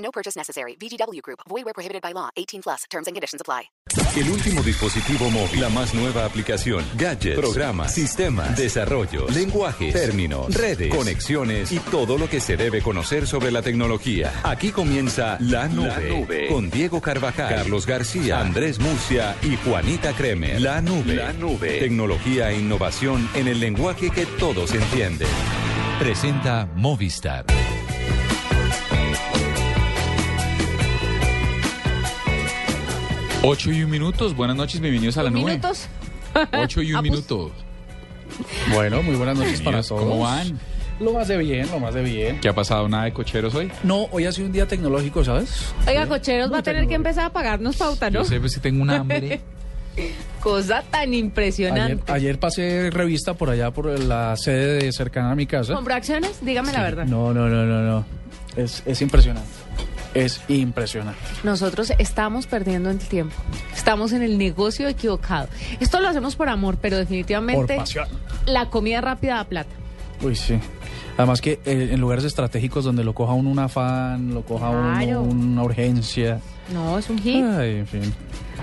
No 0.00 0.10
purchase 0.10 0.36
necessary. 0.36 0.76
VGW 0.80 1.20
Group. 1.22 1.40
Void 1.48 1.64
where 1.64 1.74
prohibited 1.74 2.02
by 2.02 2.12
law. 2.12 2.30
18 2.36 2.62
plus. 2.62 2.84
Terms 2.90 3.06
and 3.06 3.14
conditions 3.14 3.40
apply. 3.40 3.70
El 4.16 4.28
último 4.30 4.62
dispositivo 4.62 5.30
móvil, 5.30 5.60
la 5.60 5.68
más 5.68 5.94
nueva 5.94 6.24
aplicación, 6.24 6.84
gadgets, 6.96 7.38
programas, 7.38 7.94
sistemas, 7.94 8.56
desarrollos, 8.56 9.34
lenguajes, 9.34 9.92
términos, 9.92 10.52
redes, 10.54 10.94
conexiones 10.94 11.70
y 11.72 11.78
todo 11.78 12.18
lo 12.18 12.28
que 12.28 12.40
se 12.40 12.56
debe 12.56 12.82
conocer 12.82 13.26
sobre 13.26 13.50
la 13.50 13.62
tecnología. 13.62 14.32
Aquí 14.44 14.70
comienza 14.70 15.38
La 15.40 15.68
Nube, 15.68 15.88
La 15.88 16.00
Nube. 16.00 16.48
con 16.48 16.70
Diego 16.70 17.00
Carvajal, 17.00 17.48
Carlos 17.54 17.86
García, 17.86 18.40
Andrés 18.40 18.78
Murcia 18.80 19.36
y 19.42 19.56
Juanita 19.56 20.12
Kremer. 20.12 20.60
La 20.60 20.80
Nube. 20.80 21.14
La 21.14 21.32
Nube. 21.32 21.78
Tecnología 21.78 22.50
e 22.50 22.58
innovación 22.58 23.28
en 23.34 23.48
el 23.48 23.60
lenguaje 23.60 24.10
que 24.10 24.26
todos 24.26 24.72
entienden. 24.72 25.28
Presenta 25.98 26.66
Movistar. 26.74 27.44
Ocho 33.42 33.72
y 33.72 33.82
un 33.82 33.90
minutos, 33.90 34.34
buenas 34.36 34.56
noches, 34.56 34.80
bienvenidos 34.80 35.16
a 35.16 35.22
la 35.22 35.30
nube. 35.30 35.52
¿Minutos? 35.52 35.86
Ocho 36.52 36.82
y 36.82 36.92
un 36.92 36.96
Ah, 36.98 37.00
pues. 37.00 37.10
minuto. 37.10 37.50
Bueno, 38.72 39.02
muy 39.02 39.16
buenas 39.16 39.38
noches 39.38 39.60
para 39.62 39.82
todos. 39.82 40.02
¿Cómo 40.02 40.20
van? 40.20 40.58
Lo 41.00 41.14
más 41.14 41.28
de 41.28 41.38
bien, 41.38 41.66
lo 41.70 41.80
más 41.80 41.94
de 41.94 42.02
bien. 42.02 42.38
¿Qué 42.40 42.48
ha 42.48 42.54
pasado? 42.54 42.86
¿Nada 42.88 43.04
de 43.04 43.12
cocheros 43.14 43.54
hoy? 43.54 43.70
No, 43.82 44.04
hoy 44.10 44.26
ha 44.26 44.32
sido 44.32 44.46
un 44.46 44.52
día 44.52 44.66
tecnológico, 44.68 45.24
¿sabes? 45.24 45.72
Oiga, 45.86 46.06
cocheros 46.06 46.52
va 46.52 46.58
a 46.58 46.62
tener 46.62 46.86
que 46.86 46.94
empezar 46.94 47.24
a 47.24 47.30
pagarnos 47.32 47.76
pauta, 47.76 48.10
¿no? 48.10 48.20
Yo 48.20 48.24
sé 48.26 48.38
pues, 48.38 48.52
si 48.52 48.60
tengo 48.60 48.82
un 48.82 48.90
hambre. 48.90 49.40
Cosa 50.40 50.82
tan 50.90 51.00
Ayer, 51.08 51.14
impresionante. 51.14 52.12
ayer 52.12 52.38
pasé 52.38 52.90
revista 52.90 53.34
por 53.34 53.50
allá 53.50 53.70
por 53.70 53.86
la 53.98 54.36
sede 54.36 54.84
de 54.84 54.92
cercana 54.92 55.32
a 55.32 55.34
mi 55.34 55.46
casa. 55.46 55.74
¿Compró 55.74 55.94
acciones? 55.94 56.38
Dígame 56.42 56.72
la 56.72 56.82
verdad. 56.82 57.04
No, 57.06 57.34
no, 57.34 57.48
no, 57.48 57.64
no, 57.66 57.82
no. 57.82 58.06
Es, 58.56 58.82
es 58.86 59.02
impresionante. 59.02 59.48
Es 60.14 60.40
impresionante. 60.48 61.20
Nosotros 61.44 61.92
estamos 61.98 62.46
perdiendo 62.46 62.90
el 62.90 62.98
tiempo. 62.98 63.34
Estamos 63.74 64.12
en 64.12 64.22
el 64.22 64.38
negocio 64.38 64.88
equivocado. 64.88 65.48
Esto 65.78 66.00
lo 66.00 66.08
hacemos 66.08 66.34
por 66.36 66.48
amor, 66.48 66.78
pero 66.80 66.96
Por 66.96 67.00
definitivamente 67.06 67.76
pasión. 67.76 68.08
la 68.46 68.70
comida 68.70 69.00
rápida 69.00 69.36
da 69.36 69.44
plata. 69.44 69.70
Uy, 70.22 70.34
sí. 70.34 70.58
Además 71.16 71.40
que 71.40 71.60
eh, 71.64 71.90
en 71.92 72.00
lugares 72.00 72.24
estratégicos 72.24 72.84
donde 72.84 73.04
lo 73.04 73.14
coja 73.14 73.32
uno 73.34 73.50
un 73.50 73.58
afán, 73.58 74.34
lo 74.34 74.42
coja 74.42 74.70
Claro. 74.70 75.22
uno 75.22 75.32
una 75.52 75.62
urgencia. 75.62 76.40
No, 76.72 76.98
es 76.98 77.08
un 77.10 77.18
hit. 77.18 77.44
Ay, 77.44 77.76
en 77.76 77.86
fin. 77.86 78.14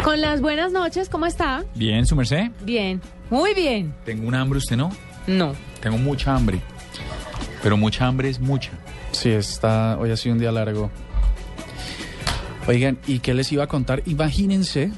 Con 0.04 0.20
las 0.22 0.42
buenas 0.42 0.72
noches, 0.72 1.08
¿cómo 1.10 1.26
está? 1.26 1.64
Bien, 1.76 2.06
su 2.06 2.16
merced. 2.16 2.52
Bien. 2.64 3.02
Muy 3.30 3.54
bien. 3.54 3.94
Tengo 4.06 4.28
un 4.28 4.36
hambre, 4.36 4.58
¿usted 4.60 4.76
no? 4.78 4.92
No. 5.28 5.54
Tengo 5.82 5.98
mucha 5.98 6.36
hambre. 6.36 6.60
Pero 7.64 7.78
mucha 7.78 8.06
hambre 8.08 8.30
es 8.30 8.40
mucha. 8.40 8.72
Sí, 9.12 9.30
está, 9.32 9.98
hoy 10.00 10.12
ha 10.12 10.18
sido 10.18 10.34
un 10.34 10.40
día 10.40 10.52
largo. 10.52 10.90
Oigan, 12.68 12.98
¿y 13.08 13.20
qué 13.20 13.34
les 13.34 13.52
iba 13.52 13.64
a 13.64 13.68
contar? 13.68 14.04
Imagínense 14.06 14.92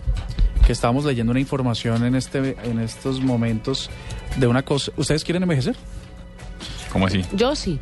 que 0.66 0.72
estábamos 0.72 1.06
leyendo 1.06 1.32
una 1.32 1.40
información 1.40 2.04
en, 2.06 2.16
este, 2.16 2.56
en 2.64 2.80
estos 2.80 3.22
momentos 3.22 3.90
de 4.38 4.48
una 4.48 4.64
cosa. 4.64 4.92
¿Ustedes 4.98 5.24
quieren 5.24 5.44
envejecer? 5.44 5.76
¿Cómo 6.92 7.06
así? 7.06 7.24
Yo 7.34 7.56
sí. 7.56 7.80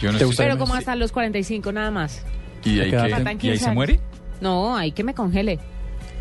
Yo 0.00 0.10
no 0.12 0.18
¿Te 0.18 0.24
estoy- 0.24 0.26
gusta? 0.26 0.42
Pero 0.44 0.58
como 0.58 0.74
hasta 0.74 0.96
los 0.96 1.12
45 1.12 1.70
nada 1.72 1.90
más. 1.90 2.22
¿Y 2.64 2.80
ahí, 2.80 2.90
faltan 2.90 3.36
¿Y 3.36 3.38
15 3.40 3.48
ahí 3.50 3.58
se 3.58 3.70
muere? 3.72 4.00
No, 4.40 4.76
hay 4.76 4.90
que 4.92 5.04
me 5.04 5.14
congele. 5.14 5.58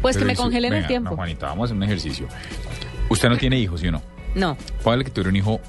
Pues 0.01 0.15
Pero 0.15 0.23
que 0.23 0.27
me 0.27 0.33
eso- 0.33 0.43
congelen 0.43 0.71
el 0.73 0.77
venga, 0.77 0.87
tiempo. 0.87 1.09
No, 1.11 1.15
Juanita, 1.15 1.47
vamos 1.47 1.63
a 1.63 1.65
hacer 1.65 1.77
un 1.77 1.83
ejercicio. 1.83 2.27
Usted 3.09 3.29
no 3.29 3.37
tiene 3.37 3.59
hijos, 3.59 3.81
¿sí 3.81 3.87
o 3.87 3.91
no? 3.91 4.01
No. 4.35 4.55
Póngale 4.83 5.03
que 5.03 5.09
tuviera 5.09 5.29
un 5.29 5.35
hijo 5.37 5.59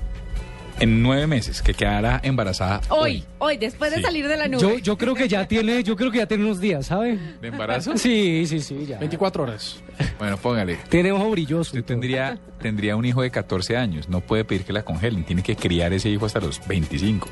en 0.80 1.02
nueve 1.02 1.26
meses, 1.26 1.62
que 1.62 1.74
quedara 1.74 2.20
embarazada 2.22 2.80
Hoy, 2.88 3.24
hoy, 3.38 3.56
después 3.56 3.94
de 3.94 4.02
salir 4.02 4.28
de 4.28 4.36
la 4.36 4.48
nube. 4.48 4.60
Yo, 4.60 4.78
yo 4.78 4.96
creo 4.96 5.14
que 5.14 5.28
ya 5.28 5.46
tiene, 5.46 5.82
yo 5.82 5.96
creo 5.96 6.10
que 6.10 6.18
ya 6.18 6.26
tiene 6.26 6.44
unos 6.44 6.60
días, 6.60 6.86
¿sabe? 6.86 7.18
¿De 7.40 7.48
embarazo? 7.48 7.96
Sí, 7.96 8.44
sí, 8.46 8.60
sí, 8.60 8.86
ya. 8.86 8.98
24 8.98 9.42
horas. 9.42 9.82
Bueno, 10.18 10.36
póngale. 10.36 10.78
Tiene 10.88 11.12
ojo 11.12 11.30
brilloso. 11.30 11.70
Usted 11.70 11.84
tendría, 11.84 12.38
tendría 12.60 12.96
un 12.96 13.04
hijo 13.04 13.22
de 13.22 13.30
14 13.30 13.76
años. 13.76 14.08
No 14.08 14.20
puede 14.20 14.44
pedir 14.44 14.64
que 14.64 14.72
la 14.72 14.84
congelen. 14.84 15.24
Tiene 15.24 15.42
que 15.42 15.56
criar 15.56 15.92
ese 15.92 16.08
hijo 16.08 16.26
hasta 16.26 16.40
los 16.40 16.66
25. 16.66 17.28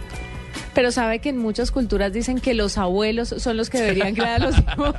Pero 0.76 0.92
sabe 0.92 1.20
que 1.20 1.30
en 1.30 1.38
muchas 1.38 1.70
culturas 1.70 2.12
dicen 2.12 2.38
que 2.38 2.52
los 2.52 2.76
abuelos 2.76 3.34
son 3.38 3.56
los 3.56 3.70
que 3.70 3.78
deberían 3.80 4.14
criar 4.14 4.42
a 4.42 4.46
los 4.46 4.58
hijos. 4.74 4.94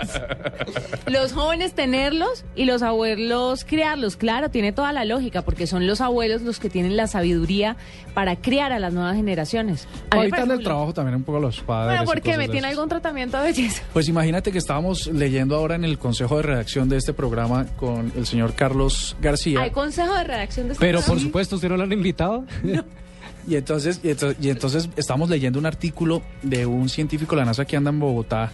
los 1.06 1.34
jóvenes 1.34 1.74
tenerlos 1.74 2.46
y 2.56 2.66
los 2.66 2.82
abuelos 2.82 3.64
criarlos. 3.64 4.18
Claro, 4.18 4.50
tiene 4.50 4.72
toda 4.72 4.92
la 4.92 5.06
lógica, 5.06 5.44
porque 5.44 5.68
son 5.68 5.86
los 5.86 6.02
abuelos 6.02 6.42
los 6.42 6.60
que 6.60 6.72
tienen 6.72 6.98
la 6.98 7.06
sabiduría 7.06 7.78
para 8.16 8.38
criar 8.38 8.74
a 8.74 8.80
las 8.80 8.92
nuevas 8.92 9.18
generaciones. 9.18 9.88
Ahorita 10.10 10.38
parece 10.38 10.54
el 10.56 10.64
trabajo 10.64 10.96
también 10.96 11.18
un 11.18 11.24
poco 11.24 11.38
a 11.38 11.42
los 11.42 11.62
padres. 11.62 12.00
Bueno, 12.00 12.04
y 12.04 12.06
¿por 12.08 12.22
qué? 12.24 12.32
cosas 12.32 12.38
¿Me 12.40 12.50
tiene 12.50 12.68
algún 12.70 12.90
tratamiento 12.90 13.38
de 13.38 13.44
belleza? 13.44 13.84
Pues 13.94 14.10
imagínate 14.10 14.52
que 14.52 14.58
estábamos 14.58 15.06
leyendo 15.06 15.56
ahora 15.56 15.76
en 15.76 15.86
el 15.86 16.00
consejo 16.00 16.38
de 16.38 16.42
redacción 16.42 16.90
de 16.90 16.98
este 16.98 17.14
programa 17.14 17.68
con 17.76 18.12
el 18.18 18.26
señor 18.26 18.56
Carlos 18.56 19.16
García. 19.22 19.62
¿Hay 19.62 19.70
consejo 19.70 20.16
de 20.16 20.24
redacción 20.24 20.70
de 20.70 20.74
este 20.74 20.84
Pero 20.84 21.02
por 21.02 21.20
supuesto, 21.20 21.58
¿usted 21.58 21.70
no 21.70 21.78
lo 21.78 21.84
han 21.84 21.94
invitado? 21.94 22.46
Y 23.48 23.56
entonces, 23.56 24.02
y 24.04 24.10
entonces, 24.10 24.38
y 24.42 24.50
entonces 24.50 24.90
estamos 24.98 25.30
leyendo 25.30 25.58
un 25.58 25.66
artículo 25.66 26.22
de 26.44 26.66
un 26.66 26.90
científico 26.90 27.36
de 27.36 27.42
la 27.42 27.46
NASA 27.46 27.66
que 27.66 27.78
anda 27.78 27.90
en 27.90 28.00
Bogotá, 28.00 28.52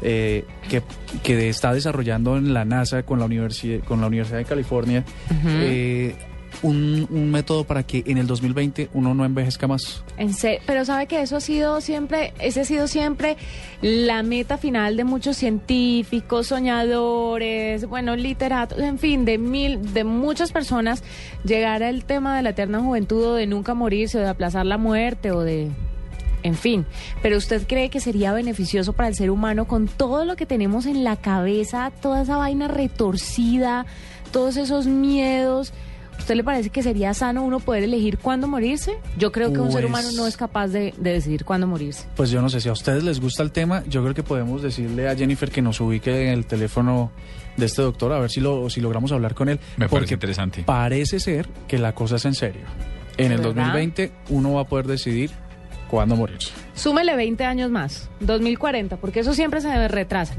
eh, 0.00 0.44
que, 0.68 0.82
que 1.22 1.48
está 1.48 1.72
desarrollando 1.72 2.36
en 2.36 2.52
la 2.52 2.64
NASA 2.64 3.04
con 3.04 3.20
la, 3.20 3.26
universidad 3.26 3.84
con 3.84 4.00
la 4.00 4.08
Universidad 4.08 4.38
de 4.38 4.44
California 4.44 5.04
eh, 5.44 6.16
un, 6.62 7.30
método 7.30 7.64
para 7.64 7.82
que 7.82 8.02
en 8.06 8.18
el 8.18 8.26
2020 8.26 8.90
uno 8.92 9.14
no 9.14 9.24
envejezca 9.24 9.66
más. 9.66 10.04
En 10.18 10.32
pero 10.66 10.84
sabe 10.84 11.06
que 11.06 11.22
eso 11.22 11.36
ha 11.36 11.40
sido 11.40 11.80
siempre, 11.80 12.34
ese 12.38 12.62
ha 12.62 12.64
sido 12.64 12.88
siempre 12.88 13.36
la 13.80 14.22
meta 14.22 14.58
final 14.58 14.96
de 14.96 15.04
muchos 15.04 15.36
científicos, 15.36 16.48
soñadores, 16.48 17.86
bueno, 17.86 18.16
literatos, 18.16 18.78
en 18.78 18.98
fin, 18.98 19.24
de 19.24 19.38
mil, 19.38 19.92
de 19.94 20.04
muchas 20.04 20.52
personas, 20.52 21.02
llegar 21.44 21.82
al 21.82 22.04
tema 22.04 22.36
de 22.36 22.42
la 22.42 22.50
eterna 22.50 22.80
juventud 22.80 23.24
o 23.24 23.34
de 23.34 23.46
nunca 23.46 23.74
morirse 23.74 24.18
o 24.18 24.20
de 24.20 24.28
aplazar 24.28 24.66
la 24.66 24.78
muerte 24.78 25.32
o 25.32 25.40
de 25.40 25.70
en 26.42 26.56
fin, 26.56 26.86
pero 27.22 27.36
usted 27.36 27.66
cree 27.66 27.88
que 27.88 28.00
sería 28.00 28.32
beneficioso 28.32 28.92
para 28.92 29.08
el 29.08 29.14
ser 29.14 29.30
humano 29.30 29.66
con 29.66 29.86
todo 29.86 30.24
lo 30.24 30.34
que 30.36 30.46
tenemos 30.46 30.86
en 30.86 31.04
la 31.04 31.16
cabeza, 31.16 31.92
toda 32.00 32.22
esa 32.22 32.36
vaina 32.36 32.68
retorcida, 32.68 33.86
todos 34.32 34.56
esos 34.56 34.86
miedos. 34.86 35.72
¿Usted 36.22 36.36
le 36.36 36.44
parece 36.44 36.70
que 36.70 36.84
sería 36.84 37.12
sano 37.14 37.42
uno 37.42 37.58
poder 37.58 37.82
elegir 37.82 38.16
cuándo 38.16 38.46
morirse? 38.46 38.96
Yo 39.18 39.32
creo 39.32 39.52
que 39.52 39.58
un 39.58 39.72
ser 39.72 39.80
Pues- 39.82 39.90
humano 39.90 40.08
no 40.14 40.28
es 40.28 40.36
capaz 40.36 40.68
de, 40.68 40.94
de 40.96 41.14
decidir 41.14 41.44
cuándo 41.44 41.66
morirse. 41.66 42.06
Pues 42.14 42.30
yo 42.30 42.40
no 42.40 42.48
sé 42.48 42.60
si 42.60 42.68
a 42.68 42.72
ustedes 42.72 43.02
les 43.02 43.20
gusta 43.20 43.42
el 43.42 43.50
tema, 43.50 43.82
yo 43.88 44.02
creo 44.02 44.14
que 44.14 44.22
podemos 44.22 44.62
decirle 44.62 45.08
a 45.08 45.16
Jennifer 45.16 45.50
que 45.50 45.60
nos 45.62 45.80
ubique 45.80 46.28
en 46.28 46.28
el 46.28 46.46
teléfono 46.46 47.10
de 47.56 47.66
este 47.66 47.82
doctor 47.82 48.12
a 48.12 48.20
ver 48.20 48.30
si, 48.30 48.38
lo, 48.40 48.70
si 48.70 48.80
logramos 48.80 49.10
hablar 49.10 49.34
con 49.34 49.48
él. 49.48 49.58
Me 49.76 49.88
porque 49.88 49.96
parece 50.02 50.14
interesante. 50.14 50.62
Parece 50.62 51.18
ser 51.18 51.48
que 51.66 51.76
la 51.78 51.92
cosa 51.92 52.14
es 52.14 52.24
en 52.24 52.34
serio. 52.34 52.62
En 53.16 53.32
el 53.32 53.38
¿Verdad? 53.38 53.54
2020 53.56 54.12
uno 54.28 54.52
va 54.54 54.60
a 54.60 54.64
poder 54.66 54.86
decidir 54.86 55.32
cuándo 55.90 56.14
morirse. 56.14 56.52
Súmele 56.74 57.16
20 57.16 57.44
años 57.44 57.68
más, 57.68 58.08
2040, 58.20 58.96
porque 58.98 59.18
eso 59.20 59.34
siempre 59.34 59.60
se 59.60 59.88
retrasa. 59.88 60.34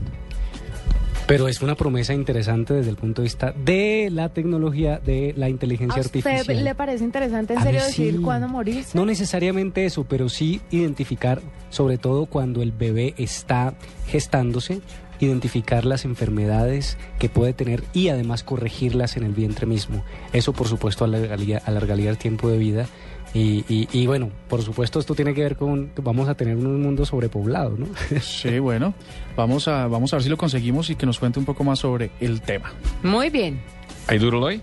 Pero 1.25 1.47
es 1.47 1.61
una 1.61 1.75
promesa 1.75 2.13
interesante 2.13 2.73
desde 2.73 2.89
el 2.89 2.97
punto 2.97 3.21
de 3.21 3.27
vista 3.27 3.53
de 3.53 4.09
la 4.11 4.29
tecnología, 4.29 4.99
de 4.99 5.33
la 5.37 5.49
inteligencia 5.49 6.01
¿A 6.01 6.05
usted 6.05 6.19
artificial. 6.19 6.63
le 6.63 6.75
parece 6.75 7.03
interesante 7.03 7.53
en 7.53 7.59
A 7.59 7.63
serio 7.63 7.83
decidir 7.83 8.17
sí. 8.17 8.21
cuándo 8.21 8.47
morirse? 8.49 8.97
No 8.97 9.05
necesariamente 9.05 9.85
eso, 9.85 10.03
pero 10.03 10.27
sí 10.27 10.59
identificar, 10.69 11.41
sobre 11.69 11.97
todo 11.97 12.25
cuando 12.25 12.61
el 12.61 12.73
bebé 12.73 13.13
está 13.17 13.73
gestándose, 14.07 14.81
identificar 15.19 15.85
las 15.85 16.03
enfermedades 16.03 16.97
que 17.19 17.29
puede 17.29 17.53
tener 17.53 17.83
y 17.93 18.09
además 18.09 18.43
corregirlas 18.43 19.15
en 19.15 19.23
el 19.23 19.31
vientre 19.31 19.65
mismo. 19.65 20.03
Eso, 20.33 20.51
por 20.51 20.67
supuesto, 20.67 21.05
alargaría, 21.05 21.59
alargaría 21.65 22.09
el 22.09 22.17
tiempo 22.17 22.49
de 22.49 22.57
vida. 22.57 22.87
Y, 23.33 23.65
y- 23.67 23.87
y, 23.91 24.05
bueno, 24.05 24.29
por 24.47 24.61
supuesto, 24.61 24.99
esto 24.99 25.15
tiene 25.15 25.33
que 25.33 25.41
ver 25.41 25.55
con 25.55 25.87
que 25.87 26.01
vamos 26.03 26.29
a 26.29 26.35
tener 26.35 26.55
un 26.55 26.81
mundo 26.81 27.03
sobrepoblado, 27.05 27.75
¿no? 27.77 27.87
Sí, 28.21 28.59
bueno, 28.59 28.93
vamos 29.35 29.67
a, 29.67 29.87
vamos 29.87 30.13
a 30.13 30.17
ver 30.17 30.23
si 30.23 30.29
lo 30.29 30.37
conseguimos 30.37 30.89
y 30.91 30.95
que 30.95 31.05
nos 31.07 31.17
cuente 31.19 31.39
un 31.39 31.45
poco 31.45 31.63
más 31.63 31.79
sobre 31.79 32.11
el 32.19 32.41
tema. 32.41 32.71
Muy 33.01 33.29
bien. 33.31 33.59
¿Hay 34.07 34.19
duro 34.19 34.39
hoy? 34.41 34.61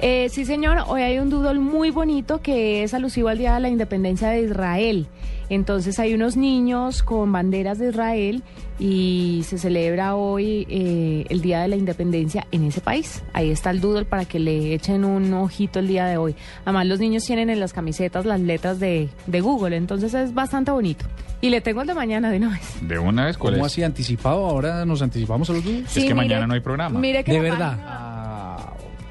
Eh, 0.00 0.28
sí, 0.30 0.46
señor, 0.46 0.78
hoy 0.86 1.02
hay 1.02 1.18
un 1.18 1.28
doodle 1.28 1.58
muy 1.60 1.90
bonito 1.90 2.40
que 2.40 2.82
es 2.84 2.94
alusivo 2.94 3.28
al 3.28 3.36
Día 3.36 3.52
de 3.54 3.60
la 3.60 3.68
Independencia 3.68 4.30
de 4.30 4.42
Israel. 4.44 5.06
Entonces 5.50 5.98
hay 5.98 6.14
unos 6.14 6.36
niños 6.36 7.02
con 7.02 7.30
banderas 7.32 7.78
de 7.78 7.90
Israel 7.90 8.42
y 8.78 9.42
se 9.44 9.58
celebra 9.58 10.14
hoy 10.14 10.66
eh, 10.70 11.26
el 11.28 11.42
Día 11.42 11.60
de 11.60 11.68
la 11.68 11.76
Independencia 11.76 12.46
en 12.50 12.64
ese 12.64 12.80
país. 12.80 13.22
Ahí 13.34 13.50
está 13.50 13.70
el 13.70 13.80
doodle 13.80 14.04
para 14.06 14.24
que 14.24 14.38
le 14.38 14.72
echen 14.74 15.04
un 15.04 15.34
ojito 15.34 15.78
el 15.80 15.88
día 15.88 16.06
de 16.06 16.16
hoy. 16.16 16.34
Además 16.64 16.86
los 16.86 16.98
niños 17.00 17.24
tienen 17.24 17.50
en 17.50 17.60
las 17.60 17.72
camisetas 17.74 18.24
las 18.24 18.40
letras 18.40 18.80
de, 18.80 19.08
de 19.26 19.40
Google, 19.40 19.76
entonces 19.76 20.14
es 20.14 20.32
bastante 20.32 20.70
bonito. 20.70 21.04
Y 21.42 21.48
le 21.50 21.60
tengo 21.62 21.80
el 21.80 21.86
de 21.88 21.94
mañana 21.94 22.30
de 22.30 22.36
una 22.36 22.50
vez. 22.50 22.76
De 22.82 22.98
una 22.98 23.24
vez, 23.26 23.36
¿cuál 23.38 23.54
¿Cómo 23.54 23.66
es? 23.66 23.72
así 23.72 23.82
anticipado? 23.82 24.44
Ahora 24.46 24.84
nos 24.84 25.02
anticipamos 25.02 25.48
a 25.50 25.54
los 25.54 25.64
dos. 25.64 25.74
Es 25.74 25.94
que 25.94 26.00
mire- 26.02 26.14
mañana 26.14 26.46
no 26.46 26.54
hay 26.54 26.60
programa. 26.60 27.00
Mire 27.00 27.24
que 27.24 27.32
De 27.32 27.40
verdad. 27.40 27.70
página- 27.78 27.86
Ah, 27.88 28.09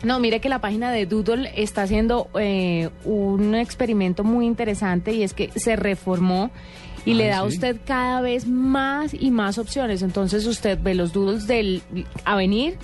No, 0.03 0.19
mire 0.19 0.39
que 0.39 0.49
la 0.49 0.59
página 0.59 0.91
de 0.91 1.05
Doodle 1.05 1.51
está 1.55 1.81
haciendo 1.83 2.29
eh, 2.39 2.89
un 3.03 3.53
experimento 3.55 4.23
muy 4.23 4.45
interesante 4.45 5.11
y 5.13 5.23
es 5.23 5.33
que 5.33 5.49
se 5.55 5.75
reformó 5.75 6.51
y 7.05 7.11
Ah, 7.11 7.15
le 7.15 7.27
da 7.27 7.39
a 7.39 7.41
¿sí? 7.43 7.55
usted 7.55 7.77
cada 7.85 8.21
vez 8.21 8.47
más 8.47 9.13
y 9.13 9.31
más 9.31 9.57
opciones. 9.57 10.01
Entonces 10.01 10.45
usted 10.45 10.79
ve 10.81 10.93
los 10.95 11.11
doodles 11.13 11.47
del 11.47 11.81
avenir 12.25 12.77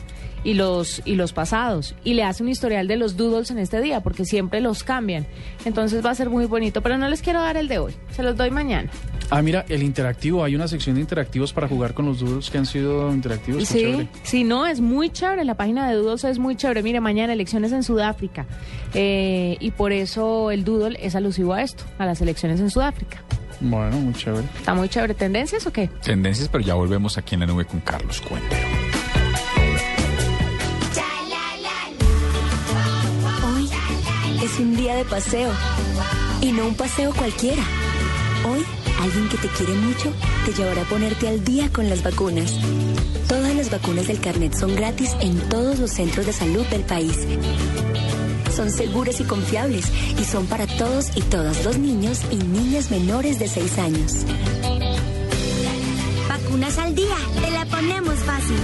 y 0.44 0.54
los 0.54 1.02
y 1.06 1.16
los 1.16 1.34
pasados 1.34 1.96
y 2.04 2.14
le 2.14 2.24
hace 2.24 2.44
un 2.44 2.50
historial 2.50 2.88
de 2.88 2.98
los 2.98 3.18
doodles 3.18 3.50
en 3.50 3.58
este 3.60 3.82
día 3.82 4.02
porque 4.02 4.26
siempre 4.26 4.62
los 4.62 4.84
cambian. 4.84 5.26
Entonces 5.66 6.06
va 6.06 6.12
a 6.12 6.16
ser 6.16 6.30
muy 6.30 6.46
bonito, 6.46 6.82
pero 6.82 6.98
no 6.98 7.08
les 7.10 7.22
quiero 7.22 7.42
dar 7.42 7.58
el 7.58 7.68
de 7.68 7.80
hoy. 7.80 7.94
Se 8.12 8.24
los 8.24 8.36
doy 8.38 8.52
mañana. 8.52 8.90
Ah, 9.31 9.42
mira, 9.42 9.66
el 9.69 9.83
interactivo. 9.83 10.44
Hay 10.44 10.56
una 10.56 10.68
sección 10.68 10.95
de 10.95 11.01
interactivos 11.01 11.51
para 11.51 11.68
jugar 11.68 11.94
con 11.94 12.06
los 12.06 12.19
doodles 12.19 12.50
que 12.50 12.57
han 12.57 12.66
sido 12.66 13.12
interactivos. 13.12 13.68
Sí, 13.68 13.80
chévere. 13.80 14.07
sí, 14.24 14.44
no, 14.44 14.66
es 14.66 14.80
muy 14.81 15.10
chévere. 15.10 15.44
La 15.45 15.56
página 15.56 15.89
de 15.89 15.95
Doodles 15.95 16.24
es 16.25 16.39
muy 16.39 16.56
chévere. 16.56 16.83
Mire, 16.83 17.00
mañana 17.01 17.33
elecciones 17.33 17.72
en 17.72 17.83
Sudáfrica. 17.83 18.45
Eh, 18.94 19.57
y 19.60 19.72
por 19.72 19.92
eso 19.92 20.51
el 20.51 20.63
Doodle 20.63 20.98
es 21.01 21.16
alusivo 21.16 21.54
a 21.54 21.62
esto, 21.63 21.83
a 21.98 22.06
las 22.06 22.22
elecciones 22.22 22.60
en 22.60 22.69
Sudáfrica. 22.69 23.18
Bueno, 23.62 23.98
muy 23.98 24.13
chévere. 24.13 24.45
¿Está 24.57 24.74
muy 24.74 24.89
chévere? 24.89 25.13
¿Tendencias 25.13 25.66
o 25.66 25.71
qué? 25.74 25.88
Tendencias, 26.04 26.48
pero 26.50 26.63
ya 26.63 26.74
volvemos 26.75 27.18
aquí 27.18 27.36
en 27.36 27.42
la 27.42 27.48
nube 27.48 27.66
con 27.66 27.80
Carlos 27.80 28.21
Cuentero. 28.21 28.68
Hoy 33.56 33.69
es 34.44 34.60
un 34.60 34.75
día 34.75 34.95
de 34.95 35.06
paseo 35.06 35.51
y 36.42 36.51
no 36.51 36.68
un 36.68 36.75
paseo 36.75 37.13
cualquiera. 37.13 37.63
Hoy 38.48 38.63
alguien 39.00 39.30
que 39.30 39.38
te 39.38 39.47
quiere 39.50 39.74
mucho 39.74 40.12
te 40.45 40.53
llevará 40.53 40.81
a 40.81 40.86
ponerte 40.86 41.27
al 41.27 41.44
día 41.44 41.71
con 41.71 41.89
las 41.89 42.03
vacunas. 42.03 42.53
Todas 43.27 43.56
las 43.56 43.69
vacunas 43.71 44.07
del 44.07 44.19
carnet 44.19 44.53
son 44.53 44.75
gratis 44.75 45.12
en 45.19 45.38
todos 45.50 45.80
los 45.80 45.92
centros 45.92 46.25
de 46.25 46.33
salud 46.33 46.65
del 46.68 46.81
país. 46.81 47.18
Son 48.56 48.71
seguras 48.71 49.19
y 49.19 49.24
confiables 49.24 49.86
y 50.19 50.24
son 50.24 50.47
para 50.47 50.65
todos 50.65 51.15
y 51.15 51.21
todas 51.21 51.65
los 51.65 51.77
niños 51.77 52.21
y 52.31 52.38
niñas 52.38 52.92
menores 52.92 53.39
de 53.39 53.47
6 53.47 53.77
años. 53.80 54.13
Vacunas 56.30 56.77
al 56.77 56.95
día, 56.95 57.15
te 57.42 57.51
la 57.51 57.65
ponemos 57.65 58.15
fácil. 58.19 58.57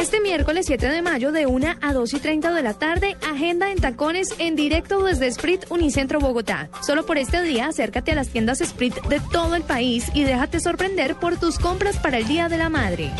Este 0.00 0.18
miércoles 0.22 0.64
7 0.64 0.88
de 0.88 1.02
mayo 1.02 1.30
de 1.30 1.44
1 1.44 1.74
a 1.78 1.92
2 1.92 2.14
y 2.14 2.20
30 2.20 2.54
de 2.54 2.62
la 2.62 2.72
tarde, 2.72 3.18
agenda 3.30 3.70
en 3.70 3.78
tacones 3.78 4.34
en 4.38 4.56
directo 4.56 5.04
desde 5.04 5.30
Sprit 5.30 5.66
Unicentro 5.68 6.18
Bogotá. 6.20 6.70
Solo 6.80 7.04
por 7.04 7.18
este 7.18 7.42
día 7.42 7.66
acércate 7.66 8.12
a 8.12 8.14
las 8.14 8.28
tiendas 8.28 8.60
Sprit 8.60 8.94
de 9.08 9.20
todo 9.30 9.56
el 9.56 9.62
país 9.62 10.06
y 10.14 10.24
déjate 10.24 10.58
sorprender 10.58 11.16
por 11.16 11.38
tus 11.38 11.58
compras 11.58 11.98
para 11.98 12.16
el 12.16 12.26
Día 12.26 12.48
de 12.48 12.56
la 12.56 12.70
Madre. 12.70 13.10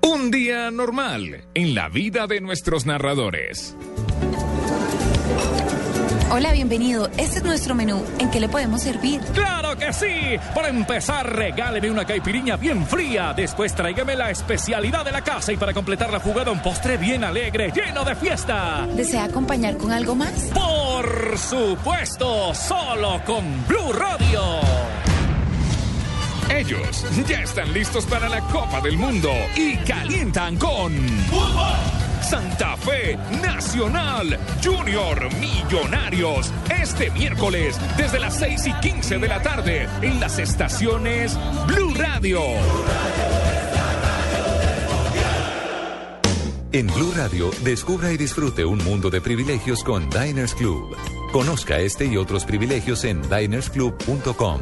Un 0.00 0.30
día 0.30 0.70
normal 0.70 1.44
en 1.54 1.74
la 1.74 1.88
vida 1.88 2.28
de 2.28 2.40
nuestros 2.40 2.86
narradores. 2.86 3.76
Hola, 6.34 6.50
bienvenido. 6.52 7.10
Este 7.18 7.40
es 7.40 7.44
nuestro 7.44 7.74
menú. 7.74 8.02
¿En 8.18 8.30
qué 8.30 8.40
le 8.40 8.48
podemos 8.48 8.80
servir? 8.80 9.20
¡Claro 9.34 9.76
que 9.76 9.92
sí! 9.92 10.38
Para 10.54 10.68
empezar, 10.68 11.30
regáleme 11.30 11.90
una 11.90 12.06
caipiriña 12.06 12.56
bien 12.56 12.86
fría. 12.86 13.34
Después 13.36 13.74
tráigame 13.74 14.16
la 14.16 14.30
especialidad 14.30 15.04
de 15.04 15.12
la 15.12 15.20
casa 15.20 15.52
y 15.52 15.58
para 15.58 15.74
completar 15.74 16.10
la 16.10 16.20
jugada 16.20 16.50
un 16.50 16.62
postre 16.62 16.96
bien 16.96 17.22
alegre, 17.22 17.70
lleno 17.70 18.02
de 18.02 18.14
fiesta. 18.14 18.86
¿Desea 18.94 19.24
acompañar 19.24 19.76
con 19.76 19.92
algo 19.92 20.14
más? 20.14 20.50
Por 20.54 21.36
supuesto, 21.36 22.54
solo 22.54 23.20
con 23.26 23.66
Blue 23.68 23.92
Radio. 23.92 24.40
Ellos 26.48 27.04
ya 27.28 27.42
están 27.42 27.70
listos 27.74 28.06
para 28.06 28.30
la 28.30 28.40
Copa 28.40 28.80
del 28.80 28.96
Mundo 28.96 29.30
y 29.54 29.76
calientan 29.76 30.56
con 30.56 30.94
Santa 32.22 32.74
Fe 32.78 33.18
Nacional 33.72 34.38
Junior 34.62 35.28
Millonarios 35.40 36.52
este 36.82 37.10
miércoles 37.10 37.80
desde 37.96 38.20
las 38.20 38.38
6 38.38 38.66
y 38.66 38.72
15 38.74 39.16
de 39.16 39.28
la 39.28 39.40
tarde 39.40 39.88
en 40.02 40.20
las 40.20 40.38
estaciones 40.38 41.38
Blue 41.66 41.94
Radio. 41.94 42.38
En 46.72 46.86
Blue 46.88 47.14
Radio, 47.16 47.50
descubra 47.64 48.12
y 48.12 48.18
disfrute 48.18 48.62
un 48.66 48.76
mundo 48.84 49.08
de 49.08 49.22
privilegios 49.22 49.82
con 49.82 50.10
Diners 50.10 50.54
Club. 50.54 50.94
Conozca 51.32 51.78
este 51.78 52.04
y 52.04 52.18
otros 52.18 52.44
privilegios 52.44 53.04
en 53.04 53.22
dinersclub.com. 53.22 54.60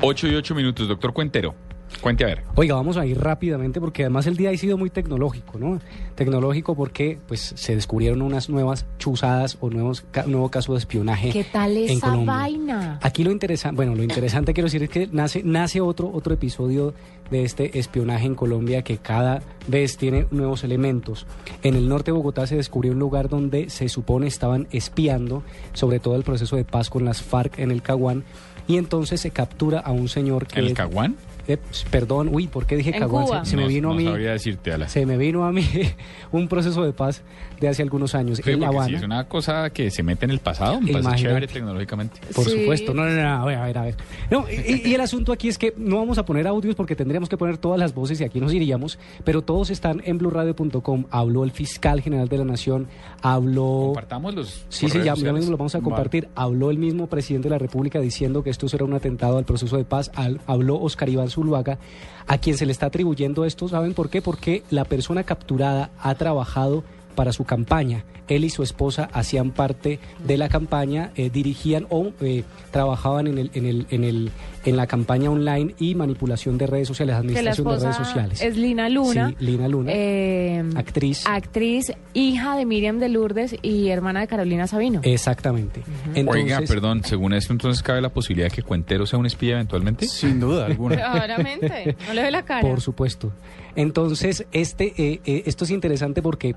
8 0.00 0.28
y 0.28 0.34
8 0.34 0.54
minutos, 0.54 0.88
doctor 0.88 1.12
Cuentero. 1.12 1.54
Cuente 2.00 2.24
a 2.24 2.28
ver. 2.28 2.42
Oiga, 2.54 2.74
vamos 2.76 2.96
a 2.96 3.04
ir 3.06 3.18
rápidamente 3.18 3.80
porque 3.80 4.04
además 4.04 4.26
el 4.26 4.36
día 4.36 4.50
ha 4.50 4.56
sido 4.56 4.78
muy 4.78 4.88
tecnológico, 4.90 5.58
¿no? 5.58 5.80
Tecnológico 6.14 6.74
porque 6.76 7.18
pues 7.26 7.52
se 7.56 7.74
descubrieron 7.74 8.22
unas 8.22 8.48
nuevas 8.48 8.86
chuzadas 8.98 9.58
o 9.60 9.68
nuevos 9.70 10.04
ca- 10.10 10.24
nuevo 10.26 10.48
caso 10.50 10.72
de 10.72 10.78
espionaje 10.78 11.30
¿Qué 11.30 11.44
tal 11.44 11.76
en 11.76 11.90
esa 11.90 12.06
Colombia. 12.10 12.32
vaina? 12.34 12.98
Aquí 13.02 13.24
lo 13.24 13.30
interesante, 13.32 13.76
bueno, 13.76 13.94
lo 13.94 14.02
interesante 14.02 14.54
quiero 14.54 14.66
decir 14.66 14.82
es 14.84 14.90
que 14.90 15.08
nace, 15.10 15.42
nace 15.42 15.80
otro, 15.80 16.10
otro 16.12 16.34
episodio 16.34 16.94
de 17.30 17.42
este 17.44 17.78
espionaje 17.78 18.26
en 18.26 18.34
Colombia 18.34 18.82
que 18.82 18.98
cada 18.98 19.42
vez 19.66 19.96
tiene 19.96 20.26
nuevos 20.30 20.64
elementos. 20.64 21.26
En 21.62 21.74
el 21.74 21.88
norte 21.88 22.10
de 22.10 22.16
Bogotá 22.16 22.46
se 22.46 22.56
descubrió 22.56 22.92
un 22.92 22.98
lugar 22.98 23.28
donde 23.28 23.70
se 23.70 23.88
supone 23.88 24.26
estaban 24.28 24.66
espiando 24.70 25.42
sobre 25.72 25.98
todo 26.00 26.14
el 26.16 26.22
proceso 26.22 26.56
de 26.56 26.64
paz 26.64 26.90
con 26.90 27.04
las 27.04 27.22
FARC 27.22 27.58
en 27.58 27.70
el 27.70 27.82
Caguán 27.82 28.24
y 28.66 28.76
entonces 28.76 29.20
se 29.20 29.30
captura 29.30 29.80
a 29.80 29.92
un 29.92 30.08
señor 30.08 30.46
que... 30.46 30.60
¿En 30.60 30.66
el 30.66 30.74
Caguán? 30.74 31.16
Eh, 31.48 31.56
perdón, 31.90 32.28
uy, 32.32 32.46
¿por 32.46 32.66
qué 32.66 32.76
dije? 32.76 32.92
Cuba. 33.00 33.44
Se, 33.44 33.56
me 33.56 33.62
No- 33.62 33.68
vino 33.68 33.88
no 33.88 33.94
a 33.94 33.96
mí... 33.96 34.04
sabría 34.04 34.32
decirte, 34.32 34.70
Ala. 34.72 34.88
Se 34.88 35.06
me 35.06 35.16
vino 35.16 35.44
a 35.44 35.50
mí 35.52 35.66
un 36.32 36.46
proceso 36.46 36.84
de 36.84 36.92
paz 36.92 37.22
de 37.58 37.68
hace 37.68 37.82
algunos 37.82 38.14
años 38.14 38.40
Sí, 38.44 38.50
en 38.52 38.60
La 38.60 38.84
si 38.86 38.94
es 38.94 39.02
una 39.02 39.24
cosa 39.26 39.70
que 39.70 39.90
se 39.90 40.02
mete 40.04 40.26
en 40.26 40.30
el 40.30 40.38
pasado, 40.38 40.80
me 40.80 40.92
parece 40.92 41.22
chévere 41.24 41.46
tecnológicamente. 41.48 42.20
Por 42.34 42.44
Sí. 42.44 42.60
supuesto, 42.60 42.94
no, 42.94 43.04
no, 43.04 43.10
no, 43.10 43.42
a 43.42 43.44
ver, 43.46 43.58
a 43.58 43.64
ver, 43.64 43.78
a 43.78 43.82
ver. 43.82 43.94
No, 44.30 44.44
y, 44.48 44.88
y 44.88 44.94
el 44.94 45.00
asunto 45.00 45.32
aquí 45.32 45.48
es 45.48 45.58
que 45.58 45.74
no 45.76 45.96
vamos 45.96 46.18
a 46.18 46.24
poner 46.24 46.46
audios 46.46 46.74
porque 46.76 46.94
tendríamos 46.94 47.28
que 47.28 47.36
poner 47.36 47.58
todas 47.58 47.78
las 47.80 47.94
voces 47.94 48.20
y 48.20 48.24
aquí 48.24 48.40
nos 48.40 48.52
iríamos, 48.54 48.98
pero 49.24 49.42
todos 49.42 49.70
están 49.70 50.02
en 50.04 50.18
blurradio.com. 50.18 51.06
Habló 51.10 51.44
el 51.44 51.50
fiscal 51.50 52.00
general 52.02 52.28
de 52.28 52.38
la 52.38 52.44
Nación, 52.44 52.86
habló... 53.22 53.84
Compartamos 53.86 54.34
los. 54.34 54.66
Sí, 54.68 54.88
sí, 54.88 55.00
ya, 55.02 55.14
mismo 55.16 55.50
lo 55.50 55.56
vamos 55.56 55.74
a 55.74 55.80
compartir. 55.80 56.28
Habló 56.34 56.70
el 56.70 56.78
mismo 56.78 57.06
presidente 57.08 57.48
de 57.48 57.54
la 57.54 57.58
República 57.58 58.00
diciendo 58.00 58.42
que 58.42 58.50
esto 58.50 58.68
será 58.68 58.84
un 58.84 58.94
atentado 58.94 59.38
al 59.38 59.44
proceso 59.44 59.76
de 59.76 59.84
paz. 59.84 60.10
Al- 60.14 60.40
habló 60.46 60.78
Oscar 60.80 61.08
Iván 61.08 61.30
Zuluaga, 61.38 61.78
a 62.26 62.38
quien 62.38 62.56
se 62.56 62.66
le 62.66 62.72
está 62.72 62.86
atribuyendo 62.86 63.44
esto. 63.44 63.68
¿Saben 63.68 63.94
por 63.94 64.10
qué? 64.10 64.20
Porque 64.20 64.64
la 64.70 64.84
persona 64.84 65.22
capturada 65.22 65.90
ha 66.00 66.14
trabajado 66.16 66.82
para 67.18 67.32
su 67.32 67.42
campaña. 67.42 68.04
Él 68.28 68.44
y 68.44 68.50
su 68.50 68.62
esposa 68.62 69.08
hacían 69.12 69.50
parte 69.50 69.98
de 70.24 70.36
la 70.36 70.48
campaña, 70.48 71.10
eh, 71.16 71.30
dirigían 71.30 71.88
o 71.90 72.12
eh, 72.20 72.44
trabajaban 72.70 73.26
en, 73.26 73.38
el, 73.38 73.50
en, 73.54 73.66
el, 73.66 73.86
en, 73.90 74.04
el, 74.04 74.30
en 74.64 74.76
la 74.76 74.86
campaña 74.86 75.28
online 75.28 75.74
y 75.80 75.96
manipulación 75.96 76.58
de 76.58 76.68
redes 76.68 76.86
sociales, 76.86 77.16
Que 77.16 77.16
la 77.16 77.18
administración 77.18 77.66
de 77.66 77.80
redes 77.80 77.96
sociales. 77.96 78.40
es 78.40 78.56
Lina 78.56 78.88
Luna. 78.88 79.30
Sí, 79.30 79.44
Lina 79.44 79.66
Luna, 79.66 79.90
eh, 79.92 80.62
actriz. 80.76 81.26
actriz, 81.26 81.92
hija 82.14 82.56
de 82.56 82.64
Miriam 82.64 83.00
de 83.00 83.08
Lourdes 83.08 83.56
y 83.62 83.88
hermana 83.88 84.20
de 84.20 84.28
Carolina 84.28 84.68
Sabino. 84.68 85.00
Exactamente. 85.02 85.82
Entonces, 86.14 86.44
Oiga, 86.44 86.60
perdón, 86.68 87.02
según 87.02 87.32
esto, 87.32 87.52
entonces 87.52 87.82
cabe 87.82 88.00
la 88.00 88.10
posibilidad 88.10 88.48
de 88.48 88.54
que 88.54 88.62
Cuentero 88.62 89.06
sea 89.06 89.18
un 89.18 89.26
espía 89.26 89.54
eventualmente. 89.54 90.06
Sin 90.06 90.38
duda 90.38 90.66
alguna. 90.66 90.94
Claramente, 91.12 91.96
no 92.06 92.14
le 92.14 92.22
ve 92.22 92.30
la 92.30 92.44
cara. 92.44 92.60
Por 92.60 92.80
supuesto. 92.80 93.32
Entonces, 93.74 94.44
este, 94.52 94.92
eh, 94.96 95.20
eh, 95.24 95.42
esto 95.46 95.64
es 95.64 95.70
interesante 95.70 96.20
porque, 96.20 96.56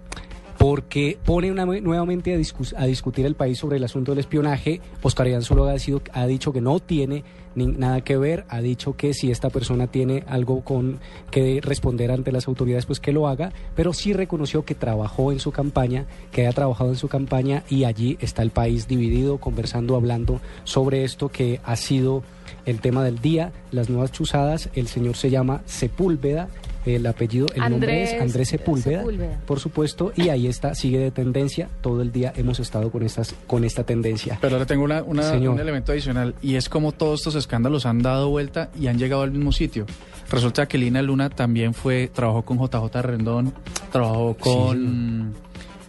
porque 0.62 1.18
pone 1.26 1.52
una, 1.52 1.66
nuevamente 1.66 2.36
a, 2.36 2.82
a 2.82 2.86
discutir 2.86 3.26
el 3.26 3.34
país 3.34 3.58
sobre 3.58 3.78
el 3.78 3.84
asunto 3.84 4.12
del 4.12 4.20
espionaje. 4.20 4.80
Oscar 5.02 5.28
Zuluaga 5.42 5.74
ha, 5.74 6.02
ha 6.14 6.28
dicho 6.28 6.54
que 6.54 6.62
no 6.62 6.80
tiene 6.80 7.24
ni 7.56 7.68
nada 7.68 8.02
que 8.02 8.18
ver, 8.18 8.46
ha 8.50 8.62
dicho 8.62 8.96
que 8.96 9.14
si 9.14 9.32
esta 9.32 9.50
persona 9.50 9.88
tiene 9.88 10.24
algo 10.28 10.62
con 10.62 11.00
que 11.30 11.60
responder 11.62 12.12
ante 12.12 12.32
las 12.32 12.48
autoridades, 12.48 12.86
pues 12.86 13.00
que 13.00 13.12
lo 13.12 13.28
haga, 13.28 13.52
pero 13.76 13.94
sí 13.94 14.14
reconoció 14.14 14.64
que 14.66 14.76
trabajó 14.76 15.32
en 15.32 15.40
su 15.40 15.52
campaña, 15.52 16.06
que 16.32 16.42
haya 16.42 16.54
trabajado 16.54 16.92
en 16.92 16.98
su 16.98 17.08
campaña 17.08 17.64
y 17.70 17.84
allí 17.84 18.18
está 18.22 18.42
el 18.42 18.52
país 18.52 18.88
dividido, 18.88 19.38
conversando, 19.38 19.96
hablando 19.96 20.42
sobre 20.64 21.04
esto 21.04 21.30
que 21.30 21.60
ha 21.64 21.76
sido 21.76 22.24
el 22.66 22.80
tema 22.80 23.04
del 23.04 23.20
día, 23.20 23.52
las 23.72 23.90
nuevas 23.90 24.12
chuzadas. 24.12 24.70
El 24.74 24.88
señor 24.88 25.16
se 25.16 25.30
llama 25.30 25.62
Sepúlveda. 25.66 26.48
El 26.84 27.06
apellido, 27.06 27.46
el 27.54 27.62
nombre 27.70 28.02
es 28.02 28.20
Andrés 28.20 28.50
Sepúlveda, 28.50 29.02
Sepúlveda. 29.02 29.40
por 29.46 29.60
supuesto, 29.60 30.14
y 30.16 30.30
ahí 30.30 30.48
está, 30.48 30.74
sigue 30.74 30.98
de 30.98 31.12
tendencia. 31.12 31.70
Todo 31.82 32.02
el 32.02 32.12
día 32.12 32.34
hemos 32.36 32.60
estado 32.60 32.90
con 32.90 33.04
estas, 33.04 33.36
con 33.46 33.64
esta 33.64 33.84
tendencia. 33.84 34.40
Pero 34.42 34.56
ahora 34.56 34.66
tengo 34.66 34.84
una, 34.84 35.04
un 35.04 35.20
elemento 35.60 35.92
adicional 35.92 36.34
y 36.42 36.56
es 36.56 36.70
como 36.70 36.92
todos 36.92 37.20
estos 37.20 37.36
escándalos 37.42 37.86
han 37.86 38.00
dado 38.02 38.30
vuelta 38.30 38.70
y 38.80 38.88
han 38.88 38.98
llegado 38.98 39.22
al 39.24 39.32
mismo 39.32 39.52
sitio. 39.52 39.86
Resulta 40.30 40.68
que 40.68 40.78
Lina 40.78 41.02
Luna 41.02 41.30
también 41.30 41.74
fue, 41.74 42.10
trabajó 42.14 42.44
con 42.44 42.58
JJ 42.58 43.02
Rendón, 43.02 43.54
trabajó 43.92 44.36
con, 44.38 45.34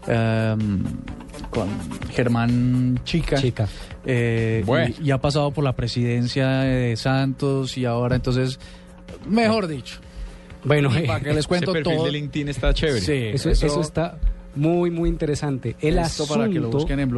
em, 0.06 0.82
con 1.50 1.68
Germán 2.10 3.00
Chica. 3.04 3.36
Chica. 3.36 3.68
eh, 4.04 4.62
Bueno. 4.66 4.94
y, 5.00 5.08
y 5.08 5.10
ha 5.12 5.18
pasado 5.18 5.50
por 5.52 5.62
la 5.64 5.74
presidencia 5.74 6.48
de 6.60 6.96
Santos 6.96 7.76
y 7.78 7.84
ahora 7.84 8.16
entonces, 8.16 8.58
mejor 9.28 9.68
dicho. 9.68 9.98
Bueno, 10.64 10.90
Y 10.96 11.06
para 11.06 11.20
que 11.20 11.34
les 11.34 11.46
cuento 11.48 11.70
Ese 11.72 11.82
perfil 11.82 11.96
todo. 11.98 12.06
de 12.06 12.12
LinkedIn 12.12 12.48
está 12.48 12.72
chévere. 12.74 13.00
Sí, 13.00 13.12
Eso, 13.34 13.50
eso 13.50 13.80
está 13.80 14.18
muy, 14.54 14.90
muy 14.90 15.08
interesante. 15.08 15.76
El 15.80 15.98
esto 15.98 16.24
asunto... 16.24 16.34
para 16.34 16.48
que 16.48 16.60
lo 16.60 16.70
busquen 16.70 17.00
en. 17.00 17.12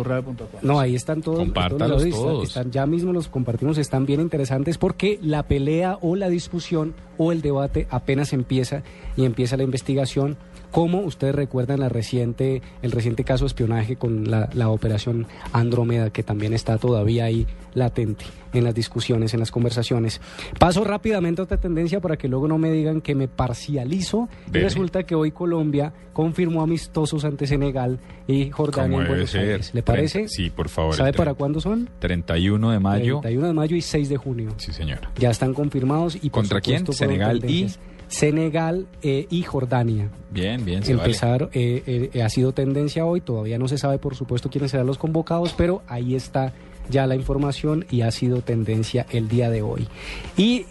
No, 0.62 0.78
ahí 0.78 0.94
están 0.94 1.22
todos. 1.22 1.38
Compártalos 1.38 2.02
todos 2.02 2.04
los 2.04 2.20
todos. 2.20 2.48
Están, 2.48 2.70
ya 2.70 2.86
mismo 2.86 3.12
los 3.12 3.28
compartimos, 3.28 3.78
están 3.78 4.06
bien 4.06 4.20
interesantes 4.20 4.78
porque 4.78 5.18
la 5.22 5.44
pelea 5.44 5.98
o 6.00 6.16
la 6.16 6.28
discusión 6.28 6.94
o 7.18 7.32
el 7.32 7.42
debate 7.42 7.86
apenas 7.90 8.32
empieza 8.32 8.82
y 9.16 9.24
empieza 9.24 9.56
la 9.56 9.64
investigación. 9.64 10.36
Como 10.70 11.02
ustedes 11.02 11.36
recuerdan 11.36 11.80
la 11.80 11.88
reciente, 11.88 12.60
el 12.82 12.90
reciente 12.90 13.22
caso 13.22 13.44
de 13.44 13.48
espionaje 13.48 13.94
con 13.94 14.28
la, 14.28 14.48
la 14.54 14.70
operación 14.70 15.28
Andrómeda, 15.52 16.10
que 16.10 16.24
también 16.24 16.52
está 16.52 16.78
todavía 16.78 17.24
ahí 17.26 17.46
latente 17.74 18.24
en 18.52 18.64
las 18.64 18.74
discusiones, 18.74 19.34
en 19.34 19.40
las 19.40 19.50
conversaciones. 19.50 20.20
Paso 20.58 20.84
rápidamente 20.84 21.42
a 21.42 21.44
otra 21.44 21.58
tendencia 21.58 22.00
para 22.00 22.16
que 22.16 22.28
luego 22.28 22.48
no 22.48 22.56
me 22.56 22.70
digan 22.72 23.00
que 23.00 23.14
me 23.14 23.28
parcializo. 23.28 24.28
Y 24.52 24.58
resulta 24.58 25.02
que 25.02 25.14
hoy 25.14 25.32
Colombia 25.32 25.92
confirmó 26.12 26.62
amistosos 26.62 27.24
ante 27.24 27.46
Senegal 27.46 27.98
y 28.26 28.50
Jordania 28.50 28.98
en 28.98 29.06
Buenos. 29.08 29.34
Aires. 29.34 29.70
¿Le 29.74 29.82
parece? 29.82 30.28
Sí, 30.28 30.50
por 30.50 30.68
favor. 30.68 30.94
¿Sabe 30.94 31.12
para 31.12 31.34
cuándo 31.34 31.60
son? 31.60 31.90
31 31.98 32.70
de 32.70 32.78
mayo. 32.78 33.20
31 33.20 33.48
de 33.48 33.52
mayo 33.52 33.76
y 33.76 33.80
6 33.80 34.08
de 34.08 34.16
junio. 34.16 34.54
Sí, 34.56 34.72
señor. 34.72 35.00
Ya 35.18 35.30
están 35.30 35.52
confirmados. 35.54 36.16
y 36.16 36.30
por 36.30 36.42
¿Contra 36.42 36.60
quién? 36.60 36.80
supuesto, 36.80 37.04
Senegal 37.04 37.44
y-. 37.44 37.68
Senegal 38.08 38.86
eh, 39.02 39.26
y 39.30 39.42
Jordania. 39.42 40.08
Bien, 40.30 40.64
bien, 40.64 40.82
se 40.82 40.94
vale. 40.94 41.06
Empezar, 41.06 41.50
eh, 41.52 42.10
eh, 42.12 42.22
ha 42.22 42.28
sido 42.28 42.52
tendencia 42.52 43.04
hoy, 43.04 43.20
todavía 43.20 43.58
no 43.58 43.66
se 43.66 43.78
sabe 43.78 43.98
por 43.98 44.14
supuesto 44.14 44.50
quiénes 44.50 44.70
serán 44.70 44.86
los 44.86 44.98
convocados, 44.98 45.54
pero 45.56 45.82
ahí 45.88 46.14
está 46.14 46.52
ya 46.90 47.06
la 47.06 47.14
información 47.16 47.86
y 47.90 48.02
ha 48.02 48.10
sido 48.10 48.40
tendencia 48.42 49.06
el 49.10 49.28
día 49.28 49.50
de 49.50 49.62
hoy. 49.62 49.88
¿Y 50.36 50.66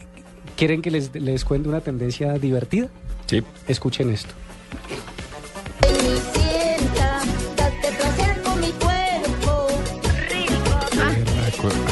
quieren 0.56 0.82
que 0.82 0.92
les, 0.92 1.14
les 1.16 1.44
cuente 1.46 1.70
una 1.70 1.82
tendencia 1.82 2.34
divertida? 2.34 2.88
Sí. 3.28 3.42
Escuchen 3.68 4.10
esto. 4.12 4.34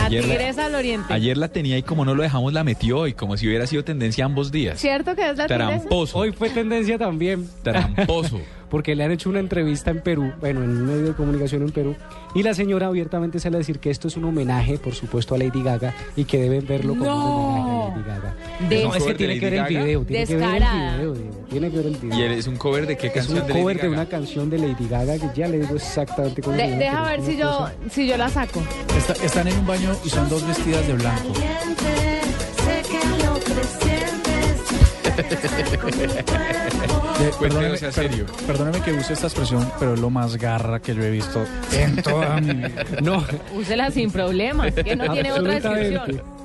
Ayer 0.04 0.26
la- 0.28 0.66
al 0.66 0.76
oriente. 0.76 1.14
Ayer 1.14 1.38
la 1.38 1.48
tenía 1.48 1.78
y 1.78 1.84
como 1.84 2.04
no 2.04 2.14
lo 2.14 2.24
dejamos 2.24 2.52
la 2.52 2.64
metió 2.64 3.00
hoy, 3.00 3.14
como 3.14 3.38
si 3.38 3.48
hubiera 3.48 3.66
sido 3.68 3.84
tendencia 3.86 4.26
ambos 4.26 4.52
días. 4.52 4.80
¿Cierto 4.80 5.16
que 5.16 5.30
es 5.30 5.38
la? 5.38 5.48
Tramposo. 5.48 6.18
Hoy 6.18 6.32
fue 6.34 6.50
tendencia 6.50 6.98
también. 6.98 7.48
Tramposo. 7.64 8.42
porque 8.72 8.96
le 8.96 9.04
han 9.04 9.12
hecho 9.12 9.30
una 9.30 9.40
entrevista 9.40 9.92
en 9.92 10.00
Perú, 10.02 10.32
bueno, 10.40 10.64
en 10.64 10.70
un 10.72 10.86
medio 10.88 11.04
de 11.04 11.14
comunicación 11.14 11.62
en 11.62 11.72
Perú, 11.72 11.96
y 12.34 12.42
la 12.42 12.54
señora 12.56 12.88
abiertamente 12.88 13.40
sale 13.40 13.58
a 13.58 13.60
decir 13.60 13.78
que 13.80 13.92
esto 13.92 14.08
es 14.08 14.16
un 14.18 14.24
homenaje, 14.24 14.78
por 14.80 14.96
supuesto, 14.96 15.36
a 15.36 15.38
Lady 15.38 15.62
Gaga 15.62 15.94
y 16.16 16.24
que 16.24 16.40
deben 16.42 16.66
verlo 16.66 16.96
como 16.96 17.12
un 17.12 17.60
homenaje 17.60 17.72
a 17.72 17.90
Lady 17.98 18.08
Gaga. 18.08 18.36
De- 18.70 18.84
no, 18.86 18.96
es 18.96 19.04
que 19.04 19.14
tiene 19.14 19.34
que 19.40 19.46
ver 19.46 19.54
el 19.54 19.60
Lady 19.62 19.74
Gaga? 19.76 19.86
video, 19.86 20.04
tiene 20.06 20.26
que 20.26 20.36
ver 20.36 20.44
el 20.46 20.60
video, 20.62 21.14
Diego, 21.14 21.46
tiene 21.50 21.70
que 21.70 21.78
ver 21.78 21.86
el 21.88 21.96
video. 21.98 22.18
¿Y 22.18 22.22
él 22.24 22.32
es 22.32 22.48
un 22.48 22.56
cover 22.56 22.88
de 22.88 22.98
qué 22.98 23.08
es 23.08 23.14
canción 23.14 23.38
un 23.40 23.44
de 23.48 23.50
Lady 23.54 23.62
cover 23.62 23.82
de 23.82 23.90
una 23.90 24.06
canción 24.06 24.50
de 24.50 24.58
Lady 24.58 24.88
Gaga 24.90 25.18
que 25.20 25.30
ya 25.36 25.48
le 25.50 25.60
digo 25.60 25.76
exactamente 25.76 26.42
cómo 26.42 26.56
De- 26.56 26.78
deja 26.78 27.04
ver 27.04 27.20
es 27.20 27.26
si 27.26 27.38
yo, 27.38 27.50
cosa- 27.52 27.74
si 27.92 28.08
yo 28.08 28.18
la 28.18 28.30
saco. 28.30 28.62
Está- 28.98 29.26
están 29.26 29.48
en 29.50 29.58
un 29.60 29.68
baño 29.68 29.94
y 30.06 30.10
son 30.10 30.30
dos 30.30 30.48
vestidas 30.48 30.88
de 30.88 30.94
blanco. 30.94 31.34
De- 37.20 37.32
perdóneme, 37.40 37.78
sea 37.78 37.92
per- 37.92 38.10
serio. 38.10 38.26
perdóneme 38.48 38.82
que 38.82 38.92
use 38.94 39.14
esta 39.14 39.28
expresión, 39.28 39.70
pero 39.80 39.94
es 39.94 40.00
lo 40.00 40.10
más 40.10 40.36
garra 40.38 40.82
que 40.82 40.96
yo 40.96 41.04
he 41.04 41.12
visto 41.12 41.44
en 41.74 41.96
toda 42.02 42.40
mi 42.42 42.54
vida. 42.54 42.86
No, 43.02 43.24
Úsela 43.56 43.92
sin 43.92 44.12
problemas, 44.12 44.74
que 44.74 44.96
no 44.96 45.12
tiene 45.12 45.32
otra 45.32 45.56
absolutamente. 45.56 45.90
descripción. 45.90 46.42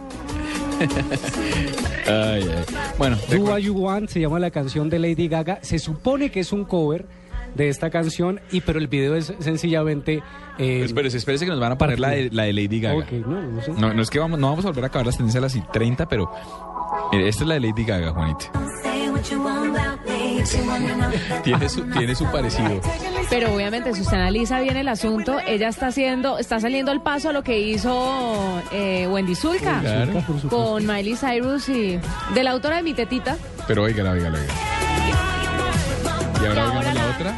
Ay, 2.06 2.42
ay. 2.42 2.64
Bueno, 2.98 3.16
Do 3.30 3.38
What 3.44 3.58
You 3.60 3.74
Want 3.74 4.10
se 4.10 4.20
llama 4.20 4.38
la 4.38 4.50
canción 4.50 4.90
de 4.90 4.98
Lady 4.98 5.26
Gaga. 5.28 5.58
Se 5.62 5.78
supone 5.78 6.30
que 6.30 6.40
es 6.40 6.52
un 6.52 6.64
cover 6.64 7.06
de 7.54 7.70
esta 7.70 7.88
canción, 7.88 8.40
y 8.52 8.60
pero 8.60 8.78
el 8.78 8.86
video 8.86 9.14
es 9.16 9.32
sencillamente... 9.38 10.22
eh, 10.58 10.82
espérese, 10.84 11.16
espérese 11.16 11.46
que 11.46 11.50
nos 11.50 11.58
van 11.60 11.72
a 11.72 11.78
poner 11.78 11.98
la 11.98 12.10
de, 12.10 12.28
la 12.30 12.42
de 12.42 12.52
Lady 12.52 12.80
Gaga. 12.80 12.98
ok, 12.98 13.12
no, 13.26 13.40
no 13.42 13.62
sé. 13.62 13.72
No, 13.72 13.94
no 13.94 14.02
es 14.02 14.10
que 14.10 14.18
vamos, 14.18 14.38
no 14.38 14.50
vamos 14.50 14.66
a 14.66 14.68
volver 14.68 14.84
a 14.84 14.86
acabar 14.88 15.06
las 15.06 15.16
tendencias 15.16 15.42
a 15.42 15.46
las 15.58 15.72
30, 15.72 16.06
pero 16.06 16.30
mire, 17.12 17.28
esta 17.28 17.44
es 17.44 17.48
la 17.48 17.54
de 17.54 17.60
Lady 17.60 17.84
Gaga, 17.84 18.12
Juanita. 18.12 18.46
Tiene 21.42 21.68
su, 21.68 21.82
tiene 21.90 22.14
su 22.14 22.24
parecido. 22.26 22.80
Pero 23.30 23.54
obviamente, 23.54 23.92
si 23.94 24.02
usted 24.02 24.16
analiza 24.16 24.60
bien 24.60 24.76
el 24.76 24.88
asunto, 24.88 25.38
ella 25.46 25.68
está 25.68 25.88
haciendo, 25.88 26.38
está 26.38 26.60
saliendo 26.60 26.92
al 26.92 27.02
paso 27.02 27.30
a 27.30 27.32
lo 27.32 27.42
que 27.42 27.58
hizo 27.58 28.62
eh, 28.72 29.06
Wendy 29.08 29.34
Zulka 29.34 29.80
Claro. 29.80 30.12
con 30.48 30.86
Miley 30.86 31.16
Cyrus 31.16 31.68
y 31.68 31.98
de 32.34 32.44
la 32.44 32.52
autora 32.52 32.76
de 32.76 32.82
Mi 32.82 32.94
Tetita. 32.94 33.36
Pero 33.66 33.84
oígala, 33.84 34.12
oígala, 34.12 34.38
oígala. 34.38 34.54
Y 36.42 36.46
ahora 36.46 36.62
Y 36.62 36.66
ahora 36.66 36.82
la 36.82 36.94
la- 36.94 37.06
otra. 37.06 37.34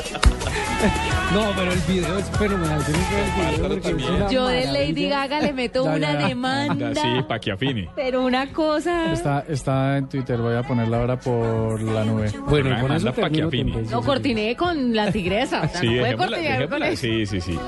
No, 1.34 1.52
pero 1.54 1.72
el 1.72 1.78
video 1.80 2.18
es 2.18 2.24
fenomenal. 2.30 2.82
Tienen 2.84 3.04
que 3.04 3.14
ver 3.14 3.24
el 3.24 3.30
video 3.52 3.68
porque 3.68 3.76
es 3.76 3.82
también. 3.84 4.14
una 4.14 4.30
Yo 4.30 4.48
de 4.48 4.64
Lady 4.66 4.72
maravilla. 5.08 5.08
Gaga 5.28 5.40
le 5.42 5.52
meto 5.52 5.84
Ya, 5.84 5.90
una 5.92 6.12
ya. 6.14 6.26
demanda. 6.28 6.94
Sí, 6.94 7.22
pa' 7.28 7.38
que 7.38 7.52
afine. 7.52 7.88
Pero 7.94 8.24
una 8.24 8.52
cosa. 8.52 9.12
Está, 9.12 9.44
está 9.48 9.98
en 9.98 10.08
Twitter, 10.08 10.38
voy 10.38 10.56
a 10.56 10.62
ponerla 10.64 10.98
ahora 10.98 11.20
por 11.20 11.80
la 11.82 12.04
nube. 12.04 12.32
Bueno, 12.48 12.70
Una 12.70 12.80
con 12.80 12.92
eso 12.92 13.12
pa' 13.12 13.30
que 13.30 13.42
afine. 13.42 13.82
No 13.90 14.02
cortiné 14.02 14.56
con 14.56 14.92
la 14.96 15.12
tigresa. 15.12 15.62
O 15.62 15.68
sea, 15.68 15.80
Sí, 15.80 15.86
no 15.86 15.92
puede 15.92 16.02
dejémosla, 16.02 16.36
cortinear 16.36 16.68
con 16.68 16.80
dejémosla. 16.80 16.88
eso. 16.88 17.00
Sí, 17.00 17.26
sí, 17.26 17.40
sí. 17.40 17.58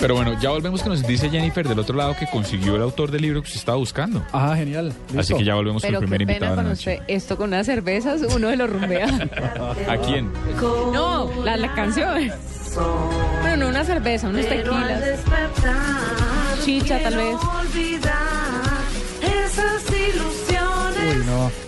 Pero 0.00 0.14
bueno, 0.14 0.40
ya 0.40 0.50
volvemos 0.50 0.82
que 0.82 0.88
nos 0.88 1.04
dice 1.06 1.28
Jennifer 1.28 1.66
del 1.66 1.78
otro 1.78 1.96
lado 1.96 2.14
que 2.16 2.26
consiguió 2.30 2.76
el 2.76 2.82
autor 2.82 3.10
del 3.10 3.22
libro 3.22 3.42
que 3.42 3.46
usted 3.46 3.58
estaba 3.58 3.78
buscando. 3.78 4.24
Ah, 4.32 4.54
genial. 4.56 4.92
Así 5.16 5.34
que 5.34 5.44
ya 5.44 5.54
volvemos 5.54 5.82
con 5.82 5.88
Pero 5.88 5.98
el 5.98 6.04
qué 6.04 6.08
primer 6.08 6.26
pena 6.26 6.32
invitado 6.46 6.56
con 6.62 6.72
usted. 6.72 6.98
Esto 7.08 7.36
con 7.36 7.48
unas 7.48 7.66
cervezas, 7.66 8.22
uno 8.34 8.48
de 8.48 8.56
los 8.56 8.70
rumbea. 8.70 9.06
¿A 9.88 9.96
quién? 9.98 10.30
No, 10.92 11.30
la, 11.42 11.56
la 11.56 11.74
canción. 11.74 12.30
Pero 13.42 13.56
no 13.56 13.68
una 13.68 13.84
cerveza, 13.84 14.28
unos 14.28 14.46
tequilas. 14.46 15.02
Chicha, 16.64 17.00
tal 17.02 17.16
vez. 17.16 17.36
Uy, 21.00 21.24
no. 21.26 21.67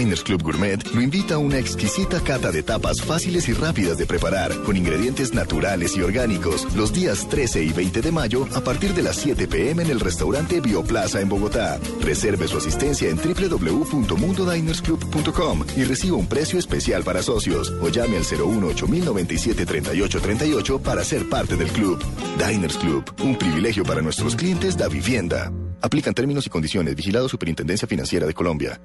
Diners 0.00 0.22
Club 0.22 0.42
Gourmet 0.42 0.82
lo 0.94 1.02
invita 1.02 1.34
a 1.34 1.38
una 1.38 1.58
exquisita 1.58 2.20
cata 2.20 2.50
de 2.50 2.62
tapas 2.62 3.02
fáciles 3.02 3.50
y 3.50 3.52
rápidas 3.52 3.98
de 3.98 4.06
preparar, 4.06 4.50
con 4.62 4.74
ingredientes 4.74 5.34
naturales 5.34 5.94
y 5.94 6.00
orgánicos, 6.00 6.74
los 6.74 6.94
días 6.94 7.28
13 7.28 7.64
y 7.64 7.72
20 7.74 8.00
de 8.00 8.10
mayo 8.10 8.48
a 8.54 8.62
partir 8.62 8.94
de 8.94 9.02
las 9.02 9.16
7 9.16 9.46
pm 9.46 9.82
en 9.82 9.90
el 9.90 10.00
restaurante 10.00 10.62
Bioplaza 10.62 11.20
en 11.20 11.28
Bogotá. 11.28 11.78
Reserve 12.00 12.48
su 12.48 12.56
asistencia 12.56 13.10
en 13.10 13.18
www.mundodinersclub.com 13.18 15.66
y 15.76 15.84
reciba 15.84 16.16
un 16.16 16.26
precio 16.26 16.58
especial 16.58 17.04
para 17.04 17.22
socios 17.22 17.70
o 17.82 17.90
llame 17.90 18.16
al 18.16 18.24
018 18.24 18.86
097 18.86 19.66
3838 19.66 20.78
para 20.78 21.04
ser 21.04 21.28
parte 21.28 21.56
del 21.56 21.68
club. 21.72 22.02
Diners 22.38 22.78
Club, 22.78 23.04
un 23.22 23.36
privilegio 23.36 23.84
para 23.84 24.00
nuestros 24.00 24.34
clientes 24.34 24.78
da 24.78 24.88
vivienda. 24.88 25.52
Aplican 25.82 26.14
términos 26.14 26.46
y 26.46 26.48
condiciones. 26.48 26.96
Vigilado 26.96 27.28
Superintendencia 27.28 27.86
Financiera 27.86 28.26
de 28.26 28.32
Colombia. 28.32 28.80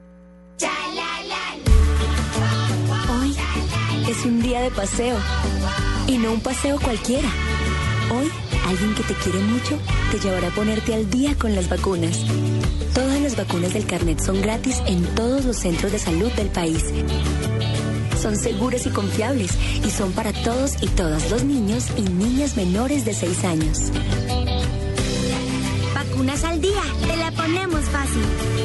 Es 4.17 4.25
un 4.25 4.41
día 4.41 4.62
de 4.62 4.72
paseo. 4.72 5.17
Y 6.07 6.17
no 6.17 6.31
un 6.34 6.41
paseo 6.41 6.79
cualquiera. 6.79 7.27
Hoy, 8.12 8.29
alguien 8.67 8.93
que 8.95 9.03
te 9.03 9.13
quiere 9.15 9.39
mucho 9.39 9.77
te 10.12 10.19
llevará 10.19 10.48
a 10.48 10.51
ponerte 10.51 10.93
al 10.93 11.10
día 11.10 11.36
con 11.36 11.55
las 11.55 11.69
vacunas. 11.69 12.19
Todas 12.93 13.19
las 13.22 13.36
vacunas 13.36 13.74
del 13.74 13.86
carnet 13.86 14.19
son 14.19 14.41
gratis 14.41 14.81
en 14.88 15.03
todos 15.15 15.45
los 15.45 15.57
centros 15.57 15.91
de 15.91 16.00
salud 16.00 16.31
del 16.34 16.48
país. 16.48 16.84
Son 18.22 18.38
seguras 18.38 18.86
y 18.86 18.89
confiables 18.89 19.51
y 19.86 19.89
son 19.89 20.12
para 20.13 20.31
todos 20.31 20.81
y 20.81 20.88
todas 20.88 21.29
los 21.31 21.43
niños 21.43 21.88
y 21.98 22.01
niñas 22.01 22.55
menores 22.55 23.05
de 23.05 23.13
6 23.13 23.43
años. 23.43 23.79
vacunas 25.93 26.43
al 26.43 26.62
día. 26.62 26.81
Te 27.07 27.17
la 27.17 27.31
ponemos 27.31 27.81
fácil. 27.86 28.64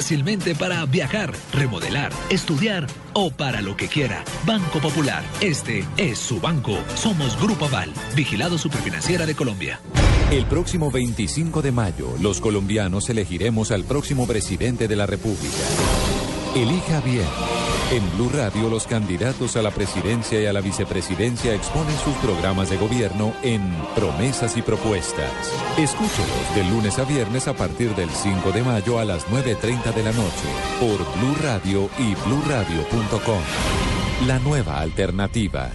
para 0.57 0.85
viajar, 0.85 1.31
remodelar, 1.53 2.11
estudiar 2.29 2.87
o 3.13 3.29
para 3.29 3.61
lo 3.61 3.77
que 3.77 3.87
quiera. 3.87 4.23
Banco 4.45 4.79
Popular, 4.79 5.23
este 5.41 5.85
es 5.95 6.17
su 6.17 6.39
banco. 6.39 6.77
Somos 6.95 7.39
Grupo 7.39 7.65
Aval, 7.65 7.93
vigilado 8.15 8.57
superfinanciera 8.57 9.27
de 9.27 9.35
Colombia. 9.35 9.79
El 10.31 10.45
próximo 10.45 10.89
25 10.89 11.61
de 11.61 11.71
mayo, 11.71 12.15
los 12.19 12.41
colombianos 12.41 13.09
elegiremos 13.09 13.71
al 13.71 13.83
próximo 13.83 14.25
presidente 14.25 14.87
de 14.87 14.95
la 14.95 15.05
República. 15.05 15.63
Elija 16.55 16.99
bien. 17.01 17.60
En 17.91 18.09
Blue 18.15 18.29
Radio, 18.29 18.69
los 18.69 18.87
candidatos 18.87 19.57
a 19.57 19.61
la 19.61 19.69
presidencia 19.69 20.39
y 20.39 20.45
a 20.45 20.53
la 20.53 20.61
vicepresidencia 20.61 21.53
exponen 21.53 21.93
sus 21.97 22.13
programas 22.15 22.69
de 22.69 22.77
gobierno 22.77 23.33
en 23.43 23.61
Promesas 23.95 24.55
y 24.55 24.61
Propuestas. 24.61 25.29
Escúchelos 25.77 26.55
de 26.55 26.63
lunes 26.63 26.97
a 26.99 27.03
viernes 27.03 27.49
a 27.49 27.53
partir 27.53 27.93
del 27.93 28.09
5 28.09 28.53
de 28.53 28.63
mayo 28.63 28.97
a 28.97 29.03
las 29.03 29.27
9.30 29.27 29.93
de 29.93 30.03
la 30.03 30.13
noche 30.13 30.47
por 30.79 30.99
Blue 31.19 31.35
Radio 31.43 31.89
y 31.99 32.15
bluradio.com. 32.15 33.41
La 34.25 34.39
nueva 34.39 34.79
alternativa. 34.79 35.69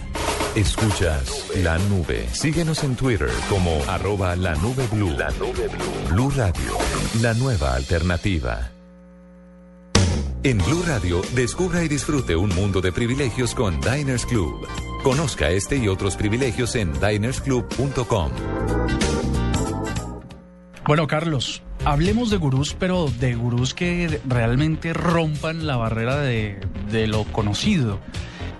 Escuchas 0.55 1.51
la 1.57 1.77
nube. 1.77 2.27
Síguenos 2.33 2.83
en 2.83 2.95
Twitter 2.95 3.29
como 3.47 3.79
arroba 3.87 4.35
la 4.35 4.55
nube 4.55 4.87
blue. 4.91 5.11
La 5.11 5.29
nube 5.31 5.67
blue. 5.67 6.09
Blue 6.09 6.31
Radio, 6.35 6.77
la 7.21 7.35
nueva 7.35 7.75
alternativa. 7.75 8.71
En 10.43 10.59
Blue 10.59 10.83
Radio, 10.85 11.21
descubra 11.33 11.83
y 11.83 11.87
disfrute 11.87 12.35
un 12.35 12.53
mundo 12.53 12.79
de 12.79 12.91
privilegios 12.91 13.55
con 13.55 13.81
Diners 13.81 14.25
Club. 14.25 14.67
Conozca 15.03 15.49
este 15.49 15.77
y 15.77 15.87
otros 15.87 16.15
privilegios 16.15 16.75
en 16.75 16.93
dinersclub.com. 16.93 18.31
Bueno, 20.85 21.07
Carlos, 21.07 21.63
hablemos 21.85 22.29
de 22.29 22.37
gurús, 22.37 22.75
pero 22.77 23.07
de 23.19 23.33
gurús 23.33 23.73
que 23.73 24.21
realmente 24.27 24.93
rompan 24.93 25.65
la 25.65 25.75
barrera 25.75 26.17
de, 26.17 26.59
de 26.91 27.07
lo 27.07 27.23
conocido. 27.25 27.99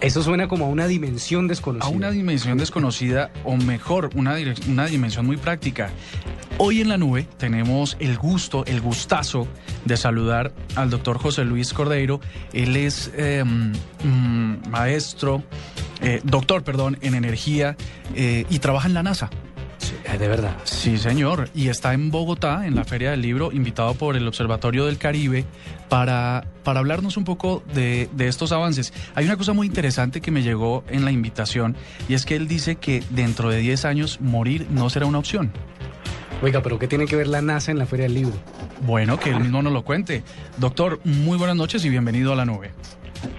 Eso 0.01 0.23
suena 0.23 0.47
como 0.47 0.65
a 0.65 0.69
una 0.69 0.87
dimensión 0.87 1.47
desconocida. 1.47 1.87
A 1.87 1.95
una 1.95 2.11
dimensión 2.11 2.57
desconocida, 2.57 3.31
o 3.43 3.55
mejor, 3.55 4.09
una, 4.15 4.35
una 4.67 4.87
dimensión 4.87 5.27
muy 5.27 5.37
práctica. 5.37 5.91
Hoy 6.57 6.81
en 6.81 6.89
la 6.89 6.97
nube 6.97 7.27
tenemos 7.37 7.97
el 7.99 8.17
gusto, 8.17 8.65
el 8.65 8.81
gustazo 8.81 9.47
de 9.87 9.97
saludar 9.97 10.51
al 10.75 10.89
doctor 10.89 11.17
José 11.17 11.45
Luis 11.45 11.73
Cordeiro. 11.73 12.19
Él 12.53 12.75
es 12.75 13.11
eh, 13.15 13.43
mm, 13.43 14.69
maestro, 14.69 15.43
eh, 16.01 16.21
doctor, 16.23 16.63
perdón, 16.63 16.97
en 17.01 17.15
energía 17.15 17.75
eh, 18.15 18.45
y 18.49 18.59
trabaja 18.59 18.87
en 18.87 18.93
la 18.93 19.03
NASA. 19.03 19.29
de 20.17 20.27
verdad. 20.27 20.55
Sí, 20.63 20.97
señor. 20.97 21.49
Y 21.53 21.69
está 21.69 21.93
en 21.93 22.11
Bogotá, 22.11 22.67
en 22.67 22.75
la 22.75 22.83
Feria 22.83 23.11
del 23.11 23.21
Libro, 23.21 23.51
invitado 23.51 23.93
por 23.93 24.15
el 24.15 24.27
Observatorio 24.27 24.85
del 24.85 24.97
Caribe 24.97 25.45
para, 25.89 26.45
para 26.63 26.79
hablarnos 26.79 27.17
un 27.17 27.23
poco 27.23 27.63
de, 27.73 28.09
de 28.13 28.27
estos 28.27 28.51
avances. 28.51 28.93
Hay 29.15 29.25
una 29.25 29.37
cosa 29.37 29.53
muy 29.53 29.67
interesante 29.67 30.21
que 30.21 30.31
me 30.31 30.43
llegó 30.43 30.83
en 30.89 31.05
la 31.05 31.11
invitación 31.11 31.75
y 32.09 32.13
es 32.13 32.25
que 32.25 32.35
él 32.35 32.47
dice 32.47 32.75
que 32.75 33.03
dentro 33.09 33.49
de 33.49 33.59
10 33.59 33.85
años 33.85 34.19
morir 34.21 34.67
no 34.69 34.89
será 34.89 35.05
una 35.05 35.19
opción. 35.19 35.51
Oiga, 36.41 36.61
pero 36.61 36.77
¿qué 36.77 36.87
tiene 36.87 37.07
que 37.07 37.15
ver 37.15 37.27
la 37.27 37.41
NASA 37.41 37.71
en 37.71 37.79
la 37.79 37.87
Feria 37.87 38.03
del 38.03 38.13
Libro? 38.13 38.35
Bueno, 38.81 39.19
que 39.19 39.31
él 39.31 39.39
mismo 39.39 39.61
nos 39.63 39.73
lo 39.73 39.83
cuente. 39.83 40.23
Doctor, 40.57 40.99
muy 41.03 41.37
buenas 41.37 41.55
noches 41.55 41.83
y 41.83 41.89
bienvenido 41.89 42.31
a 42.31 42.35
la 42.35 42.45
nube. 42.45 42.71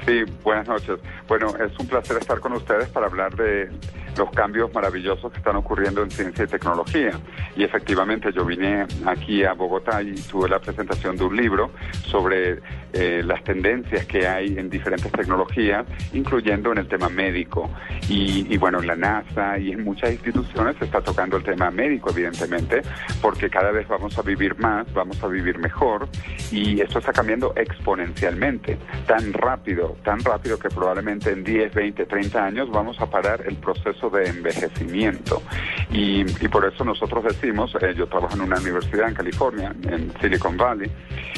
Sí, 0.04 0.24
buenas 0.42 0.66
noches. 0.66 0.98
Bueno, 1.28 1.54
es 1.64 1.78
un 1.78 1.86
placer 1.86 2.16
estar 2.16 2.40
con 2.40 2.52
ustedes 2.54 2.88
para 2.88 3.06
hablar 3.06 3.36
de 3.36 3.70
los 4.18 4.30
cambios 4.30 4.72
maravillosos 4.74 5.32
que 5.32 5.38
están 5.38 5.56
ocurriendo 5.56 6.02
en 6.02 6.10
ciencia 6.10 6.44
y 6.44 6.48
tecnología. 6.48 7.12
Y 7.56 7.64
efectivamente 7.64 8.32
yo 8.32 8.44
vine 8.44 8.86
aquí 9.06 9.44
a 9.44 9.52
Bogotá 9.54 10.02
y 10.02 10.14
tuve 10.14 10.48
la 10.48 10.58
presentación 10.58 11.16
de 11.16 11.24
un 11.24 11.36
libro 11.36 11.70
sobre 12.04 12.60
eh, 12.92 13.22
las 13.24 13.44
tendencias 13.44 14.06
que 14.06 14.26
hay 14.26 14.58
en 14.58 14.70
diferentes 14.70 15.12
tecnologías, 15.12 15.86
incluyendo 16.12 16.72
en 16.72 16.78
el 16.78 16.88
tema 16.88 17.08
médico. 17.08 17.70
Y, 18.08 18.56
bueno, 18.56 18.80
en 18.80 18.86
la 18.86 18.96
NASA 18.96 19.58
y 19.58 19.72
en 19.72 19.84
muchas 19.84 20.10
instituciones 20.12 20.76
se 20.78 20.86
está 20.86 21.00
tocando 21.00 21.36
el 21.36 21.42
tema 21.42 21.70
médico, 21.70 22.10
evidentemente, 22.10 22.82
porque 23.20 23.50
cada 23.50 23.70
vez 23.70 23.86
vamos 23.86 24.18
a 24.18 24.22
vivir 24.22 24.58
más, 24.58 24.92
vamos 24.92 25.22
a 25.22 25.28
vivir 25.28 25.58
mejor 25.58 26.08
y 26.50 26.80
esto 26.80 26.98
está 26.98 27.12
cambiando 27.12 27.52
exponencialmente, 27.56 28.78
tan 29.06 29.32
rápido, 29.32 29.96
tan 30.02 30.20
rápido 30.20 30.58
que 30.58 30.68
probablemente 30.68 31.30
en 31.30 31.44
10, 31.44 31.74
20, 31.74 32.06
30 32.06 32.44
años 32.44 32.70
vamos 32.70 32.98
a 33.00 33.06
parar 33.10 33.44
el 33.46 33.56
proceso 33.56 34.07
de 34.10 34.26
envejecimiento. 34.28 35.42
Y, 35.90 36.20
y 36.22 36.48
por 36.48 36.64
eso 36.66 36.84
nosotros 36.84 37.24
decimos, 37.24 37.74
eh, 37.80 37.94
yo 37.96 38.06
trabajo 38.06 38.34
en 38.34 38.42
una 38.42 38.56
universidad 38.58 39.08
en 39.08 39.14
California, 39.14 39.74
en 39.84 40.12
Silicon 40.20 40.56
Valley, 40.56 40.90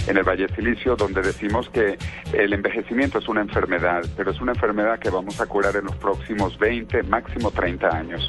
en 0.06 0.16
el 0.16 0.24
Valle 0.24 0.46
Silicio, 0.54 0.96
donde 0.96 1.22
decimos 1.22 1.68
que 1.70 1.96
el 2.32 2.52
envejecimiento 2.52 3.18
es 3.18 3.28
una 3.28 3.40
enfermedad, 3.42 4.02
pero 4.16 4.30
es 4.30 4.40
una 4.40 4.52
enfermedad 4.52 4.98
que 4.98 5.10
vamos 5.10 5.40
a 5.40 5.46
curar 5.46 5.76
en 5.76 5.84
los 5.84 5.96
próximos 5.96 6.58
20, 6.58 7.02
máximo 7.04 7.50
30 7.50 7.88
años. 7.88 8.28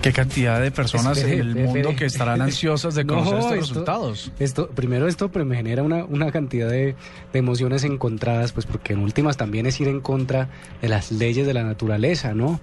¿Qué 0.00 0.12
cantidad 0.12 0.60
de 0.60 0.72
personas 0.72 1.16
Espere, 1.18 1.34
en 1.36 1.40
el 1.42 1.48
espere. 1.50 1.66
mundo 1.68 1.96
que 1.96 2.06
estarán 2.06 2.42
ansiosas 2.42 2.96
de 2.96 3.04
No, 3.04 3.14
conocer 3.14 3.34
estos 3.38 3.52
esto- 3.52 3.60
resultados? 3.60 4.32
Esto, 4.40 4.68
primero 4.70 5.06
esto 5.06 5.30
me 5.44 5.54
genera 5.54 5.84
una, 5.84 6.04
una 6.04 6.32
cantidad 6.32 6.68
de, 6.68 6.96
de 7.32 7.38
emociones 7.38 7.84
encontradas, 7.84 8.50
pues 8.52 8.66
porque 8.66 8.94
en 8.94 8.98
últimas 9.00 9.36
también 9.36 9.66
es 9.66 9.80
ir 9.80 9.86
en 9.86 10.00
contra 10.00 10.48
de 10.80 10.88
las 10.88 11.12
leyes 11.12 11.46
de 11.46 11.54
la 11.54 11.62
naturaleza, 11.62 12.34
¿no? 12.34 12.58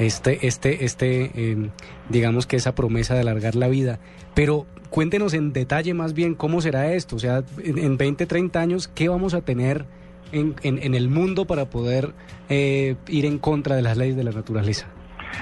Este, 0.00 0.46
este, 0.46 0.84
este, 0.84 1.30
eh, 1.34 1.70
digamos 2.08 2.46
que 2.46 2.56
esa 2.56 2.74
promesa 2.74 3.14
de 3.14 3.20
alargar 3.20 3.54
la 3.54 3.68
vida. 3.68 3.98
Pero 4.34 4.66
cuéntenos 4.88 5.34
en 5.34 5.52
detalle 5.52 5.92
más 5.94 6.14
bien 6.14 6.34
cómo 6.34 6.60
será 6.60 6.92
esto, 6.94 7.16
o 7.16 7.18
sea, 7.18 7.44
en, 7.62 7.78
en 7.78 7.96
20, 7.98 8.26
30 8.26 8.60
años, 8.60 8.88
¿qué 8.88 9.08
vamos 9.08 9.34
a 9.34 9.42
tener 9.42 9.84
en, 10.32 10.54
en- 10.62 10.82
en 10.82 10.94
el 10.94 11.08
mundo 11.10 11.44
para 11.46 11.68
poder 11.68 12.12
eh, 12.48 12.96
ir 13.08 13.26
en 13.26 13.38
contra 13.38 13.76
de 13.76 13.82
las 13.82 13.96
leyes 13.96 14.16
de 14.16 14.24
la 14.24 14.32
naturaleza? 14.32 14.86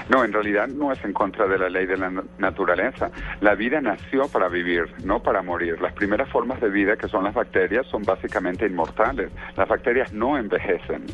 No, 0.09 0.23
en 0.23 0.33
realidad 0.33 0.67
no 0.67 0.91
es 0.91 1.03
en 1.03 1.13
contra 1.13 1.47
de 1.47 1.57
la 1.57 1.69
ley 1.69 1.85
de 1.85 1.97
la 1.97 2.09
na- 2.09 2.23
naturaleza. 2.37 3.11
La 3.41 3.55
vida 3.55 3.81
nació 3.81 4.27
para 4.27 4.47
vivir, 4.49 4.85
no 5.03 5.21
para 5.21 5.41
morir. 5.41 5.81
Las 5.81 5.93
primeras 5.93 6.29
formas 6.29 6.59
de 6.61 6.69
vida, 6.69 6.97
que 6.97 7.07
son 7.07 7.23
las 7.23 7.33
bacterias, 7.33 7.85
son 7.87 8.03
básicamente 8.03 8.65
inmortales. 8.65 9.31
Las 9.55 9.67
bacterias 9.67 10.13
no 10.13 10.37
envejecen. 10.37 11.05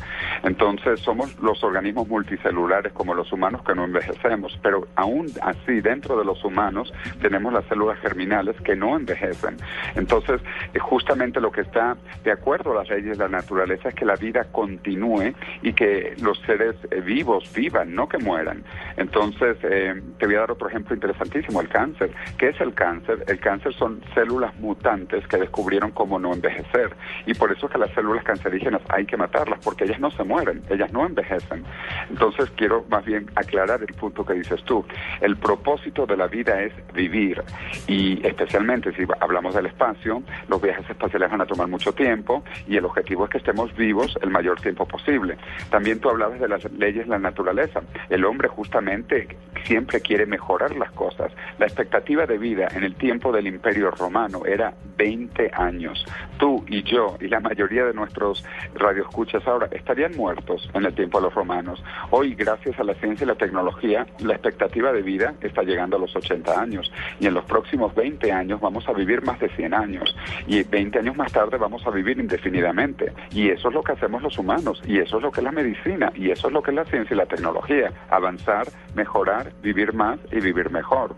Entonces 0.42 1.00
somos 1.00 1.38
los 1.40 1.62
organismos 1.64 2.08
multicelulares 2.08 2.92
como 2.92 3.14
los 3.14 3.32
humanos 3.32 3.62
que 3.64 3.74
no 3.74 3.84
envejecemos. 3.84 4.58
Pero 4.62 4.86
aún 4.96 5.26
así, 5.42 5.80
dentro 5.80 6.18
de 6.18 6.24
los 6.24 6.44
humanos, 6.44 6.92
tenemos 7.20 7.52
las 7.52 7.64
células 7.66 7.98
germinales 8.00 8.56
que 8.62 8.76
no 8.76 8.96
envejecen. 8.96 9.56
Entonces, 9.94 10.40
eh, 10.74 10.78
justamente 10.78 11.40
lo 11.40 11.50
que 11.50 11.62
está 11.62 11.96
de 12.24 12.32
acuerdo 12.32 12.72
a 12.72 12.76
las 12.82 12.88
leyes 12.88 13.18
de 13.18 13.24
la 13.24 13.28
naturaleza 13.28 13.88
es 13.88 13.94
que 13.94 14.04
la 14.04 14.16
vida 14.16 14.44
continúe 14.52 15.32
y 15.62 15.72
que 15.72 16.14
los 16.22 16.38
seres 16.40 16.74
eh, 16.90 17.00
vivos 17.00 17.52
vivan, 17.54 17.94
no 17.94 18.08
que 18.08 18.18
mueran. 18.18 18.64
Entonces, 18.96 19.56
eh, 19.62 20.00
te 20.18 20.26
voy 20.26 20.36
a 20.36 20.40
dar 20.40 20.50
otro 20.50 20.68
ejemplo 20.68 20.94
interesantísimo, 20.94 21.60
el 21.60 21.68
cáncer. 21.68 22.10
¿Qué 22.38 22.48
es 22.48 22.60
el 22.60 22.74
cáncer? 22.74 23.24
El 23.26 23.38
cáncer 23.40 23.74
son 23.74 24.00
células 24.14 24.54
mutantes 24.58 25.26
que 25.28 25.36
descubrieron 25.36 25.90
cómo 25.90 26.18
no 26.18 26.32
envejecer. 26.32 26.94
Y 27.26 27.34
por 27.34 27.52
eso 27.52 27.66
es 27.66 27.72
que 27.72 27.78
las 27.78 27.90
células 27.92 28.24
cancerígenas 28.24 28.82
hay 28.88 29.06
que 29.06 29.16
matarlas, 29.16 29.60
porque 29.62 29.84
ellas 29.84 30.00
no 30.00 30.10
se 30.10 30.24
mueren, 30.24 30.62
ellas 30.70 30.92
no 30.92 31.04
envejecen. 31.04 31.64
Entonces, 32.08 32.50
quiero 32.56 32.84
más 32.88 33.04
bien 33.04 33.30
aclarar 33.34 33.80
el 33.82 33.94
punto 33.94 34.24
que 34.24 34.34
dices 34.34 34.62
tú. 34.64 34.84
El 35.20 35.36
propósito 35.36 36.06
de 36.06 36.16
la 36.16 36.26
vida 36.26 36.62
es 36.62 36.72
vivir. 36.94 37.42
Y 37.86 38.26
especialmente 38.26 38.92
si 38.92 39.04
hablamos 39.20 39.54
del 39.54 39.66
espacio, 39.66 40.22
los 40.48 40.60
viajes 40.60 40.88
espaciales 40.88 41.30
van 41.30 41.40
a 41.40 41.46
tomar 41.46 41.68
mucho 41.68 41.92
tiempo 41.92 42.42
y 42.66 42.76
el 42.76 42.84
objetivo 42.84 43.24
es 43.24 43.30
que 43.30 43.38
estemos 43.38 43.74
vivos 43.76 44.18
el 44.22 44.30
mayor 44.30 44.60
tiempo 44.60 44.86
posible. 44.86 45.36
También 45.70 46.00
tú 46.00 46.10
hablabas 46.10 46.40
de 46.40 46.48
las 46.48 46.64
leyes 46.72 47.04
de 47.04 47.10
la 47.10 47.18
naturaleza. 47.18 47.80
El 48.08 48.24
hombre 48.24 48.48
justamente 48.56 49.28
siempre 49.64 50.00
quiere 50.00 50.26
mejorar 50.26 50.74
las 50.76 50.90
cosas. 50.92 51.32
La 51.58 51.66
expectativa 51.66 52.26
de 52.26 52.38
vida 52.38 52.68
en 52.74 52.84
el 52.84 52.94
tiempo 52.94 53.32
del 53.32 53.46
Imperio 53.46 53.90
Romano 53.90 54.46
era 54.46 54.74
20 54.96 55.50
años. 55.54 56.04
Tú 56.38 56.64
y 56.68 56.82
yo 56.82 57.16
y 57.20 57.28
la 57.28 57.40
mayoría 57.40 57.84
de 57.84 57.92
nuestros 57.92 58.44
radioescuchas 58.74 59.46
ahora 59.46 59.68
estarían 59.70 60.16
muertos 60.16 60.68
en 60.74 60.84
el 60.84 60.94
tiempo 60.94 61.18
de 61.18 61.24
los 61.24 61.34
romanos. 61.34 61.82
Hoy, 62.10 62.34
gracias 62.34 62.78
a 62.78 62.84
la 62.84 62.94
ciencia 62.94 63.24
y 63.24 63.28
la 63.28 63.34
tecnología, 63.34 64.06
la 64.20 64.34
expectativa 64.34 64.92
de 64.92 65.02
vida 65.02 65.34
está 65.40 65.62
llegando 65.62 65.96
a 65.96 66.00
los 66.00 66.14
80 66.14 66.60
años 66.60 66.90
y 67.20 67.26
en 67.26 67.34
los 67.34 67.44
próximos 67.44 67.94
20 67.94 68.32
años 68.32 68.60
vamos 68.60 68.88
a 68.88 68.92
vivir 68.92 69.22
más 69.22 69.38
de 69.40 69.48
100 69.50 69.74
años 69.74 70.16
y 70.46 70.62
20 70.62 70.98
años 71.00 71.16
más 71.16 71.32
tarde 71.32 71.58
vamos 71.58 71.86
a 71.86 71.90
vivir 71.90 72.18
indefinidamente. 72.18 73.12
Y 73.30 73.50
eso 73.50 73.68
es 73.68 73.74
lo 73.74 73.82
que 73.82 73.92
hacemos 73.92 74.22
los 74.22 74.38
humanos 74.38 74.82
y 74.86 74.98
eso 74.98 75.16
es 75.16 75.22
lo 75.22 75.30
que 75.30 75.40
es 75.40 75.44
la 75.44 75.52
medicina 75.52 76.12
y 76.14 76.30
eso 76.30 76.48
es 76.48 76.52
lo 76.52 76.62
que 76.62 76.70
es 76.70 76.76
la 76.76 76.84
ciencia 76.84 77.14
y 77.14 77.16
la 77.16 77.26
tecnología. 77.26 77.92
Avanzar, 78.10 78.45
mejorar, 78.94 79.52
vivir 79.62 79.92
más 79.92 80.18
y 80.32 80.40
vivir 80.40 80.70
mejor. 80.70 81.14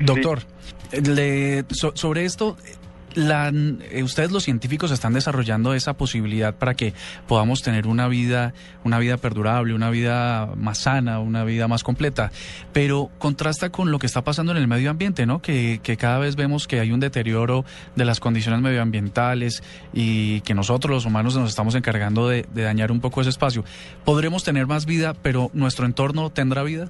Doctor, 0.00 0.40
le- 0.92 1.64
so- 1.70 1.92
sobre 1.94 2.24
esto, 2.24 2.56
la, 3.14 3.52
eh, 3.52 4.02
ustedes 4.02 4.30
los 4.30 4.44
científicos 4.44 4.90
están 4.90 5.12
desarrollando 5.12 5.74
esa 5.74 5.94
posibilidad 5.94 6.54
para 6.54 6.74
que 6.74 6.94
podamos 7.28 7.62
tener 7.62 7.86
una 7.86 8.08
vida, 8.08 8.54
una 8.84 8.98
vida 8.98 9.16
perdurable, 9.16 9.74
una 9.74 9.90
vida 9.90 10.50
más 10.56 10.78
sana, 10.78 11.20
una 11.20 11.44
vida 11.44 11.68
más 11.68 11.82
completa. 11.82 12.30
Pero 12.72 13.10
contrasta 13.18 13.70
con 13.70 13.90
lo 13.90 13.98
que 13.98 14.06
está 14.06 14.22
pasando 14.22 14.52
en 14.52 14.58
el 14.58 14.68
medio 14.68 14.90
ambiente, 14.90 15.26
¿no? 15.26 15.42
Que, 15.42 15.80
que 15.82 15.96
cada 15.96 16.18
vez 16.18 16.36
vemos 16.36 16.66
que 16.66 16.80
hay 16.80 16.92
un 16.92 17.00
deterioro 17.00 17.64
de 17.96 18.04
las 18.04 18.20
condiciones 18.20 18.60
medioambientales 18.60 19.62
y 19.92 20.40
que 20.42 20.54
nosotros 20.54 20.90
los 20.90 21.04
humanos 21.04 21.36
nos 21.36 21.50
estamos 21.50 21.74
encargando 21.74 22.28
de, 22.28 22.46
de 22.52 22.62
dañar 22.62 22.92
un 22.92 23.00
poco 23.00 23.20
ese 23.20 23.30
espacio. 23.30 23.64
¿Podremos 24.04 24.44
tener 24.44 24.66
más 24.66 24.86
vida, 24.86 25.14
pero 25.14 25.50
nuestro 25.54 25.86
entorno 25.86 26.30
tendrá 26.30 26.62
vida? 26.62 26.88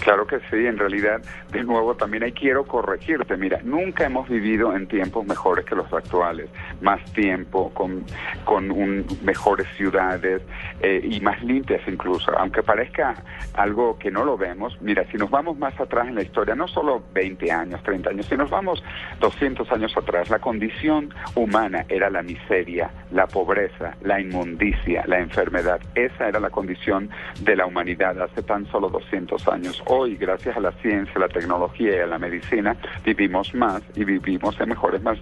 Claro 0.00 0.26
que 0.26 0.38
sí, 0.50 0.66
en 0.66 0.78
realidad, 0.78 1.20
de 1.52 1.62
nuevo, 1.62 1.94
también 1.94 2.22
ahí 2.22 2.32
quiero 2.32 2.64
corregirte. 2.64 3.36
Mira, 3.36 3.60
nunca 3.62 4.04
hemos 4.06 4.28
vivido 4.28 4.74
en 4.74 4.86
tiempos 4.88 5.26
mejores 5.26 5.64
que 5.66 5.74
los 5.74 5.92
actuales. 5.92 6.48
Más 6.80 7.00
tiempo, 7.12 7.70
con, 7.74 8.04
con 8.44 8.70
un- 8.70 9.04
mejores 9.22 9.66
ciudades 9.76 10.42
eh, 10.80 11.00
y 11.04 11.20
más 11.20 11.42
limpias 11.42 11.82
incluso. 11.86 12.32
Aunque 12.38 12.62
parezca 12.62 13.14
algo 13.54 13.98
que 13.98 14.10
no 14.10 14.24
lo 14.24 14.36
vemos, 14.38 14.76
mira, 14.80 15.04
si 15.10 15.18
nos 15.18 15.30
vamos 15.30 15.58
más 15.58 15.78
atrás 15.78 16.08
en 16.08 16.14
la 16.14 16.22
historia, 16.22 16.54
no 16.54 16.66
solo 16.66 17.02
20 17.12 17.50
años, 17.52 17.82
30 17.82 18.10
años, 18.10 18.26
si 18.26 18.36
nos 18.36 18.48
vamos 18.50 18.82
200 19.20 19.70
años 19.70 19.94
atrás, 19.96 20.30
la 20.30 20.38
condición 20.38 21.12
humana 21.34 21.84
era 21.88 22.08
la 22.10 22.22
miseria, 22.22 22.90
la 23.12 23.26
pobreza, 23.26 23.96
la 24.02 24.20
inmundicia, 24.20 25.04
la 25.06 25.18
enfermedad. 25.18 25.80
Esa 25.94 26.28
era 26.28 26.40
la 26.40 26.50
condición 26.50 27.10
de 27.42 27.54
la 27.56 27.66
humanidad 27.66 28.20
hace 28.22 28.42
tan 28.42 28.66
solo 28.70 28.88
200 28.88 29.46
años. 29.48 29.82
Hoy, 29.92 30.14
gracias 30.14 30.56
a 30.56 30.60
la 30.60 30.70
ciencia, 30.70 31.18
la 31.18 31.26
tecnología 31.26 31.96
y 31.96 31.98
a 31.98 32.06
la 32.06 32.16
medicina, 32.16 32.76
vivimos 33.04 33.52
más 33.56 33.82
y 33.96 34.04
vivimos 34.04 34.54
en 34.60 34.68
mejores 34.68 35.02
más, 35.02 35.18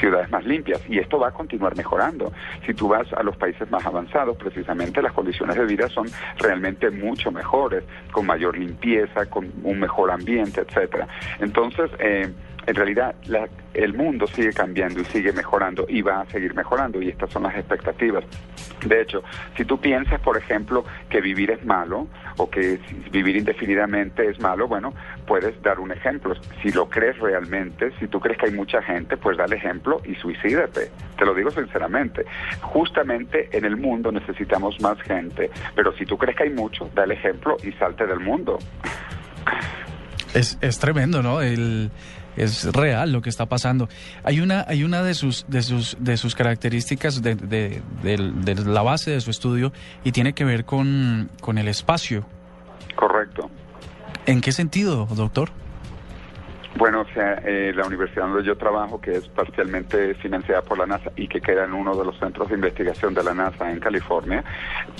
ciudades 0.00 0.30
más 0.30 0.42
limpias. 0.46 0.80
Y 0.88 0.98
esto 0.98 1.18
va 1.18 1.28
a 1.28 1.32
continuar 1.32 1.76
mejorando. 1.76 2.32
Si 2.64 2.72
tú 2.72 2.88
vas 2.88 3.12
a 3.12 3.22
los 3.22 3.36
países 3.36 3.70
más 3.70 3.84
avanzados, 3.84 4.38
precisamente 4.38 5.02
las 5.02 5.12
condiciones 5.12 5.56
de 5.56 5.66
vida 5.66 5.90
son 5.90 6.06
realmente 6.38 6.88
mucho 6.90 7.30
mejores, 7.30 7.84
con 8.10 8.24
mayor 8.24 8.56
limpieza, 8.56 9.26
con 9.26 9.52
un 9.62 9.80
mejor 9.80 10.10
ambiente, 10.10 10.62
etcétera. 10.62 11.06
Entonces, 11.38 11.90
eh, 11.98 12.32
en 12.66 12.74
realidad 12.74 13.14
la- 13.26 13.48
el 13.74 13.94
mundo 13.94 14.26
sigue 14.26 14.52
cambiando 14.52 15.00
y 15.00 15.04
sigue 15.06 15.32
mejorando 15.32 15.86
y 15.88 16.02
va 16.02 16.20
a 16.22 16.26
seguir 16.26 16.54
mejorando 16.54 17.00
y 17.02 17.08
estas 17.08 17.30
son 17.30 17.42
las 17.44 17.54
expectativas. 17.56 18.24
De 18.86 19.00
hecho, 19.02 19.22
si 19.56 19.64
tú 19.64 19.78
piensas, 19.80 20.20
por 20.20 20.36
ejemplo, 20.36 20.84
que 21.08 21.20
vivir 21.20 21.50
es 21.50 21.64
malo 21.64 22.06
o 22.36 22.48
que 22.50 22.78
vivir 23.10 23.36
indefinidamente 23.36 24.28
es 24.28 24.38
malo, 24.40 24.66
bueno, 24.68 24.92
puedes 25.26 25.60
dar 25.62 25.78
un 25.80 25.92
ejemplo. 25.92 26.34
Si 26.62 26.70
lo 26.72 26.88
crees 26.88 27.18
realmente, 27.18 27.92
si 27.98 28.06
tú 28.08 28.20
crees 28.20 28.38
que 28.38 28.46
hay 28.46 28.52
mucha 28.52 28.82
gente, 28.82 29.16
pues 29.16 29.36
da 29.36 29.44
el 29.44 29.52
ejemplo 29.54 30.00
y 30.04 30.14
suicídate. 30.16 30.90
Te 31.18 31.24
lo 31.24 31.34
digo 31.34 31.50
sinceramente. 31.50 32.24
Justamente 32.60 33.48
en 33.52 33.64
el 33.64 33.76
mundo 33.76 34.12
necesitamos 34.12 34.80
más 34.80 35.00
gente, 35.02 35.50
pero 35.74 35.92
si 35.96 36.04
tú 36.06 36.16
crees 36.18 36.36
que 36.36 36.44
hay 36.44 36.50
mucho, 36.50 36.90
da 36.94 37.04
el 37.04 37.12
ejemplo 37.12 37.56
y 37.62 37.72
salte 37.72 38.06
del 38.06 38.20
mundo. 38.20 38.58
Es, 40.34 40.58
es 40.60 40.78
tremendo, 40.78 41.22
¿no? 41.22 41.40
El, 41.40 41.90
es 42.36 42.64
real 42.72 43.12
lo 43.12 43.22
que 43.22 43.30
está 43.30 43.46
pasando. 43.46 43.88
Hay 44.24 44.40
una, 44.40 44.64
hay 44.68 44.84
una 44.84 45.02
de 45.02 45.14
sus, 45.14 45.44
de 45.48 45.62
sus, 45.62 45.96
de 46.00 46.16
sus 46.16 46.34
características 46.34 47.22
de, 47.22 47.34
de- 47.34 47.82
la 48.64 48.82
base 48.82 49.10
de 49.10 49.20
su 49.20 49.30
estudio 49.30 49.72
y 50.04 50.12
tiene 50.12 50.32
que 50.32 50.44
ver 50.44 50.64
con, 50.64 51.30
con 51.40 51.58
el 51.58 51.68
espacio. 51.68 52.26
Correcto. 52.94 53.50
¿En 54.26 54.40
qué 54.40 54.52
sentido, 54.52 55.06
doctor? 55.06 55.50
Bueno, 56.76 57.00
o 57.00 57.14
sea, 57.14 57.40
eh, 57.42 57.72
la 57.74 57.86
universidad 57.86 58.26
donde 58.26 58.44
yo 58.44 58.54
trabajo, 58.54 59.00
que 59.00 59.12
es 59.12 59.26
parcialmente 59.28 60.12
financiada 60.16 60.60
por 60.60 60.76
la 60.76 60.84
NASA 60.84 61.10
y 61.16 61.26
que 61.26 61.40
queda 61.40 61.64
en 61.64 61.72
uno 61.72 61.96
de 61.96 62.04
los 62.04 62.18
centros 62.18 62.50
de 62.50 62.54
investigación 62.56 63.14
de 63.14 63.24
la 63.24 63.32
NASA 63.32 63.70
en 63.70 63.80
California, 63.80 64.44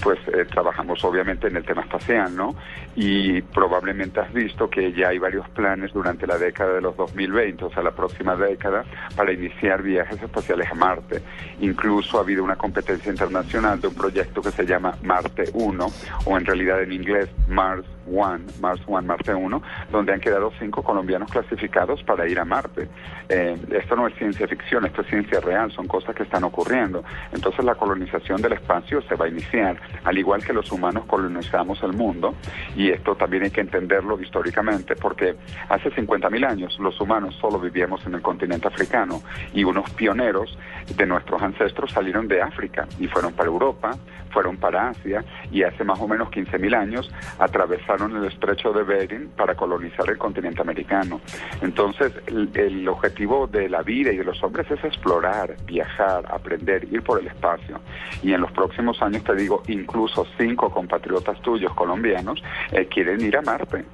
pues 0.03 0.19
eh, 0.29 0.47
trabajamos 0.47 1.05
obviamente 1.05 1.49
en 1.49 1.57
el 1.57 1.67
tema 1.67 1.83
espacial, 1.83 2.35
¿no? 2.35 2.55
Y 2.95 3.43
probablemente 3.43 4.21
has 4.21 4.33
visto 4.33 4.71
que 4.71 4.91
ya 4.95 5.09
hay 5.09 5.19
varios 5.19 5.47
planes 5.51 5.93
durante 5.93 6.27
la 6.27 6.39
década 6.39 6.73
de 6.73 6.81
los 6.81 6.97
2020, 6.97 7.67
o 7.67 7.71
sea, 7.71 7.83
la 7.83 7.91
próxima 7.91 8.37
década, 8.37 8.83
para 9.15 9.33
iniciar 9.33 9.83
viajes 9.83 10.23
espaciales 10.23 10.71
a 10.71 10.75
Marte. 10.75 11.21
Incluso 11.61 12.17
ha 12.17 12.23
habido 12.23 12.43
una 12.43 12.57
competencia 12.57 13.13
internacional 13.13 13.79
de 13.83 13.89
un 13.89 13.95
proyecto 13.95 14.41
que 14.41 14.51
se 14.51 14.65
llama 14.65 14.97
Marte 15.03 15.51
1, 15.53 15.87
o 16.25 16.39
en 16.39 16.47
realidad 16.47 16.83
en 16.83 16.93
inglés 16.93 17.29
Mars 17.49 17.85
One, 18.11 18.45
Mars 18.61 18.81
One, 18.87 19.07
Marte 19.07 19.35
1, 19.35 19.63
donde 19.91 20.15
han 20.15 20.21
quedado 20.21 20.53
cinco 20.59 20.83
colombianos 20.83 21.31
clasificados 21.31 21.66
para 22.05 22.27
ir 22.29 22.39
a 22.39 22.45
Marte. 22.45 22.89
Eh, 23.29 23.57
esto 23.71 23.97
no 23.97 24.07
es 24.07 24.15
ciencia 24.17 24.47
ficción, 24.47 24.85
esto 24.87 25.03
es 25.03 25.09
ciencia 25.09 25.41
real, 25.41 25.71
son 25.73 25.87
cosas 25.87 26.15
que 26.15 26.23
están 26.23 26.45
ocurriendo. 26.45 27.05
Entonces 27.33 27.65
la 27.65 27.75
colonización 27.75 28.41
del 28.41 28.53
espacio 28.53 29.03
se 29.03 29.15
va 29.15 29.27
a 29.27 29.29
iniciar, 29.29 29.77
al 30.05 30.17
igual 30.19 30.45
que 30.45 30.53
los 30.53 30.71
humanos 30.73 31.05
colonizamos 31.07 31.83
el 31.83 31.93
mundo, 31.93 32.35
y 32.77 32.91
esto 32.91 33.15
también 33.15 33.45
hay 33.45 33.51
que 33.51 33.61
entenderlo 33.61 34.21
históricamente, 34.21 34.97
porque 34.97 35.37
hace 35.69 35.91
50.000 35.91 36.49
años 36.49 36.79
los 36.79 37.01
humanos 37.01 37.37
solo 37.41 37.59
vivíamos 37.59 38.05
en 38.07 38.15
el 38.15 38.23
continente 38.23 38.69
africano, 38.69 39.23
y 39.53 39.65
unos 39.65 39.91
pioneros 39.91 40.59
de 40.97 41.07
nuestros 41.07 41.43
ancestros 41.43 41.91
salieron 41.93 42.29
de 42.29 42.41
África 42.43 42.87
y 42.99 43.07
fueron 43.09 43.33
para 43.33 43.49
Europa, 43.49 43.93
fueron 44.31 44.57
para 44.57 44.89
Asia, 44.89 45.25
y 45.51 45.63
hace 45.63 45.85
más 45.85 46.01
o 46.01 46.09
menos 46.09 46.29
15.000 46.29 46.77
años 46.77 47.11
atravesaron 47.39 48.17
el 48.17 48.25
estrecho 48.27 48.73
de 48.73 48.83
Bering 48.83 49.29
para 49.37 49.55
colonizar 49.55 50.09
el 50.09 50.19
continente 50.19 50.61
americano. 50.61 51.21
Entonces, 51.63 52.13
el, 52.27 52.51
el 52.55 52.89
objetivo 52.89 53.47
de 53.47 53.69
la 53.69 53.83
vida 53.83 54.13
y 54.13 54.17
de 54.17 54.25
los 54.25 54.43
hombres 54.43 54.71
es 54.71 54.83
explorar, 54.85 55.57
viajar, 55.65 56.25
aprender, 56.31 56.85
ir 56.91 57.03
por 57.03 57.21
el 57.21 57.27
espacio. 57.27 57.81
Y 58.23 58.33
en 58.33 58.41
los 58.41 58.53
próximos 58.53 59.01
años, 59.03 59.25
te 59.25 59.35
digo, 59.35 59.63
incluso 59.69 60.27
cinco 60.39 60.71
compatriotas 60.71 61.41
tuyos 61.43 61.73
colombianos 61.75 62.43
eh, 62.73 62.87
quieren 62.87 63.21
ir 63.21 63.37
a 63.37 63.43
Marte. 63.43 63.85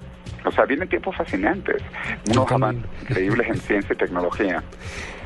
O 0.45 0.51
sea, 0.51 0.64
vienen 0.64 0.88
tiempos 0.88 1.16
fascinantes, 1.16 1.83
unos 2.31 2.51
avances 2.51 2.90
increíbles 3.03 3.49
en 3.49 3.57
ciencia 3.57 3.92
y 3.92 3.97
tecnología. 3.97 4.62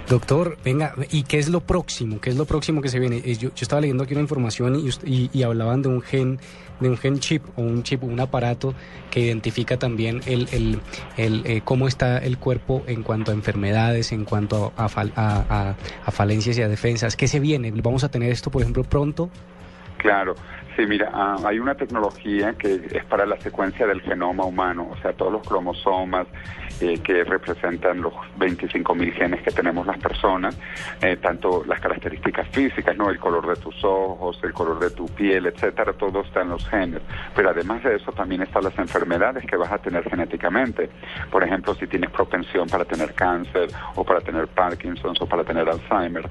Doctor, 0.09 0.57
venga, 0.65 0.95
¿y 1.11 1.25
qué 1.25 1.39
es 1.39 1.49
lo 1.49 1.61
próximo? 1.61 2.21
¿Qué 2.21 2.31
es 2.31 2.37
lo 2.37 2.45
próximo 2.45 2.81
que 2.81 2.89
se 2.89 3.01
viene? 3.01 3.17
Eh, 3.25 3.35
Yo, 3.35 3.49
yo 3.49 3.55
estaba 3.63 3.81
leyendo 3.81 4.05
aquí 4.05 4.13
una 4.15 4.21
información 4.23 4.77
y, 4.77 4.89
y- 5.05 5.31
y 5.33 5.43
hablaban 5.43 5.83
de 5.83 5.89
un 5.89 6.01
gen, 6.01 6.39
de 6.79 6.89
un 6.89 6.97
gen 6.97 7.19
chip 7.19 7.43
o 7.57 7.63
un 7.63 7.83
chip, 7.83 8.05
un 8.05 8.21
aparato 8.21 8.73
que 9.11 9.19
identifica 9.19 9.79
también 9.79 10.21
el, 10.27 10.49
el, 10.53 10.81
el, 11.17 11.43
eh, 11.45 11.61
cómo 11.65 11.89
está 11.89 12.19
el 12.19 12.39
cuerpo 12.39 12.85
en 12.87 13.03
cuanto 13.03 13.33
a 13.33 13.35
enfermedades, 13.35 14.13
en 14.13 14.25
cuanto 14.25 14.73
a, 14.77 14.89
fal- 14.89 15.13
a- 15.17 15.75
a 16.05 16.11
falencias 16.13 16.57
y 16.59 16.63
a 16.63 16.69
defensas. 16.69 17.17
¿Qué 17.17 17.27
se 17.27 17.41
viene? 17.41 17.73
¿Vamos 17.73 18.05
a 18.05 18.09
tener 18.09 18.31
esto, 18.31 18.49
por 18.49 18.63
ejemplo, 18.63 18.85
pronto? 18.85 19.29
Claro, 19.99 20.37
sí, 20.77 20.87
mira, 20.87 21.11
ah, 21.13 21.37
hay 21.45 21.59
una 21.59 21.75
tecnología 21.75 22.53
que 22.53 22.75
es 22.93 23.05
para 23.07 23.27
la 23.27 23.41
secuencia 23.41 23.87
del 23.89 24.03
genoma 24.03 24.45
humano, 24.45 24.89
o 24.93 24.97
sea, 25.03 25.13
todos 25.15 25.33
los 25.33 25.43
cromosomas 25.49 26.29
eh, 26.81 26.99
que 27.03 27.25
representan 27.25 28.01
los 28.03 28.13
25.000 28.39 29.13
genes 29.13 29.43
que 29.43 29.51
tenemos 29.51 29.87
las 29.87 29.99
personas, 29.99 30.59
eh, 31.01 31.17
tanto 31.17 31.65
las 31.67 31.81
características 31.81 32.49
físicas, 32.49 32.97
¿no? 32.97 33.11
El 33.11 33.19
color 33.19 33.47
de 33.47 33.57
tus 33.57 33.83
ojos, 33.85 34.39
el 34.43 34.53
color 34.53 34.79
de 34.79 34.91
tu 34.91 35.07
piel, 35.07 35.47
etcétera, 35.47 35.93
todo 35.93 36.21
está 36.21 36.43
en 36.43 36.51
los 36.51 36.69
genes. 36.69 37.03
Pero 37.35 37.51
además 37.51 37.83
de 37.83 37.97
eso 37.97 38.13
también 38.13 38.43
están 38.43 38.65
las 38.65 38.79
enfermedades 38.79 39.45
que 39.47 39.57
vas 39.57 39.73
a 39.73 39.79
tener 39.79 40.09
genéticamente. 40.09 40.91
Por 41.31 41.43
ejemplo, 41.43 41.75
si 41.75 41.87
tienes 41.87 42.11
propensión 42.11 42.69
para 42.69 42.85
tener 42.85 43.15
cáncer 43.15 43.69
o 43.95 44.05
para 44.05 44.21
tener 44.21 44.47
Parkinson 44.49 45.15
o 45.21 45.27
para 45.27 45.45
tener 45.45 45.69
Alzheimer. 45.69 46.29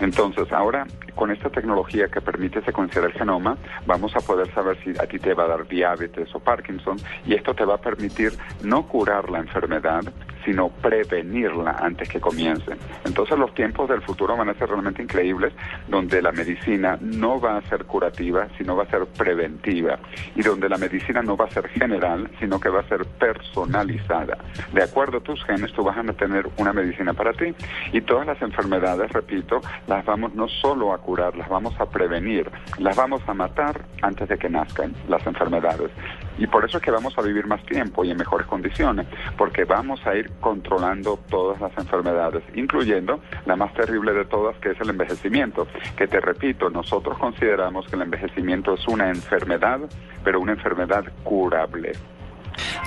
Entonces, 0.00 0.52
ahora 0.52 0.86
con 1.14 1.30
esta 1.30 1.50
tecnología 1.50 2.08
que 2.08 2.20
permite 2.20 2.62
secuenciar 2.62 3.04
el 3.04 3.12
genoma, 3.12 3.56
vamos 3.86 4.14
a 4.16 4.20
poder 4.20 4.52
saber 4.54 4.78
si 4.82 4.90
a 4.98 5.06
ti 5.06 5.18
te 5.18 5.34
va 5.34 5.44
a 5.44 5.48
dar 5.48 5.68
diabetes 5.68 6.34
o 6.34 6.40
Parkinson 6.40 6.96
y 7.26 7.34
esto 7.34 7.54
te 7.54 7.64
va 7.64 7.74
a 7.74 7.78
permitir 7.78 8.32
no 8.62 8.86
curar 8.86 9.28
la 9.28 9.38
enfermedad, 9.38 9.79
verdade. 9.80 10.12
Sino 10.44 10.68
prevenirla 10.68 11.76
antes 11.80 12.08
que 12.08 12.20
comience. 12.20 12.76
Entonces 13.04 13.38
los 13.38 13.54
tiempos 13.54 13.88
del 13.88 14.02
futuro 14.02 14.36
van 14.36 14.48
a 14.48 14.54
ser 14.54 14.68
realmente 14.68 15.02
increíbles, 15.02 15.52
donde 15.88 16.22
la 16.22 16.32
medicina 16.32 16.98
no 17.00 17.40
va 17.40 17.58
a 17.58 17.62
ser 17.62 17.84
curativa, 17.84 18.48
sino 18.56 18.76
va 18.76 18.84
a 18.84 18.90
ser 18.90 19.06
preventiva, 19.06 19.98
y 20.34 20.42
donde 20.42 20.68
la 20.68 20.78
medicina 20.78 21.22
no 21.22 21.36
va 21.36 21.46
a 21.46 21.50
ser 21.50 21.68
general, 21.68 22.30
sino 22.38 22.60
que 22.60 22.68
va 22.68 22.80
a 22.80 22.88
ser 22.88 23.04
personalizada. 23.04 24.38
De 24.72 24.82
acuerdo 24.82 25.18
a 25.18 25.20
tus 25.20 25.42
genes, 25.44 25.72
tú 25.72 25.82
vas 25.84 25.96
a 25.96 26.02
tener 26.12 26.48
una 26.56 26.72
medicina 26.72 27.12
para 27.12 27.32
ti, 27.32 27.54
y 27.92 28.00
todas 28.00 28.26
las 28.26 28.40
enfermedades, 28.42 29.10
repito, 29.12 29.60
las 29.86 30.04
vamos 30.04 30.34
no 30.34 30.48
solo 30.48 30.92
a 30.92 30.98
curar, 30.98 31.36
las 31.36 31.48
vamos 31.48 31.78
a 31.80 31.88
prevenir, 31.88 32.50
las 32.78 32.96
vamos 32.96 33.22
a 33.26 33.34
matar 33.34 33.84
antes 34.02 34.28
de 34.28 34.38
que 34.38 34.48
nazcan 34.48 34.94
las 35.08 35.26
enfermedades. 35.26 35.90
Y 36.38 36.46
por 36.46 36.64
eso 36.64 36.78
es 36.78 36.82
que 36.82 36.90
vamos 36.90 37.16
a 37.18 37.22
vivir 37.22 37.46
más 37.46 37.62
tiempo 37.66 38.02
y 38.04 38.10
en 38.10 38.16
mejores 38.16 38.46
condiciones, 38.46 39.06
porque 39.36 39.64
vamos 39.64 40.04
a 40.06 40.14
ir 40.14 40.29
controlando 40.40 41.18
todas 41.28 41.60
las 41.60 41.76
enfermedades, 41.78 42.42
incluyendo 42.54 43.20
la 43.46 43.56
más 43.56 43.72
terrible 43.74 44.12
de 44.12 44.24
todas, 44.24 44.56
que 44.58 44.70
es 44.70 44.80
el 44.80 44.90
envejecimiento, 44.90 45.66
que 45.96 46.06
te 46.06 46.20
repito, 46.20 46.70
nosotros 46.70 47.18
consideramos 47.18 47.86
que 47.88 47.96
el 47.96 48.02
envejecimiento 48.02 48.74
es 48.74 48.86
una 48.88 49.08
enfermedad, 49.08 49.80
pero 50.24 50.40
una 50.40 50.52
enfermedad 50.52 51.04
curable. 51.24 51.92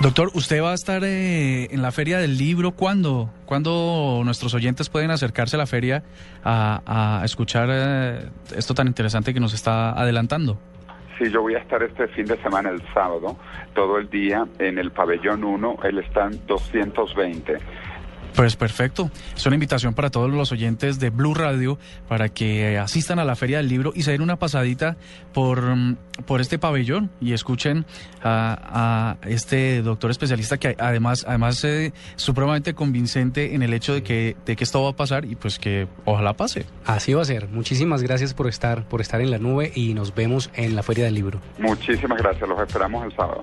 Doctor, 0.00 0.30
¿usted 0.34 0.62
va 0.62 0.72
a 0.72 0.74
estar 0.74 1.02
eh, 1.04 1.68
en 1.70 1.82
la 1.82 1.92
Feria 1.92 2.18
del 2.18 2.36
Libro? 2.36 2.72
¿Cuándo? 2.72 3.30
¿Cuándo 3.46 4.22
nuestros 4.24 4.54
oyentes 4.54 4.88
pueden 4.88 5.10
acercarse 5.10 5.56
a 5.56 5.58
la 5.58 5.66
feria 5.66 6.02
a, 6.44 7.22
escuchar 7.24 7.68
eh, 7.70 8.28
esto 8.56 8.74
tan 8.74 8.86
interesante 8.86 9.32
que 9.32 9.40
nos 9.40 9.54
está 9.54 9.90
adelantando? 9.90 10.58
Sí, 11.18 11.30
yo 11.30 11.42
voy 11.42 11.54
a 11.54 11.58
estar 11.58 11.80
este 11.82 12.08
fin 12.08 12.26
de 12.26 12.36
semana, 12.38 12.70
el 12.70 12.82
sábado, 12.92 13.36
todo 13.72 13.98
el 13.98 14.10
día 14.10 14.46
en 14.58 14.78
el 14.78 14.90
pabellón 14.90 15.44
1, 15.44 15.78
el 15.84 15.98
stand 16.06 16.44
220. 16.46 17.58
Pues 18.34 18.56
perfecto. 18.56 19.10
Es 19.36 19.46
una 19.46 19.54
invitación 19.54 19.94
para 19.94 20.10
todos 20.10 20.30
los 20.30 20.50
oyentes 20.50 20.98
de 20.98 21.10
Blue 21.10 21.34
Radio 21.34 21.78
para 22.08 22.28
que 22.28 22.78
asistan 22.78 23.18
a 23.18 23.24
la 23.24 23.36
Feria 23.36 23.58
del 23.58 23.68
Libro 23.68 23.92
y 23.94 24.02
se 24.02 24.10
den 24.10 24.22
una 24.22 24.36
pasadita 24.36 24.96
por, 25.32 25.62
mm, 25.62 25.96
por 26.26 26.40
este 26.40 26.58
pabellón 26.58 27.10
y 27.20 27.32
escuchen 27.32 27.86
a, 28.22 29.16
a 29.22 29.28
este 29.28 29.82
doctor 29.82 30.10
especialista 30.10 30.58
que 30.58 30.74
además, 30.78 31.24
además 31.28 31.62
es 31.64 31.92
supremamente 32.16 32.74
convincente 32.74 33.54
en 33.54 33.62
el 33.62 33.72
hecho 33.72 33.94
de 33.94 34.02
que, 34.02 34.36
de 34.44 34.56
que 34.56 34.64
esto 34.64 34.82
va 34.82 34.90
a 34.90 34.96
pasar 34.96 35.24
y 35.24 35.36
pues 35.36 35.58
que 35.58 35.86
ojalá 36.04 36.34
pase. 36.34 36.66
Así 36.84 37.14
va 37.14 37.22
a 37.22 37.26
ser. 37.26 37.48
Muchísimas 37.48 38.02
gracias 38.02 38.34
por 38.34 38.48
estar, 38.48 38.84
por 38.88 39.00
estar 39.00 39.20
en 39.20 39.30
la 39.30 39.38
nube 39.38 39.70
y 39.74 39.94
nos 39.94 40.14
vemos 40.14 40.50
en 40.54 40.74
la 40.74 40.82
Feria 40.82 41.04
del 41.04 41.14
Libro. 41.14 41.40
Muchísimas 41.58 42.18
gracias, 42.18 42.48
los 42.48 42.58
esperamos 42.60 43.04
el 43.04 43.14
sábado. 43.14 43.42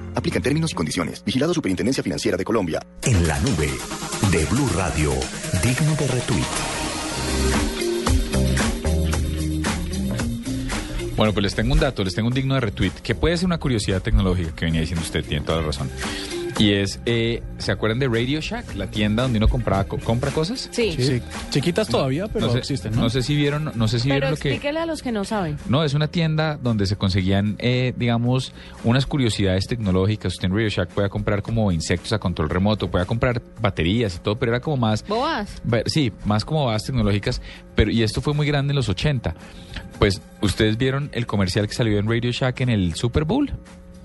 Aplican 0.15 0.41
términos 0.41 0.71
y 0.71 0.75
condiciones. 0.75 1.23
Vigilado 1.25 1.53
Superintendencia 1.53 2.03
Financiera 2.03 2.37
de 2.37 2.43
Colombia. 2.43 2.81
En 3.03 3.27
la 3.27 3.39
nube 3.39 3.69
de 4.31 4.45
Blue 4.45 4.69
Radio, 4.75 5.11
digno 5.63 5.95
de 5.95 6.07
retweet. 6.07 6.81
Bueno, 11.21 11.33
pues 11.33 11.43
les 11.43 11.53
tengo 11.53 11.73
un 11.73 11.79
dato, 11.79 12.03
les 12.03 12.15
tengo 12.15 12.29
un 12.29 12.33
digno 12.33 12.55
de 12.55 12.61
retweet, 12.61 12.93
que 13.03 13.13
puede 13.13 13.37
ser 13.37 13.45
una 13.45 13.59
curiosidad 13.59 14.01
tecnológica 14.01 14.55
que 14.55 14.65
venía 14.65 14.81
diciendo 14.81 15.05
usted, 15.05 15.23
tiene 15.23 15.45
toda 15.45 15.59
la 15.59 15.67
razón. 15.67 15.89
Y 16.61 16.73
es, 16.73 16.99
eh, 17.07 17.41
¿se 17.57 17.71
acuerdan 17.71 17.97
de 17.97 18.07
Radio 18.07 18.39
Shack, 18.39 18.75
la 18.75 18.85
tienda 18.85 19.23
donde 19.23 19.39
uno 19.39 19.47
compraba, 19.47 19.83
co- 19.85 19.97
compra 19.97 20.29
cosas? 20.29 20.69
Sí. 20.71 20.95
Sí. 20.99 21.19
Chiquitas 21.49 21.87
todavía, 21.87 22.27
pero 22.27 22.45
no 22.45 22.51
sé, 22.51 22.59
existen, 22.59 22.93
¿no? 22.93 23.01
No 23.01 23.09
sé 23.09 23.23
si 23.23 23.35
vieron, 23.35 23.71
no 23.73 23.87
sé 23.87 23.99
si 23.99 24.09
Pero 24.09 24.15
vieron 24.19 24.31
lo 24.31 24.37
que... 24.37 24.49
explíquele 24.49 24.79
a 24.79 24.85
los 24.85 25.01
que 25.01 25.11
no 25.11 25.23
saben. 25.25 25.57
No, 25.67 25.83
es 25.83 25.95
una 25.95 26.07
tienda 26.07 26.59
donde 26.61 26.85
se 26.85 26.97
conseguían, 26.97 27.55
eh, 27.57 27.93
digamos, 27.97 28.53
unas 28.83 29.07
curiosidades 29.07 29.65
tecnológicas. 29.65 30.33
Usted 30.33 30.45
en 30.49 30.53
Radio 30.53 30.69
Shack 30.69 30.89
puede 30.89 31.09
comprar 31.09 31.41
como 31.41 31.71
insectos 31.71 32.13
a 32.13 32.19
control 32.19 32.49
remoto, 32.49 32.91
puede 32.91 33.07
comprar 33.07 33.41
baterías 33.59 34.15
y 34.17 34.19
todo, 34.19 34.37
pero 34.37 34.51
era 34.51 34.59
como 34.61 34.77
más... 34.77 35.03
Boas. 35.07 35.61
Ver- 35.63 35.89
Sí, 35.89 36.11
más 36.25 36.45
como 36.45 36.65
bases 36.67 36.87
tecnológicas, 36.87 37.41
pero 37.73 37.89
y 37.89 38.03
esto 38.03 38.21
fue 38.21 38.35
muy 38.35 38.45
grande 38.45 38.71
en 38.71 38.75
los 38.75 38.87
80. 38.87 39.33
Pues, 39.97 40.21
¿ustedes 40.41 40.77
vieron 40.77 41.09
el 41.13 41.25
comercial 41.25 41.67
que 41.67 41.73
salió 41.73 41.97
en 41.97 42.07
Radio 42.07 42.31
Shack 42.31 42.61
en 42.61 42.69
el 42.69 42.93
Super 42.93 43.23
Bowl? 43.25 43.51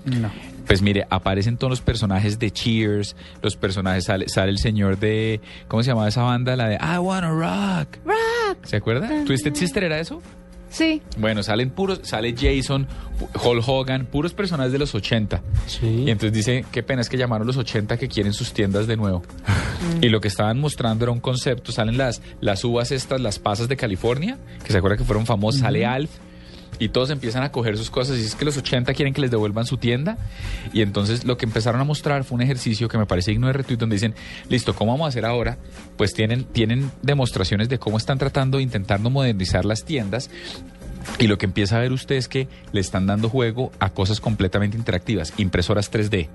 No. 0.05 0.31
Pues 0.67 0.81
mire, 0.81 1.07
aparecen 1.09 1.57
todos 1.57 1.71
los 1.71 1.81
personajes 1.81 2.39
de 2.39 2.51
Cheers, 2.51 3.15
los 3.41 3.55
personajes, 3.55 4.03
sale, 4.05 4.27
sale 4.27 4.51
el 4.51 4.59
señor 4.59 4.99
de, 4.99 5.39
¿cómo 5.67 5.81
se 5.81 5.89
llamaba 5.89 6.09
esa 6.09 6.23
banda? 6.23 6.55
La 6.55 6.67
de 6.67 6.75
I 6.75 6.97
Wanna 6.97 7.29
Rock. 7.31 7.97
Rock. 8.05 8.65
¿Se 8.65 8.75
acuerda? 8.75 9.09
¿Twisted 9.25 9.55
Sister 9.55 9.83
era 9.83 9.99
eso? 9.99 10.21
Sí. 10.69 11.01
Bueno, 11.17 11.43
salen 11.43 11.69
puros, 11.69 12.01
sale 12.03 12.35
Jason, 12.37 12.87
Hulk 13.41 13.63
Hogan, 13.67 14.05
puros 14.05 14.33
personajes 14.33 14.73
de 14.73 14.79
los 14.79 14.93
80. 14.93 15.41
Y 15.81 16.09
entonces 16.09 16.33
dice, 16.33 16.65
qué 16.71 16.83
pena 16.83 17.01
es 17.01 17.09
que 17.09 17.17
llamaron 17.17 17.47
los 17.47 17.57
80 17.57 17.97
que 17.97 18.07
quieren 18.07 18.33
sus 18.33 18.51
tiendas 18.51 18.85
de 18.85 18.97
nuevo. 18.97 19.23
Y 20.01 20.09
lo 20.09 20.19
que 20.19 20.27
estaban 20.27 20.59
mostrando 20.59 21.05
era 21.05 21.11
un 21.11 21.19
concepto, 21.19 21.71
salen 21.71 21.97
las, 21.97 22.21
las 22.41 22.63
uvas 22.63 22.91
estas, 22.91 23.21
las 23.21 23.39
pasas 23.39 23.69
de 23.69 23.77
California, 23.77 24.37
que 24.63 24.71
se 24.71 24.77
acuerda 24.77 24.97
que 24.97 25.03
fueron 25.03 25.25
famosas, 25.25 25.61
sale 25.61 25.85
Alf. 25.85 26.11
Y 26.79 26.89
todos 26.89 27.09
empiezan 27.09 27.43
a 27.43 27.51
coger 27.51 27.77
sus 27.77 27.89
cosas 27.89 28.17
y 28.17 28.21
es 28.21 28.35
que 28.35 28.45
los 28.45 28.57
80 28.57 28.93
quieren 28.93 29.13
que 29.13 29.21
les 29.21 29.31
devuelvan 29.31 29.65
su 29.65 29.77
tienda. 29.77 30.17
Y 30.73 30.81
entonces 30.81 31.25
lo 31.25 31.37
que 31.37 31.45
empezaron 31.45 31.81
a 31.81 31.83
mostrar 31.83 32.23
fue 32.23 32.35
un 32.35 32.41
ejercicio 32.41 32.87
que 32.87 32.97
me 32.97 33.05
parece 33.05 33.31
digno 33.31 33.47
de 33.47 33.53
retweet 33.53 33.77
donde 33.77 33.95
dicen, 33.95 34.15
listo, 34.49 34.75
¿cómo 34.75 34.91
vamos 34.91 35.05
a 35.05 35.09
hacer 35.09 35.25
ahora? 35.25 35.57
Pues 35.97 36.13
tienen, 36.13 36.43
tienen 36.43 36.91
demostraciones 37.01 37.69
de 37.69 37.79
cómo 37.79 37.97
están 37.97 38.17
tratando, 38.17 38.59
intentando 38.59 39.09
modernizar 39.09 39.65
las 39.65 39.83
tiendas 39.83 40.29
y 41.19 41.27
lo 41.27 41.37
que 41.37 41.45
empieza 41.45 41.77
a 41.77 41.79
ver 41.79 41.91
usted 41.91 42.15
es 42.15 42.27
que 42.27 42.47
le 42.71 42.81
están 42.81 43.07
dando 43.07 43.29
juego 43.29 43.71
a 43.79 43.89
cosas 43.89 44.19
completamente 44.19 44.77
interactivas, 44.77 45.33
impresoras 45.37 45.91
3D. 45.91 46.27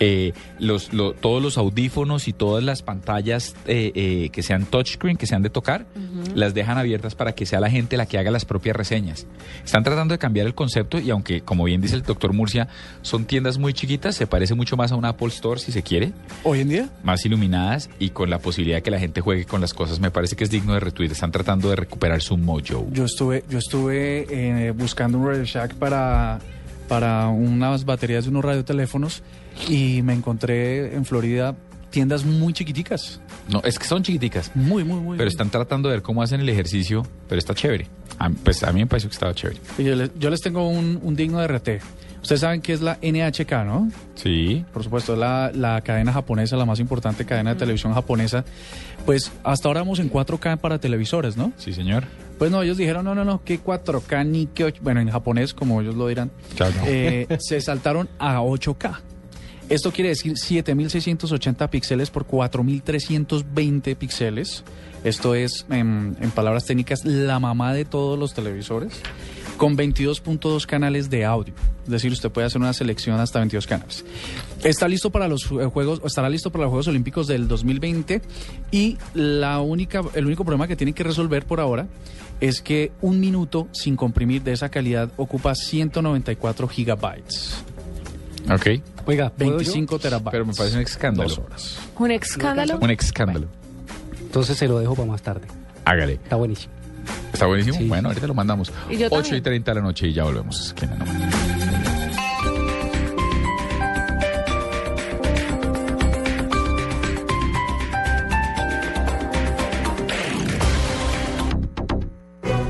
Eh, 0.00 0.32
los, 0.58 0.92
lo- 0.92 1.12
todos 1.12 1.42
los 1.42 1.58
audífonos 1.58 2.28
y 2.28 2.32
todas 2.32 2.62
las 2.62 2.82
pantallas 2.82 3.54
eh, 3.66 3.92
eh, 3.94 4.28
que 4.30 4.42
sean 4.42 4.64
touchscreen, 4.66 5.16
que 5.16 5.26
sean 5.26 5.42
de 5.42 5.50
tocar, 5.50 5.86
las 6.34 6.54
dejan 6.54 6.78
abiertas 6.78 7.14
para 7.14 7.32
que 7.32 7.46
sea 7.46 7.60
la 7.60 7.70
gente 7.70 7.96
la 7.96 8.06
que 8.06 8.18
haga 8.18 8.30
las 8.30 8.44
propias 8.44 8.76
reseñas. 8.76 9.26
Están 9.64 9.82
tratando 9.84 10.12
de 10.14 10.18
cambiar 10.18 10.46
el 10.46 10.54
concepto 10.54 10.98
y 10.98 11.10
aunque, 11.10 11.40
como 11.42 11.64
bien 11.64 11.80
dice 11.80 11.96
el 11.96 12.02
doctor 12.02 12.32
Murcia, 12.32 12.68
son 13.02 13.24
tiendas 13.24 13.58
muy 13.58 13.72
chiquitas, 13.72 14.14
se 14.16 14.26
parece 14.26 14.54
mucho 14.54 14.76
más 14.76 14.92
a 14.92 14.96
un 14.96 15.04
Apple 15.04 15.28
Store 15.28 15.60
si 15.60 15.72
se 15.72 15.82
quiere, 15.82 16.12
Hoy 16.44 16.60
en 16.60 16.68
día, 16.68 16.88
más 17.02 17.24
iluminadas 17.26 17.90
y 17.98 18.10
con 18.10 18.30
la 18.30 18.38
posibilidad 18.38 18.78
de 18.78 18.82
que 18.82 18.90
la 18.90 18.98
gente 19.00 19.20
juegue 19.20 19.44
con 19.44 19.60
las 19.60 19.74
cosas. 19.74 20.00
Me 20.00 20.10
parece 20.10 20.36
que 20.36 20.44
es 20.44 20.50
digno 20.50 20.74
de 20.74 20.80
retweet. 20.80 21.10
Están 21.10 21.32
tratando 21.32 21.70
de 21.70 21.76
recuperar 21.76 22.20
su 22.22 22.36
mojo. 22.36 22.58
yo 22.92 23.04
estuve, 23.04 23.44
yo 23.48 23.58
estuve 23.58 24.26
eh, 24.30 24.70
buscando 24.72 25.18
un 25.18 25.26
Radio 25.26 25.44
Shack 25.44 25.74
para, 25.74 26.38
para 26.88 27.28
unas 27.28 27.84
baterías 27.84 28.24
de 28.24 28.30
unos 28.30 28.44
radioteléfonos 28.44 29.22
y 29.68 30.02
me 30.02 30.14
encontré 30.14 30.94
en 30.94 31.04
Florida 31.04 31.54
tiendas 31.90 32.24
muy 32.24 32.52
chiquiticas. 32.52 33.20
No, 33.48 33.62
es 33.64 33.78
que 33.78 33.86
son 33.86 34.02
chiquiticas. 34.02 34.50
Muy, 34.54 34.84
muy, 34.84 35.00
muy. 35.00 35.16
Pero 35.16 35.28
están 35.28 35.50
tratando 35.50 35.88
de 35.88 35.96
ver 35.96 36.02
cómo 36.02 36.22
hacen 36.22 36.40
el 36.40 36.48
ejercicio, 36.48 37.06
pero 37.28 37.38
está 37.38 37.54
chévere. 37.54 37.86
A 38.18 38.30
pues 38.30 38.62
a 38.62 38.72
mí 38.72 38.80
me 38.80 38.86
pareció 38.86 39.08
que 39.08 39.14
estaba 39.14 39.34
chévere. 39.34 39.60
Y 39.78 39.84
Yo 39.84 39.94
les, 39.94 40.10
yo 40.18 40.30
les 40.30 40.40
tengo 40.40 40.68
un, 40.68 40.98
un 41.02 41.16
digno 41.16 41.38
de 41.40 41.46
RT. 41.48 41.68
Ustedes 42.22 42.40
saben 42.40 42.60
que 42.60 42.72
es 42.72 42.80
la 42.80 42.98
NHK, 43.00 43.52
¿no? 43.64 43.90
Sí. 44.16 44.64
Por 44.72 44.82
supuesto, 44.82 45.12
es 45.14 45.18
la, 45.18 45.52
la 45.54 45.80
cadena 45.82 46.12
japonesa, 46.12 46.56
la 46.56 46.66
más 46.66 46.80
importante 46.80 47.24
cadena 47.24 47.54
de 47.54 47.60
televisión 47.60 47.94
japonesa. 47.94 48.44
Pues 49.06 49.32
hasta 49.44 49.68
ahora 49.68 49.80
vamos 49.80 50.00
en 50.00 50.10
4K 50.10 50.58
para 50.58 50.78
televisores, 50.78 51.36
¿no? 51.36 51.52
Sí, 51.56 51.72
señor. 51.72 52.04
Pues 52.38 52.50
no, 52.50 52.62
ellos 52.62 52.76
dijeron, 52.76 53.04
no, 53.04 53.14
no, 53.14 53.24
no, 53.24 53.42
que 53.44 53.60
4K 53.60 54.26
ni 54.26 54.46
que 54.46 54.64
8. 54.64 54.80
Bueno, 54.82 55.00
en 55.00 55.10
japonés, 55.10 55.52
como 55.54 55.80
ellos 55.80 55.96
lo 55.96 56.06
dirán, 56.06 56.30
Claro. 56.56 56.74
eh, 56.86 57.26
se 57.40 57.60
saltaron 57.60 58.08
a 58.18 58.40
8K. 58.40 59.00
Esto 59.68 59.92
quiere 59.92 60.10
decir 60.10 60.38
7680 60.38 61.68
píxeles 61.70 62.10
por 62.10 62.24
4320 62.24 63.96
píxeles. 63.96 64.64
Esto 65.04 65.34
es, 65.34 65.66
en, 65.70 66.16
en 66.20 66.30
palabras 66.30 66.64
técnicas, 66.64 67.04
la 67.04 67.38
mamá 67.38 67.72
de 67.72 67.84
todos 67.84 68.18
los 68.18 68.34
televisores, 68.34 68.94
con 69.56 69.76
22.2 69.76 70.66
canales 70.66 71.08
de 71.10 71.24
audio. 71.24 71.54
Es 71.84 71.90
decir, 71.90 72.10
usted 72.12 72.30
puede 72.30 72.46
hacer 72.48 72.60
una 72.60 72.72
selección 72.72 73.20
hasta 73.20 73.38
22 73.38 73.66
canales. 73.66 74.04
Está 74.64 74.88
listo 74.88 75.10
para 75.10 75.28
los 75.28 75.44
eh, 75.52 75.66
Juegos, 75.66 76.00
estará 76.04 76.28
listo 76.28 76.50
para 76.50 76.64
los 76.64 76.70
Juegos 76.70 76.88
Olímpicos 76.88 77.26
del 77.28 77.46
2020 77.46 78.22
y 78.72 78.98
la 79.14 79.60
única, 79.60 80.02
el 80.14 80.26
único 80.26 80.44
problema 80.44 80.66
que 80.66 80.76
tienen 80.76 80.94
que 80.94 81.04
resolver 81.04 81.46
por 81.46 81.60
ahora 81.60 81.86
es 82.40 82.60
que 82.62 82.92
un 83.00 83.20
minuto 83.20 83.68
sin 83.72 83.96
comprimir 83.96 84.42
de 84.42 84.52
esa 84.52 84.68
calidad 84.68 85.10
ocupa 85.16 85.54
194 85.54 86.68
gigabytes. 86.68 87.64
Ok. 88.50 88.66
Oiga, 89.06 89.30
¿puedo 89.30 89.50
yo? 89.52 89.56
25 89.56 89.98
terabytes. 89.98 90.32
Pero 90.32 90.46
me 90.46 90.54
parece 90.54 90.76
un 90.76 90.82
escándalo. 90.82 91.28
Dos 91.28 91.38
horas. 91.38 91.78
Un 91.98 92.10
escándalo. 92.10 92.78
Un 92.80 92.90
escándalo. 92.90 93.46
Entonces 94.20 94.56
se 94.56 94.68
lo 94.68 94.78
dejo 94.78 94.94
para 94.94 95.08
más 95.08 95.22
tarde. 95.22 95.46
Hágale. 95.84 96.14
Está 96.14 96.36
buenísimo. 96.36 96.72
¿Está 97.32 97.46
buenísimo? 97.46 97.78
Bueno, 97.88 98.08
ahorita 98.08 98.26
lo 98.26 98.34
mandamos. 98.34 98.72
Y 98.90 98.96
yo 98.96 99.08
8 99.10 99.18
y 99.18 99.22
también. 99.22 99.42
30 99.64 99.70
de 99.70 99.74
la 99.74 99.80
noche 99.80 100.08
y 100.08 100.12
ya 100.12 100.24
volvemos. 100.24 100.74
¿Quién 100.76 100.98
no? 100.98 101.87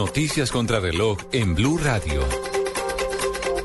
Noticias 0.00 0.50
contra 0.50 0.80
reloj 0.80 1.18
en 1.30 1.54
Blue 1.54 1.76
Radio. 1.76 2.22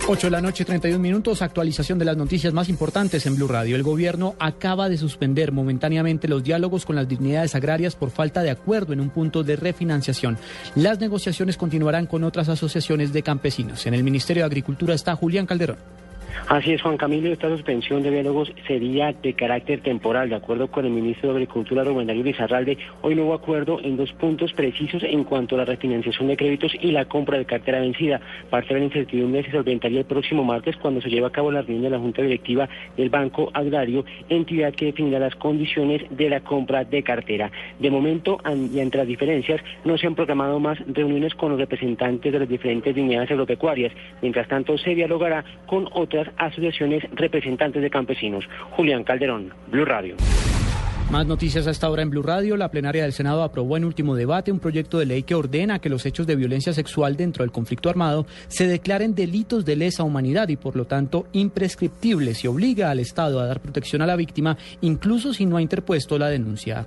8 0.05 0.27
de 0.27 0.31
la 0.31 0.41
noche, 0.41 0.65
31 0.65 0.99
minutos, 0.99 1.41
actualización 1.41 1.97
de 1.97 2.03
las 2.03 2.17
noticias 2.17 2.51
más 2.51 2.67
importantes 2.67 3.25
en 3.25 3.37
Blue 3.37 3.47
Radio. 3.47 3.77
El 3.77 3.83
gobierno 3.83 4.35
acaba 4.37 4.89
de 4.89 4.97
suspender 4.97 5.53
momentáneamente 5.53 6.27
los 6.27 6.43
diálogos 6.43 6.85
con 6.85 6.97
las 6.97 7.07
dignidades 7.07 7.55
agrarias 7.55 7.95
por 7.95 8.11
falta 8.11 8.43
de 8.43 8.49
acuerdo 8.49 8.91
en 8.91 8.99
un 8.99 9.11
punto 9.11 9.43
de 9.43 9.55
refinanciación. 9.55 10.37
Las 10.75 10.99
negociaciones 10.99 11.55
continuarán 11.55 12.05
con 12.05 12.25
otras 12.25 12.49
asociaciones 12.49 13.13
de 13.13 13.23
campesinos. 13.23 13.85
En 13.85 13.93
el 13.93 14.03
Ministerio 14.03 14.43
de 14.43 14.47
Agricultura 14.47 14.93
está 14.93 15.15
Julián 15.15 15.45
Calderón. 15.45 15.77
Así 16.47 16.73
es, 16.73 16.81
Juan 16.81 16.97
Camilo, 16.97 17.31
esta 17.31 17.49
suspensión 17.49 18.03
de 18.03 18.11
diálogos 18.11 18.53
sería 18.67 19.11
de 19.13 19.33
carácter 19.33 19.81
temporal. 19.81 20.29
De 20.29 20.35
acuerdo 20.35 20.67
con 20.69 20.85
el 20.85 20.91
ministro 20.91 21.29
de 21.29 21.35
Agricultura, 21.37 21.83
Rubén 21.83 22.07
Darío 22.07 22.23
Lizarralde, 22.23 22.77
hoy 23.01 23.19
hubo 23.19 23.33
acuerdo 23.33 23.79
en 23.81 23.97
dos 23.97 24.13
puntos 24.13 24.53
precisos 24.53 25.01
en 25.03 25.23
cuanto 25.23 25.55
a 25.55 25.59
la 25.59 25.65
refinanciación 25.65 26.27
de 26.27 26.37
créditos 26.37 26.73
y 26.79 26.91
la 26.91 27.05
compra 27.05 27.39
de 27.39 27.45
cartera 27.45 27.79
vencida. 27.79 28.21
Parte 28.49 28.73
de 28.73 28.79
la 28.79 28.85
incertidumbre 28.85 29.43
se 29.43 29.51
solventaría 29.51 29.99
el 29.99 30.05
próximo 30.05 30.43
martes 30.43 30.77
cuando 30.77 31.01
se 31.01 31.09
lleve 31.09 31.25
a 31.25 31.31
cabo 31.31 31.51
la 31.51 31.61
reunión 31.61 31.83
de 31.83 31.89
la 31.89 31.99
Junta 31.99 32.21
Directiva 32.21 32.69
del 32.95 33.09
Banco 33.09 33.49
Agrario, 33.53 34.05
entidad 34.29 34.73
que 34.73 34.85
definirá 34.85 35.19
las 35.19 35.35
condiciones 35.35 36.03
de 36.11 36.29
la 36.29 36.41
compra 36.41 36.83
de 36.83 37.01
cartera. 37.01 37.51
De 37.79 37.89
momento, 37.89 38.39
y 38.71 38.79
entre 38.79 38.99
las 38.99 39.07
diferencias, 39.07 39.61
no 39.83 39.97
se 39.97 40.05
han 40.05 40.15
programado 40.15 40.59
más 40.59 40.77
reuniones 40.87 41.33
con 41.33 41.51
los 41.51 41.59
representantes 41.59 42.31
de 42.31 42.39
las 42.39 42.47
diferentes 42.47 42.93
dignidades 42.93 43.31
agropecuarias. 43.31 43.93
Mientras 44.21 44.47
tanto, 44.47 44.77
se 44.77 44.93
dialogará 44.93 45.43
con 45.65 45.87
otras 45.91 46.24
asociaciones 46.37 47.03
representantes 47.11 47.81
de 47.81 47.89
campesinos. 47.89 48.45
Julián 48.71 49.03
Calderón, 49.03 49.53
Blue 49.67 49.85
Radio. 49.85 50.15
Más 51.11 51.27
noticias 51.27 51.67
a 51.67 51.71
esta 51.71 51.89
hora 51.89 52.01
en 52.01 52.09
Blue 52.09 52.23
Radio. 52.23 52.57
La 52.57 52.71
plenaria 52.71 53.03
del 53.03 53.13
Senado 53.13 53.43
aprobó 53.43 53.77
en 53.77 53.85
último 53.85 54.15
debate 54.15 54.51
un 54.51 54.59
proyecto 54.59 54.97
de 54.97 55.05
ley 55.05 55.23
que 55.23 55.35
ordena 55.35 55.79
que 55.79 55.87
los 55.87 56.05
hechos 56.05 56.25
de 56.25 56.35
violencia 56.35 56.73
sexual 56.73 57.15
dentro 57.15 57.43
del 57.43 57.51
conflicto 57.51 57.89
armado 57.89 58.25
se 58.47 58.67
declaren 58.67 59.13
delitos 59.13 59.65
de 59.65 59.75
lesa 59.75 60.03
humanidad 60.03 60.49
y 60.49 60.55
por 60.55 60.75
lo 60.75 60.85
tanto 60.85 61.27
imprescriptibles 61.31 62.43
y 62.43 62.47
obliga 62.47 62.89
al 62.89 62.99
Estado 62.99 63.39
a 63.39 63.45
dar 63.45 63.59
protección 63.59 64.01
a 64.01 64.07
la 64.07 64.15
víctima 64.15 64.57
incluso 64.81 65.33
si 65.33 65.45
no 65.45 65.57
ha 65.57 65.61
interpuesto 65.61 66.17
la 66.17 66.29
denuncia. 66.29 66.83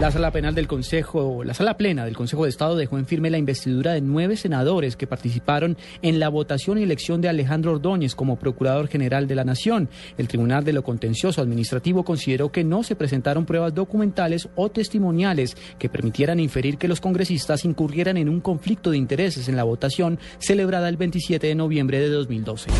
La 0.00 0.12
sala 0.12 0.30
penal 0.30 0.54
del 0.54 0.68
Consejo, 0.68 1.42
la 1.42 1.54
sala 1.54 1.76
plena 1.76 2.04
del 2.04 2.16
Consejo 2.16 2.44
de 2.44 2.50
Estado 2.50 2.76
dejó 2.76 2.98
en 2.98 3.06
firme 3.06 3.30
la 3.30 3.38
investidura 3.38 3.94
de 3.94 4.00
nueve 4.00 4.36
senadores 4.36 4.94
que 4.94 5.08
participaron 5.08 5.76
en 6.02 6.20
la 6.20 6.28
votación 6.28 6.78
y 6.78 6.84
elección 6.84 7.20
de 7.20 7.28
Alejandro 7.28 7.72
Ordóñez 7.72 8.14
como 8.14 8.38
Procurador 8.38 8.86
General 8.86 9.26
de 9.26 9.34
la 9.34 9.42
Nación. 9.42 9.88
El 10.16 10.28
Tribunal 10.28 10.62
de 10.62 10.72
lo 10.72 10.84
Contencioso 10.84 11.42
Administrativo 11.42 12.04
consideró 12.04 12.52
que 12.52 12.62
no 12.62 12.84
se 12.84 12.94
presentaron 12.94 13.44
pruebas 13.44 13.74
documentales 13.74 14.48
o 14.54 14.70
testimoniales 14.70 15.56
que 15.80 15.88
permitieran 15.88 16.38
inferir 16.38 16.78
que 16.78 16.86
los 16.86 17.00
congresistas 17.00 17.64
incurrieran 17.64 18.16
en 18.18 18.28
un 18.28 18.40
conflicto 18.40 18.92
de 18.92 18.98
intereses 18.98 19.48
en 19.48 19.56
la 19.56 19.64
votación 19.64 20.20
celebrada 20.38 20.88
el 20.88 20.96
27 20.96 21.44
de 21.44 21.56
noviembre 21.56 21.98
de 21.98 22.08
2012. 22.08 22.70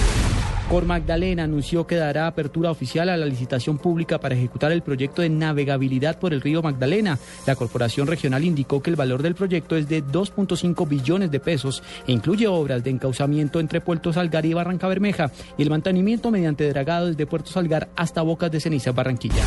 Cor 0.69 0.85
Magdalena 0.85 1.45
anunció 1.45 1.87
que 1.87 1.97
dará 1.97 2.27
apertura 2.27 2.71
oficial 2.71 3.09
a 3.09 3.17
la 3.17 3.25
licitación 3.25 3.79
pública 3.79 4.21
para 4.21 4.35
ejecutar 4.35 4.71
el 4.71 4.83
proyecto 4.83 5.23
de 5.23 5.31
navegabilidad 5.31 6.19
por 6.19 6.35
el 6.35 6.43
río 6.43 6.61
Magdalena. 6.61 7.19
La 7.47 7.57
corporación 7.57 8.07
regional 8.07 8.45
indicó 8.45 8.83
que 8.83 8.91
el 8.91 8.97
valor 8.97 9.23
del 9.23 9.35
proyecto 9.35 9.77
es 9.77 9.89
de 9.89 10.05
2.5 10.05 10.87
billones 10.87 11.31
de 11.31 11.41
pesos 11.41 11.83
e 12.07 12.13
incluye 12.13 12.47
obras 12.49 12.85
de 12.85 12.91
encauzamiento 12.91 13.61
entre 13.61 13.81
Puerto 13.81 14.13
Salgar 14.13 14.45
y 14.45 14.53
Barranca 14.53 14.89
Bermeja 14.89 15.31
y 15.57 15.63
el 15.63 15.71
mantenimiento 15.71 16.31
mediante 16.31 16.69
dragado 16.69 17.07
desde 17.07 17.27
Puerto 17.27 17.51
Salgar 17.51 17.89
hasta 17.97 18.21
Bocas 18.21 18.51
de 18.51 18.61
Ceniza, 18.61 18.93
Barranquilla. 18.93 19.43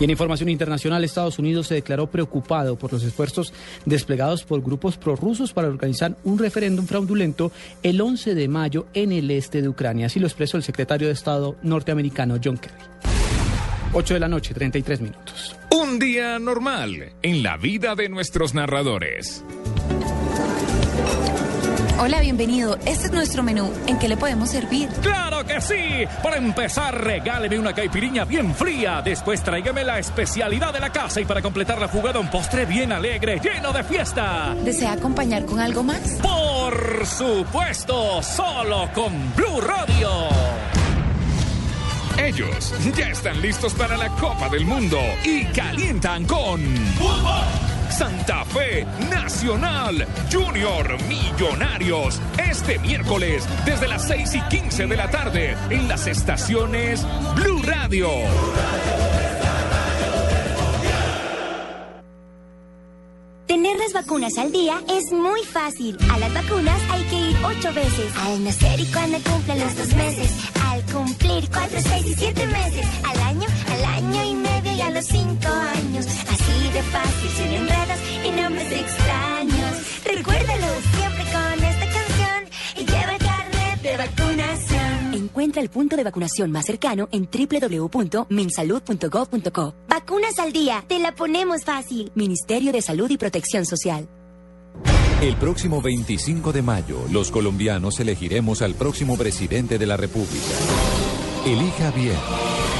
Y 0.00 0.04
en 0.04 0.10
información 0.10 0.48
internacional, 0.48 1.02
Estados 1.02 1.38
Unidos 1.38 1.66
se 1.66 1.74
declaró 1.74 2.06
preocupado 2.08 2.76
por 2.76 2.92
los 2.92 3.02
esfuerzos 3.02 3.52
desplegados 3.84 4.44
por 4.44 4.62
grupos 4.62 4.96
prorrusos 4.96 5.52
para 5.52 5.68
organizar 5.68 6.16
un 6.24 6.38
referéndum 6.38 6.86
fraudulento 6.86 7.50
el 7.82 8.00
11 8.00 8.34
de 8.34 8.48
mayo 8.48 8.86
en 8.94 9.12
el 9.12 9.30
este 9.30 9.60
de 9.60 9.68
Ucrania. 9.68 10.06
Así 10.06 10.20
lo 10.20 10.26
expresó 10.26 10.56
el 10.56 10.62
secretario 10.62 11.08
de 11.08 11.14
Estado 11.14 11.56
norteamericano 11.62 12.36
John 12.42 12.58
Kerry. 12.58 12.76
8 13.92 14.14
de 14.14 14.20
la 14.20 14.28
noche, 14.28 14.54
33 14.54 15.00
minutos. 15.00 15.56
Un 15.70 15.98
día 15.98 16.38
normal 16.38 17.12
en 17.22 17.42
la 17.42 17.56
vida 17.56 17.94
de 17.94 18.08
nuestros 18.08 18.54
narradores. 18.54 19.42
Hola, 22.00 22.20
bienvenido. 22.20 22.76
Este 22.86 23.06
es 23.06 23.12
nuestro 23.12 23.42
menú. 23.42 23.72
¿En 23.88 23.98
qué 23.98 24.08
le 24.08 24.16
podemos 24.16 24.50
servir? 24.50 24.88
¡Claro 25.02 25.44
que 25.44 25.60
sí! 25.60 26.06
Para 26.22 26.36
empezar, 26.36 27.02
regáleme 27.02 27.58
una 27.58 27.74
caipiriña 27.74 28.24
bien 28.24 28.54
fría. 28.54 29.02
Después 29.02 29.42
tráigame 29.42 29.82
la 29.82 29.98
especialidad 29.98 30.72
de 30.72 30.78
la 30.78 30.90
casa 30.92 31.20
y 31.20 31.24
para 31.24 31.42
completar 31.42 31.80
la 31.80 31.88
jugada 31.88 32.20
un 32.20 32.30
postre 32.30 32.66
bien 32.66 32.92
alegre, 32.92 33.40
lleno 33.40 33.72
de 33.72 33.82
fiesta. 33.82 34.54
¿Desea 34.64 34.92
acompañar 34.92 35.44
con 35.44 35.58
algo 35.58 35.82
más? 35.82 36.20
Por 36.22 37.04
supuesto, 37.04 38.22
solo 38.22 38.88
con 38.94 39.34
Blue 39.34 39.60
Radio. 39.60 40.08
Ellos 42.16 42.74
ya 42.96 43.08
están 43.08 43.42
listos 43.42 43.74
para 43.74 43.96
la 43.96 44.08
Copa 44.10 44.48
del 44.48 44.64
Mundo 44.64 44.98
y 45.24 45.46
calientan 45.46 46.24
con 46.26 46.60
Santa 47.90 48.44
Fe 48.44 48.86
Nacional 49.10 50.06
Junior 50.30 50.96
Millonarios 51.08 52.20
este 52.50 52.78
miércoles 52.78 53.44
desde 53.64 53.88
las 53.88 54.06
6 54.06 54.34
y 54.34 54.40
15 54.42 54.86
de 54.86 54.96
la 54.96 55.10
tarde 55.10 55.56
en 55.70 55.88
las 55.88 56.06
estaciones 56.06 57.06
Blue 57.34 57.62
Radio. 57.62 58.08
Tener 63.46 63.78
las 63.78 63.92
vacunas 63.94 64.36
al 64.36 64.52
día 64.52 64.80
es 64.88 65.10
muy 65.10 65.42
fácil. 65.42 65.96
A 66.12 66.18
las 66.18 66.34
vacunas 66.34 66.80
hay 66.90 67.02
que 67.04 67.16
ir 67.30 67.36
ocho 67.42 67.72
veces. 67.72 68.16
Al 68.18 68.44
nacer 68.44 68.78
y 68.78 68.86
cuando 68.92 69.18
cumplen 69.22 69.60
los 69.60 69.76
dos 69.76 69.94
meses. 69.94 70.30
Al 70.66 70.82
cumplir 70.92 71.48
cuatro, 71.48 71.80
seis 71.80 72.06
y 72.06 72.14
siete 72.14 72.46
meses. 72.46 72.86
Al 73.08 73.20
año, 73.22 73.48
al 73.72 73.84
año 73.84 74.24
y 74.24 74.34
a 74.80 74.90
los 74.90 75.04
cinco 75.04 75.48
años. 75.48 76.06
Así 76.06 76.70
de 76.72 76.82
fácil, 76.82 77.30
sin 77.30 77.52
enredos 77.52 77.98
y 78.24 78.30
nombres 78.30 78.72
extraños. 78.72 79.76
Recuérdalo 80.04 80.66
siempre 80.96 81.24
con 81.32 81.64
esta 81.64 81.86
canción 81.86 82.48
y 82.76 82.84
lleva 82.84 83.12
el 83.12 83.18
carnet 83.18 83.80
de 83.82 83.96
vacunación. 83.96 85.14
Encuentra 85.14 85.62
el 85.62 85.70
punto 85.70 85.96
de 85.96 86.04
vacunación 86.04 86.50
más 86.50 86.66
cercano 86.66 87.08
en 87.12 87.28
www.minsalud.gov.co. 87.30 89.74
Vacunas 89.88 90.38
al 90.38 90.52
día, 90.52 90.84
te 90.86 90.98
la 90.98 91.14
ponemos 91.14 91.64
fácil. 91.64 92.12
Ministerio 92.14 92.72
de 92.72 92.82
Salud 92.82 93.08
y 93.10 93.16
Protección 93.16 93.64
Social. 93.66 94.08
El 95.20 95.36
próximo 95.36 95.82
25 95.82 96.52
de 96.52 96.62
mayo, 96.62 97.00
los 97.10 97.32
colombianos 97.32 97.98
elegiremos 97.98 98.62
al 98.62 98.74
próximo 98.74 99.16
presidente 99.16 99.76
de 99.76 99.86
la 99.86 99.96
República. 99.96 100.54
Elija 101.48 101.90
bien. 101.92 102.18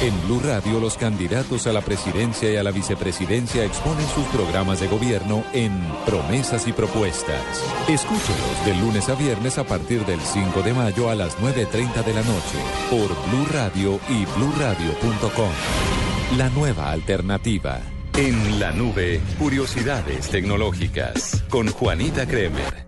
En 0.03 0.27
Blue 0.27 0.41
Radio, 0.45 0.79
los 0.79 0.99
candidatos 0.99 1.67
a 1.67 1.73
la 1.73 1.81
presidencia 1.81 2.53
y 2.53 2.57
a 2.57 2.63
la 2.63 2.71
vicepresidencia 2.71 3.65
exponen 3.65 4.07
sus 4.09 4.27
programas 4.27 4.79
de 4.81 4.89
gobierno 4.89 5.43
en 5.55 5.73
Promesas 6.05 6.69
y 6.69 6.75
Propuestas. 6.75 7.43
Escúchelos 7.89 8.67
de 8.67 8.75
lunes 8.75 9.09
a 9.09 9.15
viernes 9.15 9.57
a 9.57 9.65
partir 9.65 10.05
del 10.05 10.21
5 10.21 10.61
de 10.61 10.75
mayo 10.75 11.09
a 11.09 11.15
las 11.15 11.39
9.30 11.39 12.05
de 12.05 12.13
la 12.13 12.23
noche 12.23 12.59
por 12.91 13.09
Blue 13.31 13.47
Radio 13.55 13.99
y 14.11 14.27
bluradio.com. 14.37 15.51
La 16.37 16.51
nueva 16.51 16.91
alternativa. 16.91 17.81
En 18.19 18.61
la 18.61 18.73
nube, 18.73 19.23
curiosidades 19.39 20.29
tecnológicas 20.29 21.43
con 21.49 21.69
Juanita 21.69 22.27
Kremer. 22.27 22.88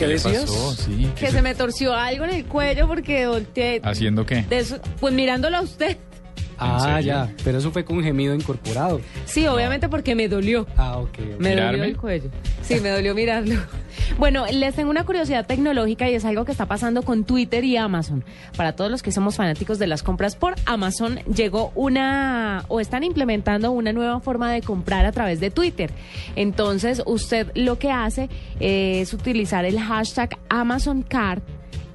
¿Qué 0.00 0.06
decías? 0.08 0.40
pasó? 0.42 0.74
Sí, 0.74 1.10
Que 1.18 1.30
se 1.30 1.42
me 1.42 1.54
torció 1.54 1.94
algo 1.94 2.24
en 2.24 2.30
el 2.30 2.44
cuello 2.46 2.86
porque 2.88 3.26
volteé. 3.26 3.80
¿Haciendo 3.84 4.24
qué? 4.26 4.42
de 4.48 4.58
eso- 4.58 4.80
pues 4.98 5.12
mirándolo 5.14 5.56
a 5.58 5.60
usted. 5.62 5.96
Ah, 6.60 6.80
serio? 6.96 7.00
ya. 7.12 7.28
Pero 7.44 7.58
eso 7.58 7.70
fue 7.70 7.84
con 7.84 7.96
un 7.98 8.04
gemido 8.04 8.34
incorporado. 8.34 9.00
Sí, 9.24 9.46
obviamente 9.46 9.88
porque 9.88 10.14
me 10.14 10.28
dolió. 10.28 10.66
Ah, 10.76 10.98
ok. 10.98 11.08
ok. 11.08 11.18
Me 11.38 11.50
¿Mirarme? 11.50 11.78
dolió 11.78 11.84
el 11.84 11.96
cuello. 11.96 12.30
Sí, 12.62 12.80
me 12.80 12.90
dolió 12.90 13.14
mirarlo. 13.14 13.54
Bueno, 14.18 14.44
les 14.52 14.74
tengo 14.74 14.90
una 14.90 15.04
curiosidad 15.04 15.46
tecnológica 15.46 16.08
y 16.08 16.14
es 16.14 16.24
algo 16.24 16.44
que 16.44 16.52
está 16.52 16.66
pasando 16.66 17.02
con 17.02 17.24
Twitter 17.24 17.64
y 17.64 17.76
Amazon. 17.76 18.24
Para 18.56 18.72
todos 18.74 18.90
los 18.90 19.02
que 19.02 19.12
somos 19.12 19.36
fanáticos 19.36 19.78
de 19.78 19.86
las 19.86 20.02
compras 20.02 20.36
por 20.36 20.54
Amazon, 20.66 21.16
llegó 21.34 21.72
una 21.74 22.64
o 22.68 22.80
están 22.80 23.02
implementando 23.04 23.70
una 23.72 23.92
nueva 23.92 24.20
forma 24.20 24.52
de 24.52 24.62
comprar 24.62 25.06
a 25.06 25.12
través 25.12 25.40
de 25.40 25.50
Twitter. 25.50 25.90
Entonces, 26.36 27.02
usted 27.06 27.50
lo 27.54 27.78
que 27.78 27.90
hace 27.90 28.28
es 28.58 29.12
utilizar 29.14 29.64
el 29.64 29.78
hashtag 29.80 30.36
AmazonCard 30.48 31.42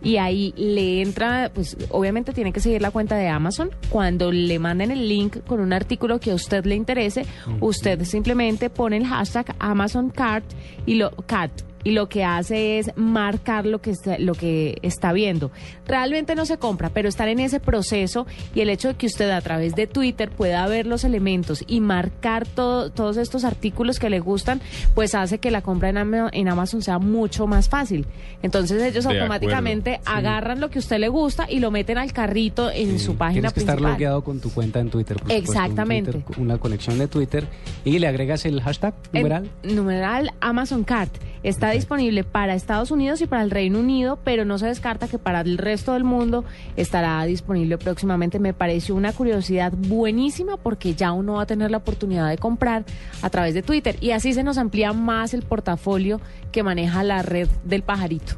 y 0.06 0.18
ahí 0.18 0.54
le 0.56 1.02
entra, 1.02 1.52
pues 1.54 1.76
obviamente 1.90 2.32
tiene 2.32 2.54
que 2.54 2.60
seguir 2.60 2.80
la 2.80 2.92
cuenta 2.92 3.18
de 3.18 3.28
Amazon. 3.28 3.72
Cuando 3.90 4.32
le 4.32 4.60
manden 4.60 4.92
el 4.92 5.10
link 5.10 5.38
con 5.48 5.60
un 5.60 5.74
artículo 5.74 6.20
que 6.20 6.30
a 6.30 6.36
usted 6.36 6.64
le 6.66 6.76
interese, 6.76 7.26
usted 7.60 8.04
simplemente 8.04 8.70
pone 8.70 8.98
el 8.98 9.08
hashtag 9.08 9.56
Amazon 9.58 10.12
Cart 10.12 10.46
y 10.86 10.96
lo 10.96 11.10
cat 11.26 11.52
y 11.86 11.92
lo 11.92 12.10
que 12.10 12.26
hace 12.26 12.80
es 12.80 12.92
marcar 12.98 13.66
lo 13.66 13.80
que 13.80 13.92
está, 13.92 14.18
lo 14.20 14.34
que 14.34 14.78
está 14.82 15.14
viendo. 15.14 15.52
Realmente 15.88 16.36
no 16.36 16.46
se 16.46 16.58
compra, 16.58 16.90
pero 16.90 17.08
estar 17.08 17.30
en 17.30 17.40
ese 17.40 17.62
proceso 17.62 18.26
y 18.54 18.60
el 18.62 18.70
hecho 18.70 18.90
de 18.90 18.94
que 18.96 19.06
usted 19.06 19.30
a 19.30 19.40
través 19.40 19.76
de 19.76 19.88
Twitter 19.88 20.30
pueda 20.32 20.68
ver 20.68 20.86
los 20.88 21.04
elementos 21.04 21.64
y 21.68 21.80
marcar 21.80 22.46
todo- 22.48 22.90
todos 22.92 23.16
estos 23.18 23.46
artículos 23.46 24.00
que 24.00 24.10
le 24.10 24.20
gustan, 24.20 24.60
pues 24.96 25.16
hace 25.16 25.38
que 25.38 25.52
la 25.52 25.62
compra 25.62 25.90
en, 25.90 25.98
Ama- 25.98 26.30
en 26.34 26.50
Amazon 26.50 26.82
sea 26.82 26.98
mucho 27.00 27.48
más 27.48 27.70
fácil. 27.70 28.06
Entonces 28.44 28.82
ellos 28.82 29.06
De 29.06 29.12
automáticamente 29.12 30.02
agarran 30.06 30.60
lo 30.60 30.70
que 30.70 30.80
a 30.80 30.82
usted 30.82 30.98
le 30.98 31.08
gusta 31.08 31.46
y 31.50 31.60
lo 31.60 31.70
meten 31.72 31.98
al 32.00 32.12
carrito 32.14 32.72
en 32.72 32.98
su 33.00 33.16
página 33.16 33.42
Tienes 33.42 33.54
que 33.54 33.60
estar 33.60 33.76
principal. 33.76 33.94
logueado 33.94 34.24
con 34.24 34.40
tu 34.40 34.52
cuenta 34.52 34.80
en 34.80 34.90
Twitter. 34.90 35.18
por 35.18 35.28
supuesto, 35.32 35.52
un 35.52 35.58
Exactamente. 35.58 36.12
Twitter, 36.14 36.42
una 36.42 36.58
conexión 36.58 36.98
de 36.98 37.08
Twitter 37.08 37.46
y 37.84 38.00
le 38.00 38.08
agregas 38.08 38.44
el 38.46 38.60
hashtag 38.62 38.96
En- 39.14 39.22
numeral. 39.22 39.50
numeral 39.64 40.32
Amazon 40.42 40.84
Cart. 40.84 41.12
Está 41.46 41.70
disponible 41.70 42.24
para 42.24 42.56
Estados 42.56 42.90
Unidos 42.90 43.22
y 43.22 43.28
para 43.28 43.44
el 43.44 43.52
Reino 43.52 43.80
Unido, 43.80 44.18
pero 44.24 44.46
no 44.46 44.58
se 44.58 44.66
descarta 44.66 45.08
que 45.08 45.20
para 45.20 45.42
el 45.42 45.60
resto 45.60 45.94
del 45.94 46.04
mundo 46.04 46.44
estará 46.76 47.24
disponible 47.26 47.78
próximamente. 47.78 48.40
Me 48.40 48.56
pareció 48.56 48.96
una 48.96 49.14
curiosidad 49.14 49.72
buenísima 49.72 50.58
porque 50.58 50.96
ya 50.96 51.12
uno 51.12 51.34
va 51.34 51.44
a 51.44 51.46
tener 51.46 51.70
la 51.70 51.78
oportunidad 51.78 52.28
de 52.32 52.40
comprar 52.40 52.84
a 53.22 53.30
través 53.30 53.54
de 53.54 53.62
Twitter 53.62 53.96
y 54.02 54.10
así 54.10 54.34
se 54.34 54.42
nos 54.42 54.58
amplía 54.58 54.92
más 54.92 55.36
el 55.36 55.44
portafolio 55.44 56.20
que 56.52 56.64
maneja 56.64 57.04
la 57.04 57.22
red 57.22 57.48
del 57.64 57.84
pajarito. 57.84 58.34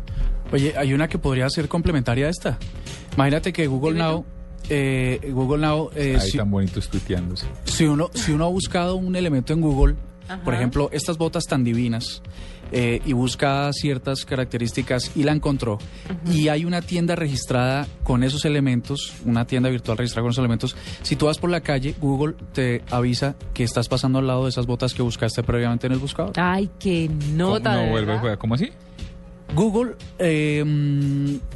Oye, 0.51 0.73
hay 0.77 0.93
una 0.93 1.07
que 1.07 1.17
podría 1.17 1.49
ser 1.49 1.69
complementaria 1.69 2.27
a 2.27 2.29
esta. 2.29 2.57
Imagínate 3.15 3.53
que 3.53 3.67
Google 3.67 3.97
Now, 3.97 4.25
eh, 4.69 5.31
Google 5.31 5.59
Now, 5.59 5.91
eh, 5.95 6.17
Ahí 6.19 6.29
si, 6.31 6.37
tan 6.37 6.51
bonitos 6.51 6.89
tuiteándose. 6.89 7.47
si 7.63 7.85
uno 7.85 8.09
si 8.13 8.33
uno 8.33 8.43
ha 8.43 8.49
buscado 8.49 8.97
un 8.97 9.15
elemento 9.15 9.53
en 9.53 9.61
Google, 9.61 9.95
por 10.43 10.53
ejemplo, 10.53 10.89
estas 10.91 11.17
botas 11.17 11.45
tan 11.45 11.63
divinas, 11.63 12.21
eh, 12.71 13.01
y 13.05 13.13
busca 13.13 13.71
ciertas 13.71 14.25
características 14.25 15.11
y 15.15 15.23
la 15.23 15.31
encontró, 15.31 15.77
y 16.29 16.49
hay 16.49 16.65
una 16.65 16.81
tienda 16.81 17.15
registrada 17.15 17.87
con 18.03 18.23
esos 18.23 18.43
elementos, 18.43 19.13
una 19.25 19.45
tienda 19.45 19.69
virtual 19.69 19.97
registrada 19.97 20.23
con 20.23 20.31
esos 20.31 20.39
elementos, 20.41 20.75
si 21.01 21.15
tú 21.15 21.27
vas 21.27 21.37
por 21.37 21.49
la 21.49 21.61
calle, 21.61 21.95
Google 22.01 22.35
te 22.53 22.83
avisa 22.91 23.35
que 23.53 23.63
estás 23.63 23.87
pasando 23.87 24.19
al 24.19 24.27
lado 24.27 24.43
de 24.43 24.49
esas 24.49 24.65
botas 24.65 24.93
que 24.93 25.01
buscaste 25.01 25.43
previamente 25.43 25.87
en 25.87 25.93
el 25.93 25.99
buscador. 25.99 26.33
Ay, 26.35 26.69
qué 26.79 27.09
nota. 27.33 27.75
no 27.75 27.81
de 27.83 27.89
vuelve 27.89 27.99
a 27.99 28.15
verdad. 28.15 28.19
jugar. 28.21 28.37
¿Cómo 28.37 28.55
así? 28.55 28.69
Google, 29.55 29.95
eh, 30.19 30.63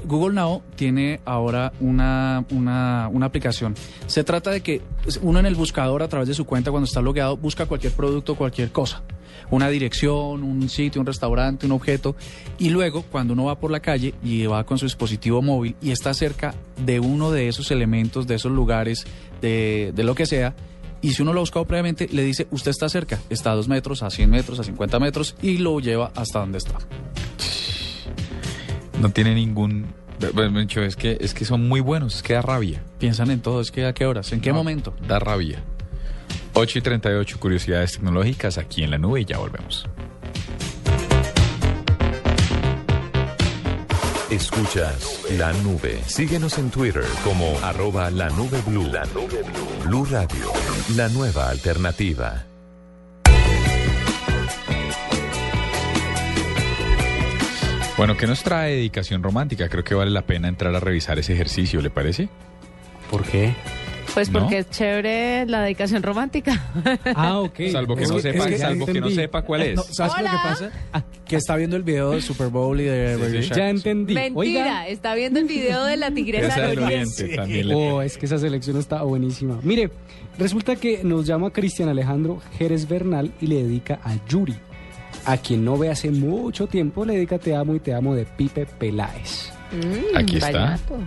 Google 0.05 0.33
Now 0.33 0.61
tiene 0.75 1.19
ahora 1.25 1.73
una, 1.79 2.45
una, 2.51 3.09
una 3.11 3.25
aplicación. 3.25 3.75
Se 4.07 4.23
trata 4.23 4.51
de 4.51 4.61
que 4.61 4.81
uno 5.21 5.39
en 5.39 5.45
el 5.45 5.55
buscador, 5.55 6.01
a 6.01 6.07
través 6.07 6.27
de 6.27 6.33
su 6.33 6.45
cuenta, 6.45 6.71
cuando 6.71 6.85
está 6.85 7.01
logueado, 7.01 7.37
busca 7.37 7.65
cualquier 7.65 7.93
producto, 7.93 8.35
cualquier 8.35 8.71
cosa. 8.71 9.03
Una 9.49 9.69
dirección, 9.69 10.43
un 10.43 10.69
sitio, 10.69 11.01
un 11.01 11.07
restaurante, 11.07 11.65
un 11.65 11.73
objeto. 11.73 12.15
Y 12.57 12.69
luego, 12.69 13.03
cuando 13.03 13.33
uno 13.33 13.45
va 13.45 13.59
por 13.59 13.69
la 13.69 13.81
calle 13.81 14.13
y 14.23 14.45
va 14.45 14.63
con 14.63 14.77
su 14.77 14.85
dispositivo 14.85 15.41
móvil 15.41 15.75
y 15.81 15.91
está 15.91 16.13
cerca 16.13 16.55
de 16.85 17.01
uno 17.01 17.31
de 17.31 17.49
esos 17.49 17.69
elementos, 17.71 18.25
de 18.27 18.35
esos 18.35 18.51
lugares, 18.51 19.05
de, 19.41 19.91
de 19.93 20.03
lo 20.03 20.15
que 20.15 20.25
sea, 20.25 20.55
y 21.01 21.13
si 21.13 21.21
uno 21.23 21.33
lo 21.33 21.39
ha 21.39 21.41
buscado 21.41 21.65
previamente, 21.65 22.07
le 22.11 22.23
dice, 22.23 22.47
usted 22.51 22.71
está 22.71 22.87
cerca, 22.87 23.19
está 23.29 23.51
a 23.51 23.55
dos 23.55 23.67
metros, 23.67 24.03
a 24.03 24.09
100 24.09 24.29
metros, 24.29 24.59
a 24.59 24.63
50 24.63 24.99
metros, 24.99 25.35
y 25.41 25.57
lo 25.57 25.79
lleva 25.79 26.11
hasta 26.15 26.39
donde 26.39 26.59
está. 26.59 26.77
No 29.01 29.09
tiene 29.09 29.33
ningún... 29.35 29.87
Es 30.75 30.95
que, 30.95 31.17
es 31.19 31.33
que 31.33 31.45
son 31.45 31.67
muy 31.67 31.79
buenos, 31.79 32.17
es 32.17 32.23
que 32.23 32.33
da 32.33 32.43
rabia. 32.43 32.83
Piensan 32.99 33.31
en 33.31 33.41
todo, 33.41 33.59
es 33.59 33.71
que 33.71 33.85
a 33.87 33.93
qué 33.93 34.05
horas, 34.05 34.31
en 34.31 34.39
qué 34.39 34.49
No, 34.49 34.57
momento. 34.57 34.93
Da 35.07 35.17
rabia. 35.17 35.63
8 36.53 36.77
y 36.77 36.81
38, 36.81 37.39
curiosidades 37.39 37.93
tecnológicas 37.93 38.59
aquí 38.59 38.83
en 38.83 38.91
la 38.91 38.99
nube 38.99 39.21
y 39.21 39.25
ya 39.25 39.39
volvemos. 39.39 39.87
Escuchas 44.29 45.21
la 45.37 45.51
nube. 45.63 45.99
Síguenos 46.05 46.57
en 46.59 46.69
Twitter 46.69 47.03
como 47.23 47.57
arroba 47.63 48.11
la 48.11 48.29
nube 48.29 48.61
blue. 48.65 48.87
La 48.91 49.05
nube 49.05 49.41
blue. 49.43 49.83
Blue 49.85 50.05
Radio, 50.05 50.51
la 50.95 51.09
nueva 51.09 51.49
alternativa. 51.49 52.45
Bueno, 58.01 58.17
¿qué 58.17 58.25
nos 58.25 58.41
trae 58.41 58.77
dedicación 58.77 59.21
romántica? 59.21 59.69
Creo 59.69 59.83
que 59.83 59.93
vale 59.93 60.09
la 60.09 60.23
pena 60.23 60.47
entrar 60.47 60.73
a 60.73 60.79
revisar 60.79 61.19
ese 61.19 61.33
ejercicio, 61.33 61.81
¿le 61.81 61.91
parece? 61.91 62.29
¿Por 63.11 63.23
qué? 63.23 63.53
Pues 64.15 64.31
¿No? 64.31 64.39
porque 64.39 64.57
es 64.57 64.71
chévere 64.71 65.45
la 65.45 65.61
dedicación 65.61 66.01
romántica. 66.01 66.65
Ah, 67.15 67.37
ok. 67.41 67.59
Salvo 67.71 67.95
que 67.95 68.01
Es 68.05 68.09
no 68.09 68.15
que- 68.15 68.21
sepa, 68.23 68.45
es 68.45 68.49
que- 68.49 68.57
salvo 68.57 68.85
que 68.87 68.99
no 69.01 69.09
sepa 69.11 69.43
cuál 69.43 69.61
es. 69.61 69.75
No, 69.75 69.83
¿Sabes 69.83 70.13
qué 70.15 70.23
es 70.23 70.31
lo 70.31 70.35
que 70.35 70.43
pasa? 70.43 70.71
Ah. 70.91 71.03
Que 71.27 71.35
está 71.35 71.55
viendo 71.57 71.75
el 71.75 71.83
video 71.83 72.09
del 72.09 72.23
Super 72.23 72.47
Bowl 72.47 72.81
y 72.81 72.85
de 72.85 73.17
Sí, 73.17 73.21
Radio 73.21 73.41
sí. 73.43 73.47
Shack. 73.49 73.57
Ya 73.59 73.69
entendí. 73.69 74.13
Mentira, 74.15 74.35
Oiga. 74.39 74.87
está 74.87 75.13
viendo 75.13 75.39
el 75.39 75.45
video 75.45 75.85
de 75.85 75.97
la 75.97 76.09
tigresa 76.09 76.47
Esa 76.47 76.61
del. 76.69 76.79
Oriente 76.79 77.27
también 77.35 77.71
Oh, 77.71 78.01
es 78.01 78.17
que 78.17 78.25
esa 78.25 78.39
selección 78.39 78.77
está 78.77 79.03
buenísima. 79.03 79.59
Mire, 79.61 79.91
resulta 80.39 80.75
que 80.75 81.03
nos 81.03 81.27
llama 81.27 81.51
Cristian 81.51 81.87
Alejandro 81.87 82.41
Jerez 82.57 82.87
Bernal 82.87 83.31
y 83.39 83.45
le 83.45 83.61
dedica 83.61 83.99
a 84.03 84.15
Yuri, 84.27 84.55
a 85.25 85.37
quien 85.37 85.63
no 85.65 85.77
ve 85.77 85.89
hace 85.89 86.11
mucho 86.11 86.67
tiempo, 86.67 87.05
le 87.05 87.13
dedica 87.15 87.39
Te 87.39 87.55
amo 87.55 87.75
y 87.75 87.79
te 87.79 87.93
amo 87.93 88.15
de 88.15 88.25
Pipe 88.25 88.65
Peláez. 88.65 89.51
Mm, 89.71 90.17
Aquí 90.17 90.37
está. 90.37 90.51
vallenato. 90.51 90.97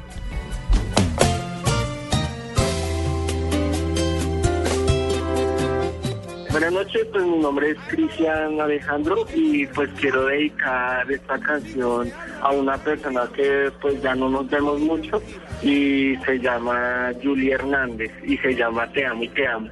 Buenas 6.50 6.72
noches, 6.72 7.04
pues 7.10 7.24
mi 7.24 7.38
nombre 7.38 7.70
es 7.70 7.78
Cristian 7.88 8.60
Alejandro 8.60 9.26
y 9.34 9.66
pues 9.66 9.90
quiero 10.00 10.26
dedicar 10.26 11.10
esta 11.10 11.36
canción 11.40 12.12
a 12.42 12.52
una 12.52 12.78
persona 12.78 13.28
que 13.34 13.72
pues 13.82 14.00
ya 14.00 14.14
no 14.14 14.28
nos 14.28 14.48
vemos 14.48 14.78
mucho 14.78 15.20
y 15.62 16.14
se 16.24 16.38
llama 16.38 17.10
Julie 17.20 17.54
Hernández 17.54 18.12
y 18.24 18.36
se 18.36 18.54
llama 18.54 18.86
Te 18.92 19.04
amo 19.04 19.24
y 19.24 19.28
te 19.30 19.48
amo. 19.48 19.68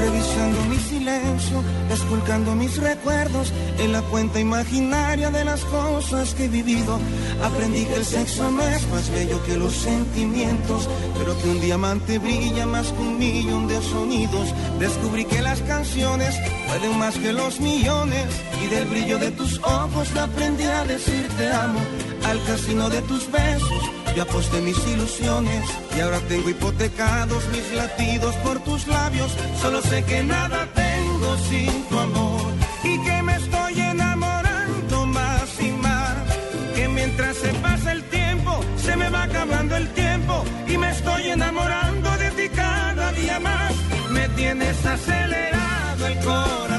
Revisando 0.00 0.64
mi 0.68 0.76
silencio, 0.76 1.62
esculcando 1.90 2.54
mis 2.56 2.76
recuerdos 2.78 3.52
en 3.78 3.92
la 3.92 4.02
cuenta 4.02 4.40
imaginaria 4.40 5.30
de 5.30 5.44
las 5.44 5.60
cosas 5.66 6.34
que 6.34 6.46
he 6.46 6.48
vivido. 6.48 6.98
Aprendí 7.44 7.84
que 7.84 7.94
el 7.94 8.04
sexo 8.04 8.50
no 8.50 8.62
es 8.62 8.88
más 8.88 9.08
bello 9.10 9.42
que 9.44 9.56
los 9.56 9.72
sentimientos, 9.72 10.88
pero 11.16 11.38
que 11.38 11.48
un 11.48 11.60
diamante 11.60 12.18
brilla 12.18 12.66
más 12.66 12.88
que 12.88 13.00
un 13.00 13.18
millón 13.18 13.68
de 13.68 13.80
sonidos. 13.82 14.52
Descubrí 14.80 15.24
que 15.26 15.42
las 15.42 15.60
canciones 15.62 16.34
pueden 16.66 16.98
más 16.98 17.16
que 17.16 17.32
los 17.32 17.60
millones 17.60 18.26
y 18.64 18.66
del 18.66 18.86
brillo 18.86 19.18
de 19.18 19.30
tus 19.30 19.58
ojos 19.62 20.08
aprendí 20.16 20.64
a 20.64 20.84
decir 20.84 21.28
te 21.38 21.52
amo. 21.52 21.80
Al 22.24 22.42
casino 22.44 22.88
de 22.90 23.02
tus 23.02 23.30
besos 23.30 23.82
yo 24.14 24.22
aposté 24.22 24.60
mis 24.60 24.78
ilusiones 24.86 25.64
y 25.96 26.00
ahora 26.00 26.20
tengo 26.28 26.48
hipotecados 26.48 27.42
mis 27.48 27.72
latidos 27.74 28.34
por 28.36 28.60
tus 28.60 28.86
labios. 28.86 29.32
Solo 29.60 29.82
sé 29.82 30.04
que 30.04 30.22
nada 30.22 30.68
tengo 30.72 31.36
sin 31.48 31.84
tu 31.88 31.98
amor 31.98 32.52
y 32.84 32.98
que 33.04 33.22
me 33.22 33.34
estoy 33.36 33.80
enamorando 33.80 35.06
más 35.06 35.60
y 35.60 35.70
más. 35.72 36.14
Que 36.76 36.88
mientras 36.88 37.36
se 37.36 37.52
pasa 37.54 37.92
el 37.92 38.04
tiempo, 38.04 38.60
se 38.76 38.96
me 38.96 39.10
va 39.10 39.24
acabando 39.24 39.76
el 39.76 39.88
tiempo 39.94 40.44
y 40.68 40.78
me 40.78 40.90
estoy 40.90 41.30
enamorando 41.30 42.16
de 42.18 42.30
ti 42.30 42.48
cada 42.54 43.12
día 43.12 43.40
más. 43.40 43.72
Me 44.10 44.28
tienes 44.30 44.86
acelerado 44.86 46.06
el 46.06 46.18
corazón 46.20 46.73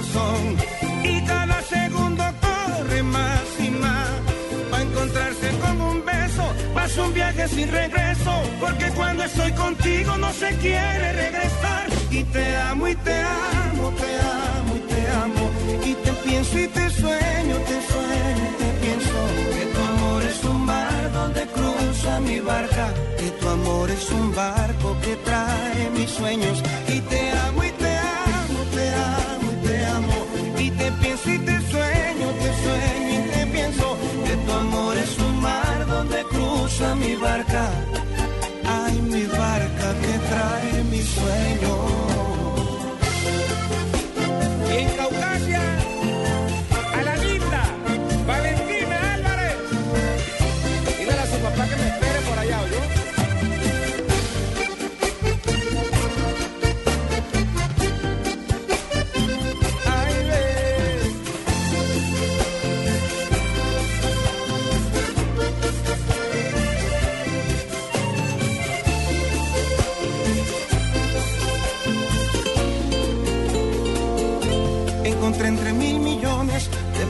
un 6.97 7.13
viaje 7.13 7.47
sin 7.47 7.71
regreso, 7.71 8.31
porque 8.59 8.89
cuando 8.91 9.23
estoy 9.23 9.51
contigo 9.51 10.17
no 10.17 10.31
se 10.31 10.49
quiere 10.57 11.13
regresar. 11.13 11.87
Y 12.09 12.23
te 12.23 12.57
amo 12.57 12.87
y 12.87 12.95
te 12.95 13.15
amo, 13.21 13.91
te 14.01 14.11
amo 14.19 14.75
y 14.75 14.79
te 14.91 15.07
amo. 15.23 15.51
Y 15.85 15.93
te 15.93 16.11
pienso 16.25 16.59
y 16.59 16.67
te 16.67 16.89
sueño, 16.89 17.55
te 17.69 17.77
sueño 17.91 18.43
y 18.49 18.55
te 18.61 18.69
pienso. 18.81 19.17
Que 19.55 19.65
tu 19.73 19.81
amor 19.81 20.23
es 20.23 20.43
un 20.43 20.65
mar 20.65 21.11
donde 21.11 21.41
cruza 21.47 22.19
mi 22.21 22.39
barca. 22.39 22.93
Que 23.17 23.29
tu 23.31 23.49
amor 23.49 23.89
es 23.89 24.09
un 24.11 24.35
barco 24.35 24.97
que 25.01 25.15
trae 25.17 25.89
mis 25.97 26.09
sueños. 26.09 26.63
Y 26.87 26.99
te 27.01 27.31
amo 27.47 27.63
y 27.63 27.71
te 27.71 27.97
amo, 27.97 28.59
te 28.73 28.89
amo 28.89 29.51
y 29.51 29.67
te 29.67 29.85
amo. 29.85 30.17
Y 30.59 30.71
te 30.71 30.91
pienso 30.91 31.29
y 31.29 31.39
te 31.39 31.54
cruza 36.65 36.95
mi 36.95 37.15
barca. 37.15 37.69
Ay, 38.65 38.99
mi 39.01 39.23
barca 39.25 39.87
que 40.01 40.13
trae 40.29 40.83
mis 40.85 41.05
sueños. 41.05 41.84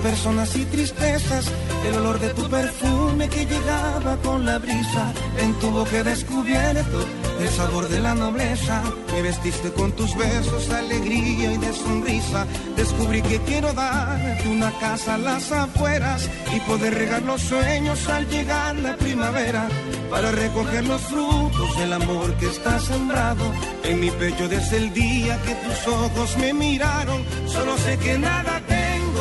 Personas 0.06 0.56
y 0.56 0.64
tristezas 0.66 1.52
el 1.88 1.96
olor 1.96 2.20
de 2.20 2.30
tu 2.30 2.48
perfume 2.48 3.28
que 3.28 3.44
llegaba 3.44 4.16
con 4.18 4.46
la 4.46 4.60
brisa. 4.60 5.12
En 5.40 5.52
tu 5.56 5.72
boca 5.72 6.04
descubierto 6.04 7.00
el 7.40 7.50
sabor 7.50 7.90
de 7.90 8.00
la 8.02 8.14
nobleza. 8.14 8.84
Me 9.12 9.24
vestiste 9.24 9.72
con 9.72 9.92
tus 9.94 10.16
besos, 10.16 10.70
alegría 10.70 11.54
y 11.54 11.58
de 11.58 11.74
sonrisa. 11.74 12.46
Descubrí 12.76 13.24
que 13.24 13.40
quiero 13.48 13.74
darte 13.74 14.48
una 14.48 14.72
casa 14.80 15.16
a 15.16 15.18
las 15.18 15.52
afueras 15.52 16.30
y 16.56 16.60
poder 16.62 16.94
regar 16.94 17.24
los 17.24 17.42
sueños 17.42 18.08
al 18.08 18.28
llegar 18.30 18.76
la 18.76 18.96
primavera. 18.98 19.68
Para 20.12 20.32
recoger 20.32 20.86
los 20.86 21.02
frutos 21.02 21.78
del 21.80 21.94
amor 21.94 22.36
que 22.36 22.46
está 22.46 22.80
sembrado 22.80 23.44
en 23.84 24.00
mi 24.00 24.12
pecho 24.12 24.48
desde 24.48 24.78
el 24.78 24.94
día 24.94 25.42
que 25.42 25.56
tus 25.56 25.88
ojos 25.88 26.38
me 26.38 26.54
miraron. 26.54 27.24
Solo 27.48 27.76
sé 27.80 27.98
que 27.98 28.20
nada 28.20 28.62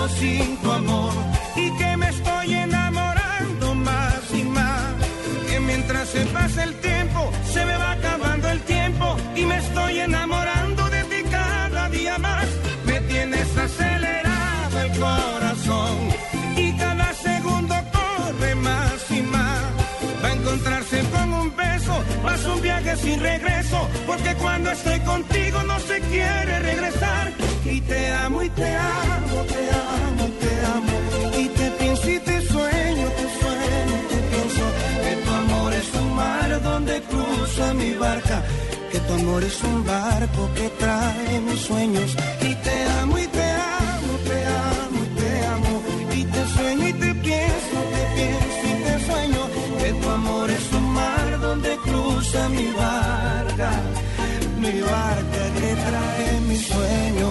sin 0.09 0.57
tu 0.59 0.71
amor 0.71 1.13
y 1.57 1.71
que 1.79 1.97
me 1.97 2.09
estoy 2.09 2.55
enamorando 2.55 3.75
más 3.75 4.23
y 4.33 4.43
más. 4.45 4.93
Que 5.49 5.61
mientras 5.61 6.09
se 6.09 6.25
pasa 6.27 6.65
el 6.65 6.75
tiempo, 6.81 7.31
se 7.53 7.65
me 7.65 7.77
va 7.77 7.93
acabando 7.93 8.49
el 8.51 8.61
tiempo 8.63 9.17
y 9.35 9.43
me 9.43 9.57
estoy 9.59 10.01
enamorando 10.01 10.91
de 10.91 11.05
ti 11.05 11.23
cada 11.31 11.89
día 11.89 12.19
más. 12.19 12.47
Me 12.87 13.01
tienes 13.03 13.57
acelerado 13.57 14.81
el 14.83 14.99
corazón 14.99 16.14
beso, 21.95 22.23
vas 22.23 22.45
un 22.47 22.61
viaje 22.61 22.97
sin 22.97 23.21
regreso, 23.21 23.89
porque 24.07 24.35
cuando 24.37 24.71
estoy 24.71 25.01
contigo 25.01 25.63
no 25.65 25.79
se 25.81 26.01
quiere 26.01 26.59
regresar. 26.61 27.33
Y 27.65 27.81
te 27.81 28.13
amo 28.13 28.43
y 28.43 28.51
te 28.51 28.77
amo, 28.77 29.37
te 29.55 29.71
amo, 29.71 30.25
te 30.41 30.67
amo. 30.77 31.41
Y 31.43 31.49
te 31.49 31.71
pienso 31.71 32.11
y 32.11 32.19
te 32.19 32.41
sueño, 32.43 33.07
te 33.19 33.27
sueño, 33.41 33.97
te 34.11 34.17
pienso. 34.31 34.65
Que 35.03 35.17
tu 35.25 35.31
amor 35.31 35.73
es 35.73 35.95
un 35.95 36.15
mar 36.15 36.63
donde 36.63 37.03
cruza 37.03 37.75
mi 37.75 37.95
barca. 37.95 38.43
Que 38.93 39.01
tu 39.01 39.13
amor 39.15 39.43
es 39.43 39.63
un 39.63 39.85
barco 39.85 40.51
que 40.55 40.69
trae 40.69 41.41
mis 41.41 41.61
sueños. 41.61 42.17
Y 42.43 42.55
te 42.55 42.85
amo 43.01 43.19
y 43.19 43.27
te 43.27 43.43
amo, 43.43 43.54
mi 52.49 52.67
barca. 52.73 53.71
Mi 54.59 54.81
barca 54.81 55.43
que 55.59 55.71
trae 55.87 56.41
mis 56.49 56.67
sueños. 56.67 57.24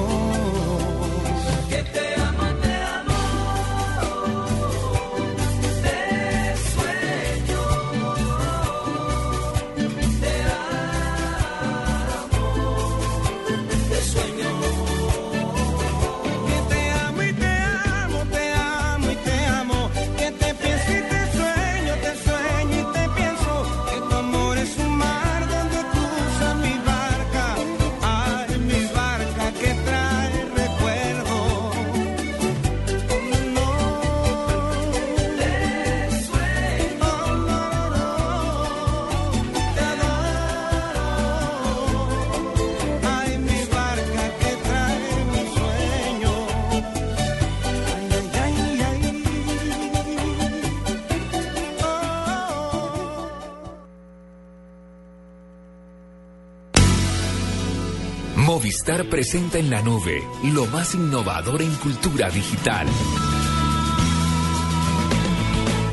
Movistar 58.86 59.09
presenta 59.09 59.59
en 59.59 59.69
la 59.69 59.81
nube 59.81 60.21
lo 60.53 60.65
más 60.65 60.93
innovador 60.93 61.61
en 61.61 61.73
cultura 61.75 62.29
digital. 62.29 62.86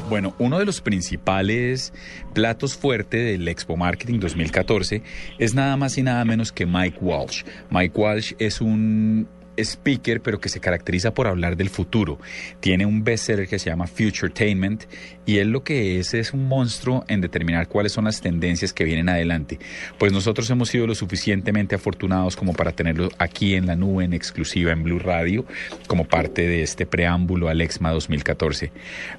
Bueno, 0.09 0.35
uno 0.39 0.59
de 0.59 0.65
los 0.65 0.81
principales 0.81 1.93
platos 2.35 2.77
fuertes 2.77 3.25
del 3.25 3.47
Expo 3.47 3.77
Marketing 3.77 4.19
2014 4.19 5.05
es 5.39 5.55
nada 5.55 5.77
más 5.77 5.99
y 5.99 6.03
nada 6.03 6.25
menos 6.25 6.51
que 6.51 6.67
Mike 6.67 6.99
Walsh. 7.01 7.45
Mike 7.71 7.97
Walsh 7.97 8.33
es 8.41 8.61
un 8.61 9.29
speaker, 9.65 10.21
pero 10.21 10.41
que 10.41 10.49
se 10.49 10.61
caracteriza 10.61 11.13
por 11.13 11.27
hablar 11.27 11.57
del 11.57 11.71
futuro. 11.71 12.19
Tiene 12.61 12.87
un 12.87 13.05
bestseller 13.05 13.49
que 13.49 13.59
se 13.59 13.71
llama 13.71 13.87
Futuretainment 13.87 14.85
y 15.27 15.39
él 15.39 15.51
lo 15.51 15.63
que 15.63 15.99
es 15.99 16.15
es 16.15 16.33
un 16.33 16.49
monstruo 16.49 17.05
en 17.09 17.21
determinar 17.21 17.69
cuáles 17.69 17.93
son 17.93 18.05
las 18.05 18.21
tendencias 18.21 18.73
que 18.73 18.85
vienen 18.85 19.09
adelante. 19.09 19.59
Pues 19.99 20.13
nosotros 20.13 20.49
hemos 20.51 20.69
sido 20.69 20.87
lo 20.87 20.95
suficientemente 20.95 21.75
afortunados 21.75 22.37
como 22.37 22.53
para 22.53 22.73
tenerlo 22.73 23.09
aquí 23.19 23.55
en 23.55 23.67
la 23.67 23.77
nube 23.77 24.05
en 24.05 24.13
exclusiva 24.13 24.73
en 24.73 24.83
Blue 24.83 24.99
Radio 24.99 25.45
como 25.87 26.05
parte 26.05 26.47
de 26.47 26.63
este 26.63 26.87
preámbulo 26.87 27.49
al 27.49 27.61
EXMA 27.61 27.91
2014. 27.93 28.73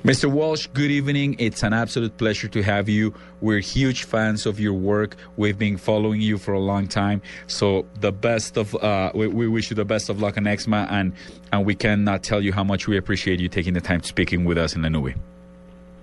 Mr. 0.03 0.27
Walsh, 0.27 0.67
good 0.73 0.91
evening. 0.91 1.35
It's 1.37 1.63
an 1.63 1.73
absolute 1.73 2.15
pleasure 2.17 2.49
to 2.49 2.59
have 2.59 2.91
you. 2.91 3.13
We're 3.41 3.59
huge 3.59 4.03
fans 4.03 4.45
of 4.45 4.59
your 4.59 4.73
work. 4.73 5.15
We've 5.35 5.57
been 5.57 5.77
following 5.77 6.21
you 6.21 6.37
for 6.37 6.53
a 6.53 6.59
long 6.59 6.87
time. 6.87 7.21
So 7.47 7.85
the 7.99 8.11
best 8.11 8.57
of 8.57 8.75
uh, 8.75 9.11
we, 9.13 9.27
we 9.27 9.47
wish 9.47 9.69
you 9.69 9.75
the 9.75 9.85
best 9.85 10.09
of 10.09 10.21
luck 10.21 10.37
on 10.37 10.43
EXMA 10.45 10.87
and 10.91 11.13
and 11.51 11.65
we 11.65 11.75
cannot 11.75 12.23
tell 12.23 12.41
you 12.41 12.53
how 12.53 12.63
much 12.63 12.87
we 12.87 12.97
appreciate 12.97 13.39
you 13.39 13.49
taking 13.49 13.73
the 13.73 13.81
time 13.81 14.03
speaking 14.03 14.45
with 14.45 14.57
us 14.57 14.75
in 14.75 14.83
la 14.83 14.89
nube. 14.89 15.15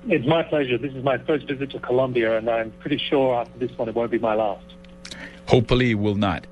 It's 0.06 0.26
my 0.26 0.42
pleasure. 0.42 0.78
This 0.78 0.94
is 0.94 1.02
my 1.04 1.18
first 1.18 1.46
visit 1.46 1.70
to 1.72 1.80
Colombia, 1.80 2.38
and 2.38 2.48
I'm 2.48 2.70
pretty 2.80 2.98
sure 2.98 3.40
after 3.40 3.58
this 3.58 3.76
one 3.76 3.88
it 3.88 3.94
won't 3.94 4.10
be 4.10 4.18
my 4.18 4.34
last. 4.34 4.64
Hopefully 5.46 5.90
it 5.90 5.98
will 5.98 6.14
not. 6.14 6.46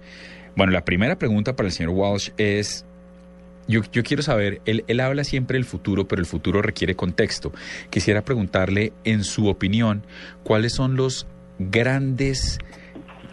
Bueno, 0.56 0.72
la 0.72 0.80
primera 0.80 1.16
pregunta 1.16 1.54
para 1.54 1.68
el 1.68 1.72
señor 1.72 1.90
Walsh 1.90 2.30
es, 2.38 2.85
yo, 3.68 3.82
yo 3.92 4.02
quiero 4.02 4.22
saber, 4.22 4.60
él, 4.64 4.84
él 4.86 5.00
habla 5.00 5.24
siempre 5.24 5.56
del 5.56 5.64
futuro, 5.64 6.06
pero 6.06 6.20
el 6.20 6.26
futuro 6.26 6.62
requiere 6.62 6.94
contexto. 6.94 7.52
Quisiera 7.90 8.24
preguntarle, 8.24 8.92
en 9.04 9.24
su 9.24 9.48
opinión, 9.48 10.04
cuáles 10.42 10.74
son 10.74 10.96
los 10.96 11.26
grandes 11.58 12.58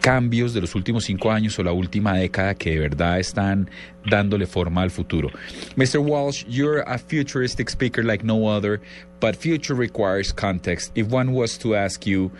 cambios 0.04 0.52
de 0.52 0.60
los 0.60 0.74
últimos 0.74 1.04
cinco 1.04 1.32
años 1.32 1.58
o 1.58 1.62
la 1.62 1.72
última 1.72 2.12
década 2.18 2.54
que 2.54 2.72
de 2.72 2.78
verdad 2.78 3.18
están 3.18 3.70
dándole 4.04 4.46
forma 4.46 4.82
al 4.82 4.90
futuro. 4.90 5.30
Mr. 5.76 5.98
Walsh, 5.98 6.44
you're 6.46 6.84
a 6.86 6.98
futuristic 6.98 7.70
speaker 7.70 8.04
like 8.04 8.22
no 8.22 8.46
other, 8.46 8.82
but 9.18 9.34
future 9.34 9.74
requires 9.74 10.30
context. 10.30 10.92
If 10.94 11.10
one 11.10 11.32
was 11.32 11.58
to 11.60 11.74
ask 11.74 12.04
you, 12.06 12.30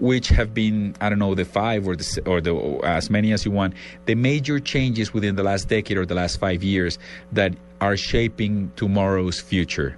which 0.00 0.28
have 0.28 0.52
been, 0.54 0.96
I 1.00 1.08
don't 1.08 1.18
know, 1.18 1.34
the 1.34 1.44
five 1.44 1.86
or 1.86 1.94
the, 1.94 2.22
or 2.26 2.40
the 2.40 2.54
as 2.82 3.10
many 3.10 3.32
as 3.32 3.44
you 3.44 3.50
want, 3.50 3.74
the 4.06 4.14
major 4.14 4.58
changes 4.58 5.14
within 5.14 5.36
the 5.36 5.42
last 5.42 5.68
decade 5.68 5.96
or 5.96 6.06
the 6.06 6.14
last 6.14 6.40
five 6.40 6.62
years 6.62 6.98
that 7.32 7.54
are 7.80 7.96
shaping 7.96 8.72
tomorrow's 8.76 9.40
future, 9.40 9.96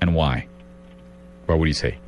and 0.00 0.14
why? 0.14 0.46
What 1.46 1.58
would 1.58 1.68
you 1.68 1.74
say? 1.74 1.98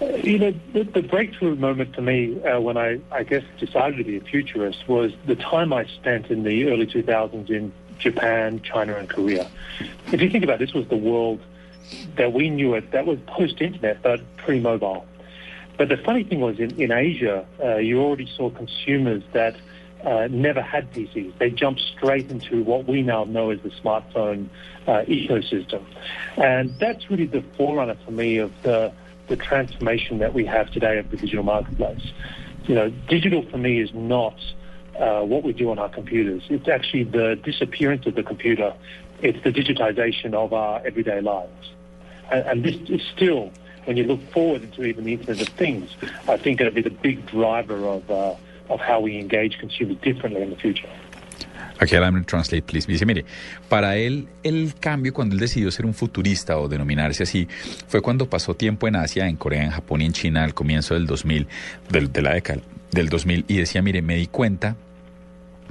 You 0.00 0.38
know, 0.38 0.54
the, 0.72 0.84
the 0.84 1.02
breakthrough 1.02 1.56
moment 1.56 1.94
for 1.94 2.02
me 2.02 2.40
uh, 2.44 2.60
when 2.60 2.76
I, 2.76 3.00
I 3.10 3.24
guess, 3.24 3.42
decided 3.58 3.96
to 3.96 4.04
be 4.04 4.16
a 4.18 4.20
futurist 4.20 4.86
was 4.86 5.12
the 5.26 5.34
time 5.34 5.72
I 5.72 5.86
spent 5.86 6.30
in 6.30 6.44
the 6.44 6.70
early 6.70 6.86
2000s 6.86 7.50
in 7.50 7.72
Japan, 7.98 8.60
China, 8.62 8.94
and 8.94 9.08
Korea. 9.08 9.50
If 10.12 10.20
you 10.20 10.30
think 10.30 10.44
about 10.44 10.62
it, 10.62 10.66
this 10.66 10.74
was 10.74 10.86
the 10.86 10.96
world 10.96 11.40
that 12.16 12.32
we 12.32 12.48
knew 12.48 12.74
it, 12.74 12.92
that 12.92 13.06
was 13.06 13.18
post-internet, 13.26 14.02
but 14.02 14.20
pre-mobile. 14.36 15.04
But 15.78 15.88
the 15.88 15.96
funny 15.96 16.24
thing 16.24 16.40
was 16.40 16.58
in, 16.58 16.78
in 16.80 16.92
Asia, 16.92 17.46
uh, 17.62 17.76
you 17.76 18.00
already 18.00 18.30
saw 18.36 18.50
consumers 18.50 19.22
that 19.32 19.56
uh, 20.04 20.28
never 20.30 20.60
had 20.60 20.92
PCs. 20.92 21.38
They 21.38 21.50
jumped 21.50 21.80
straight 21.80 22.30
into 22.30 22.62
what 22.62 22.86
we 22.86 23.02
now 23.02 23.24
know 23.24 23.50
as 23.50 23.60
the 23.62 23.70
smartphone 23.70 24.48
uh, 24.86 25.04
ecosystem. 25.06 25.84
And 26.36 26.76
that's 26.78 27.08
really 27.10 27.26
the 27.26 27.42
forerunner 27.56 27.96
for 28.04 28.10
me 28.10 28.38
of 28.38 28.52
the 28.62 28.92
the 29.28 29.36
transformation 29.36 30.18
that 30.18 30.34
we 30.34 30.44
have 30.46 30.70
today 30.70 30.98
of 30.98 31.10
the 31.10 31.16
digital 31.16 31.44
marketplace. 31.44 32.00
You 32.66 32.74
know, 32.74 32.90
digital 33.08 33.42
for 33.42 33.58
me 33.58 33.80
is 33.80 33.92
not 33.94 34.36
uh, 34.98 35.20
what 35.20 35.44
we 35.44 35.52
do 35.52 35.70
on 35.70 35.78
our 35.78 35.88
computers. 35.88 36.42
It's 36.48 36.68
actually 36.68 37.04
the 37.04 37.36
disappearance 37.36 38.06
of 38.06 38.14
the 38.14 38.22
computer. 38.22 38.74
It's 39.20 39.42
the 39.44 39.52
digitization 39.52 40.34
of 40.34 40.52
our 40.52 40.80
everyday 40.84 41.20
lives. 41.20 41.72
And, 42.32 42.46
and 42.46 42.64
this 42.64 42.76
is 42.88 43.02
still, 43.14 43.52
when 43.88 43.96
you 43.96 44.04
look 44.04 44.20
forward 44.32 44.62
into 44.62 44.84
even 44.84 45.04
the 45.04 45.14
Internet 45.14 45.40
of 45.40 45.48
Things, 45.54 45.96
I 46.28 46.36
think 46.36 46.60
it'll 46.60 46.74
be 46.74 46.82
the 46.82 46.90
big 46.90 47.24
driver 47.26 47.78
of, 47.86 48.08
uh, 48.10 48.34
of 48.68 48.80
how 48.80 49.00
we 49.00 49.18
engage 49.18 49.58
consumers 49.58 49.96
differently 50.02 50.42
in 50.42 50.50
the 50.50 50.56
future. 50.56 50.88
Aquí 51.80 51.96
me 52.12 52.20
to 52.20 52.26
translate, 52.26 52.66
please. 52.66 52.86
Dice, 52.86 53.06
mire, 53.06 53.24
para 53.68 53.96
él 53.96 54.26
el 54.42 54.74
cambio 54.78 55.14
cuando 55.14 55.34
él 55.34 55.40
decidió 55.40 55.70
ser 55.70 55.86
un 55.86 55.94
futurista 55.94 56.58
o 56.58 56.68
denominarse 56.68 57.22
así 57.22 57.46
fue 57.86 58.02
cuando 58.02 58.28
pasó 58.28 58.54
tiempo 58.54 58.88
en 58.88 58.96
Asia, 58.96 59.28
en 59.28 59.36
Corea, 59.36 59.62
en 59.62 59.70
Japón 59.70 60.02
y 60.02 60.06
en 60.06 60.12
China 60.12 60.44
al 60.44 60.54
comienzo 60.54 60.94
del 60.94 61.06
2000, 61.06 61.46
del, 61.88 62.12
de 62.12 62.22
la 62.22 62.34
década 62.34 62.60
del 62.90 63.08
2000 63.08 63.44
y 63.48 63.56
decía, 63.58 63.80
mire, 63.80 64.02
me 64.02 64.16
di 64.16 64.26
cuenta 64.26 64.76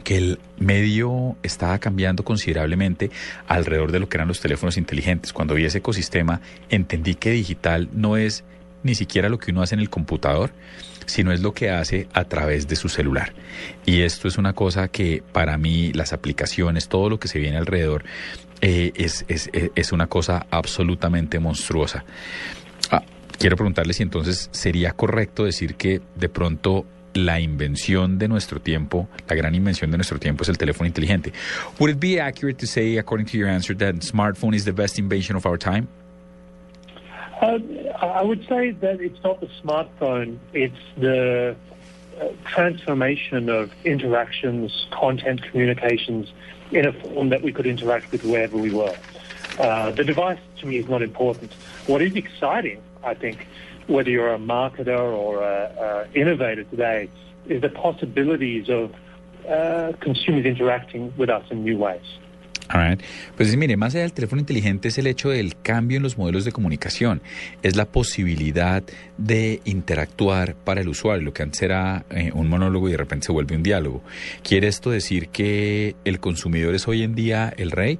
que 0.04 0.18
el 0.18 0.40
medio 0.58 1.36
estaba 1.44 1.80
cambiando 1.80 2.24
considerablemente 2.24 3.12
alrededor 3.48 3.92
de 3.92 4.00
lo 4.00 4.10
que 4.10 4.18
eran 4.18 4.28
los 4.28 4.40
teléfonos 4.40 4.78
inteligentes. 4.78 5.34
Cuando 5.34 5.54
vi 5.54 5.66
ese 5.66 5.80
ecosistema, 5.80 6.42
entendí 6.70 7.16
que 7.16 7.32
digital 7.32 7.90
no 7.94 8.18
es 8.18 8.44
ni 8.84 8.96
siquiera 8.96 9.30
lo 9.30 9.40
que 9.40 9.52
uno 9.52 9.62
hace 9.62 9.76
en 9.76 9.82
el 9.82 9.90
computador, 9.90 10.52
sino 11.06 11.32
es 11.32 11.42
lo 11.42 11.54
que 11.54 11.70
hace 11.70 12.08
a 12.14 12.26
través 12.26 12.68
de 12.68 12.76
su 12.76 12.90
celular. 12.90 13.34
Y 13.86 14.02
esto 14.02 14.28
es 14.28 14.38
una 14.38 14.54
cosa 14.54 14.88
que 14.90 15.24
para 15.32 15.58
mí 15.58 15.92
las 15.94 16.14
aplicaciones, 16.14 16.88
todo 16.90 17.10
lo 17.10 17.20
que 17.20 17.28
se 17.28 17.40
viene 17.40 17.58
alrededor, 17.58 18.04
eh, 18.62 18.92
es, 18.96 19.26
es, 19.28 19.50
es, 19.54 19.92
una 19.92 20.08
cosa 20.08 20.48
absolutamente 20.50 21.40
monstruosa. 21.40 22.06
Ah, 22.92 23.04
quiero 23.38 23.56
preguntarle 23.56 23.94
si 23.94 24.04
entonces 24.04 24.50
sería 24.52 24.94
correcto 24.94 25.46
decir 25.46 25.76
que 25.76 26.02
de 26.16 26.30
pronto 26.30 26.86
la 27.14 27.40
invención 27.40 28.18
de 28.18 28.28
nuestro 28.28 28.60
tiempo, 28.60 29.08
la 29.28 29.36
gran 29.36 29.56
invención 29.56 29.92
de 29.92 29.98
nuestro 29.98 30.20
tiempo 30.20 30.44
es 30.44 30.50
el 30.50 30.58
teléfono 30.58 30.88
inteligente. 30.88 31.34
Would 31.80 31.96
it 31.96 32.00
be 32.00 32.20
accurate 32.20 32.60
to 32.60 32.68
say, 32.68 32.98
according 32.98 33.28
to 33.28 33.38
your 33.38 33.50
answer, 33.50 33.76
that 33.78 33.96
smartphone 34.02 34.56
is 34.56 34.66
the 34.66 34.74
best 34.74 35.00
invention 35.00 35.36
of 35.36 35.46
our 35.46 35.58
time? 35.58 35.88
Uh, 37.42 37.60
I 38.02 38.24
would 38.24 38.48
say 38.48 38.72
that 38.72 39.00
it's 39.00 39.24
not 39.24 39.40
the 39.40 39.50
smartphone, 39.64 40.40
it's 40.54 40.76
the 40.98 41.56
uh, 42.20 42.28
transformation 42.46 43.50
of 43.50 43.72
interactions, 43.86 44.88
content, 44.92 45.44
communications 45.44 46.32
in 46.72 46.86
a 46.88 46.94
form 46.94 47.30
that 47.30 47.42
we 47.44 47.52
could 47.52 47.68
interact 47.68 48.12
with 48.12 48.24
wherever 48.24 48.58
we 48.58 48.72
were. 48.72 48.96
Uh, 49.60 49.92
the 49.92 50.04
device 50.04 50.40
to 50.60 50.66
me 50.66 50.78
is 50.78 50.88
not 50.88 51.02
important. 51.02 51.54
What 51.86 52.02
is 52.02 52.16
exciting, 52.16 52.82
I 53.04 53.14
think, 53.14 53.48
whether 53.88 54.10
you're 54.10 54.34
a 54.34 54.40
marketer 54.40 55.00
or 55.00 55.44
an 55.44 56.10
innovator 56.14 56.64
today, 56.66 57.10
is 57.48 57.62
the 57.62 57.70
possibilities 57.70 58.70
of 58.70 58.94
uh, 59.50 59.94
consumers 60.00 60.46
interacting 60.46 61.14
with 61.18 61.30
us 61.30 61.44
in 61.50 61.64
new 61.64 61.78
ways. 61.78 62.20
Pues 63.36 63.56
mire, 63.56 63.78
más 63.78 63.96
allá 63.96 64.04
del 64.04 64.14
teléfono 64.14 64.42
inteligente 64.42 64.90
es 64.90 64.98
el 64.98 65.08
hecho 65.08 65.30
del 65.30 65.56
cambio 65.62 65.98
en 65.98 66.04
los 66.04 66.18
modelos 66.18 66.46
de 66.46 66.52
comunicación, 66.52 67.22
es 67.64 67.76
la 67.76 67.86
posibilidad 67.86 68.84
de 69.18 69.62
interactuar 69.66 70.56
para 70.56 70.82
el 70.82 70.90
usuario, 70.90 71.24
lo 71.24 71.34
que 71.34 71.44
antes 71.44 71.62
era 71.62 72.06
eh, 72.10 72.32
un 72.34 72.50
monólogo 72.50 72.90
y 72.90 72.92
de 72.92 72.98
repente 72.98 73.28
se 73.28 73.32
vuelve 73.32 73.56
un 73.56 73.64
diálogo. 73.64 74.04
¿Quiere 74.44 74.68
esto 74.68 74.92
decir 74.92 75.30
que 75.30 75.96
el 76.04 76.20
consumidor 76.20 76.76
es 76.76 76.88
hoy 76.88 77.04
en 77.04 77.16
día 77.16 77.54
el 77.58 77.72
rey? 77.72 78.00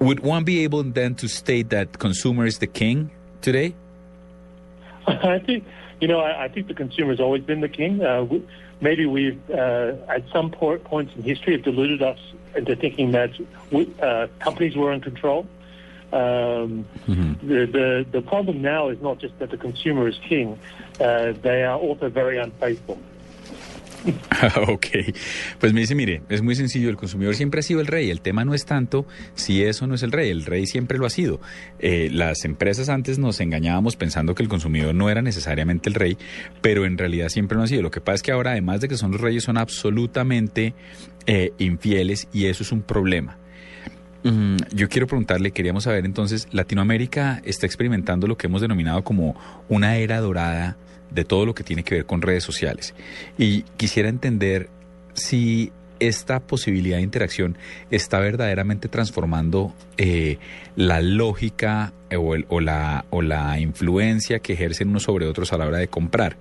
Would 0.00 0.20
one 0.22 0.44
be 0.44 0.64
able 0.64 0.84
then 0.92 1.14
to 1.16 1.26
state 1.26 1.68
that 1.68 1.98
consumer 1.98 2.46
is 2.46 2.58
the 2.58 2.68
king 2.68 3.10
today? 3.40 3.74
I 5.06 5.38
think, 5.38 5.64
you 6.00 6.08
know, 6.08 6.20
I, 6.20 6.44
I 6.44 6.48
think 6.48 6.68
the 6.68 6.74
consumer 6.74 7.10
has 7.10 7.20
always 7.20 7.42
been 7.42 7.60
the 7.60 7.68
king. 7.68 8.02
Uh, 8.02 8.26
maybe 8.80 9.06
we've, 9.06 9.40
uh, 9.50 9.94
at 10.08 10.24
some 10.32 10.50
points 10.50 11.14
in 11.16 11.22
history, 11.22 11.54
have 11.54 11.62
deluded 11.62 12.02
us 12.02 12.18
into 12.54 12.76
thinking 12.76 13.12
that 13.12 13.30
we, 13.70 13.92
uh, 14.02 14.28
companies 14.38 14.76
were 14.76 14.92
in 14.92 15.00
control. 15.00 15.46
Um, 16.12 16.84
mm-hmm. 17.08 17.48
the, 17.48 17.66
the, 17.66 18.06
the 18.10 18.20
problem 18.20 18.60
now 18.60 18.88
is 18.88 19.00
not 19.00 19.18
just 19.18 19.38
that 19.38 19.50
the 19.50 19.56
consumer 19.56 20.06
is 20.08 20.18
king; 20.18 20.58
uh, 21.00 21.32
they 21.40 21.64
are 21.64 21.78
also 21.78 22.10
very 22.10 22.36
unfaithful. 22.36 22.98
ok, 24.68 24.86
pues 25.60 25.72
me 25.72 25.80
dice, 25.80 25.94
mire, 25.94 26.22
es 26.28 26.42
muy 26.42 26.54
sencillo, 26.54 26.88
el 26.90 26.96
consumidor 26.96 27.34
siempre 27.34 27.60
ha 27.60 27.62
sido 27.62 27.80
el 27.80 27.86
rey, 27.86 28.10
el 28.10 28.20
tema 28.20 28.44
no 28.44 28.54
es 28.54 28.64
tanto 28.64 29.06
si 29.34 29.62
eso 29.62 29.86
no 29.86 29.94
es 29.94 30.02
el 30.02 30.12
rey, 30.12 30.30
el 30.30 30.44
rey 30.44 30.66
siempre 30.66 30.98
lo 30.98 31.06
ha 31.06 31.10
sido. 31.10 31.40
Eh, 31.78 32.08
las 32.10 32.44
empresas 32.44 32.88
antes 32.88 33.18
nos 33.18 33.40
engañábamos 33.40 33.96
pensando 33.96 34.34
que 34.34 34.42
el 34.42 34.48
consumidor 34.48 34.94
no 34.94 35.10
era 35.10 35.22
necesariamente 35.22 35.88
el 35.88 35.94
rey, 35.94 36.16
pero 36.60 36.84
en 36.84 36.98
realidad 36.98 37.28
siempre 37.28 37.56
lo 37.56 37.64
ha 37.64 37.66
sido. 37.66 37.82
Lo 37.82 37.90
que 37.90 38.00
pasa 38.00 38.16
es 38.16 38.22
que 38.22 38.32
ahora, 38.32 38.52
además 38.52 38.80
de 38.80 38.88
que 38.88 38.96
son 38.96 39.12
los 39.12 39.20
reyes, 39.20 39.44
son 39.44 39.56
absolutamente 39.56 40.74
eh, 41.26 41.52
infieles 41.58 42.28
y 42.32 42.46
eso 42.46 42.62
es 42.62 42.72
un 42.72 42.82
problema. 42.82 43.38
Mm, 44.24 44.56
yo 44.72 44.88
quiero 44.88 45.06
preguntarle, 45.06 45.50
queríamos 45.50 45.84
saber 45.84 46.04
entonces, 46.06 46.48
Latinoamérica 46.52 47.40
está 47.44 47.66
experimentando 47.66 48.26
lo 48.26 48.36
que 48.36 48.46
hemos 48.46 48.60
denominado 48.60 49.02
como 49.02 49.36
una 49.68 49.96
era 49.96 50.20
dorada 50.20 50.76
de 51.14 51.24
todo 51.24 51.46
lo 51.46 51.54
que 51.54 51.64
tiene 51.64 51.82
que 51.82 51.96
ver 51.96 52.06
con 52.06 52.22
redes 52.22 52.44
sociales. 52.44 52.94
Y 53.38 53.62
quisiera 53.76 54.08
entender 54.08 54.68
si 55.14 55.72
esta 56.00 56.40
posibilidad 56.40 56.96
de 56.96 57.02
interacción 57.02 57.56
está 57.90 58.18
verdaderamente 58.18 58.88
transformando 58.88 59.72
eh, 59.96 60.38
la 60.74 61.00
lógica 61.00 61.92
o, 62.16 62.60
la, 62.60 63.04
o 63.10 63.22
la 63.22 63.60
influencia 63.60 64.40
que 64.40 64.54
ejercen 64.54 64.88
unos 64.88 65.04
sobre 65.04 65.26
otros 65.26 65.52
a 65.52 65.58
la 65.58 65.66
hora 65.66 65.78
de 65.78 65.88
comprar. 65.88 66.36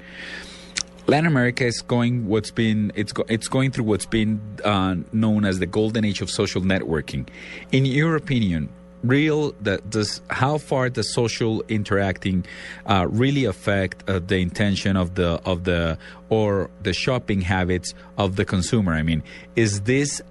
Latin 1.08 1.28
America 1.28 1.66
is 1.66 1.84
going 1.86 2.26
what's 2.28 2.52
been 2.52 2.92
it's 2.96 3.12
go, 3.12 3.26
it's 3.28 3.50
going 3.50 3.72
through 3.72 3.86
what's 3.86 4.08
been 4.08 4.40
uh, 4.64 4.96
known 5.12 5.46
as 5.46 5.60
the 5.60 5.66
golden 5.66 6.06
age 6.06 6.22
of 6.22 6.30
social 6.30 6.62
networking. 6.62 7.28
In 7.72 7.86
your 7.86 8.16
opinion, 8.16 8.70
real 9.04 9.52
that 9.62 9.90
does 9.90 10.22
how 10.30 10.58
far 10.58 10.90
does 10.90 11.14
social 11.14 11.64
interacting 11.68 12.46
uh, 12.86 13.08
really 13.10 13.46
affect 13.46 14.08
uh, 14.10 14.20
the 14.20 14.38
intention 14.38 14.96
of 14.96 15.16
the 15.16 15.42
of 15.46 15.64
the 15.64 15.98
or 16.30 16.70
the 16.82 16.94
shopping 16.94 17.42
habits 17.42 17.94
of 18.18 18.36
the 18.36 18.46
consumer? 18.46 18.94
I 18.94 19.04
mean, 19.04 19.24
is 19.56 19.82
this 19.82 20.22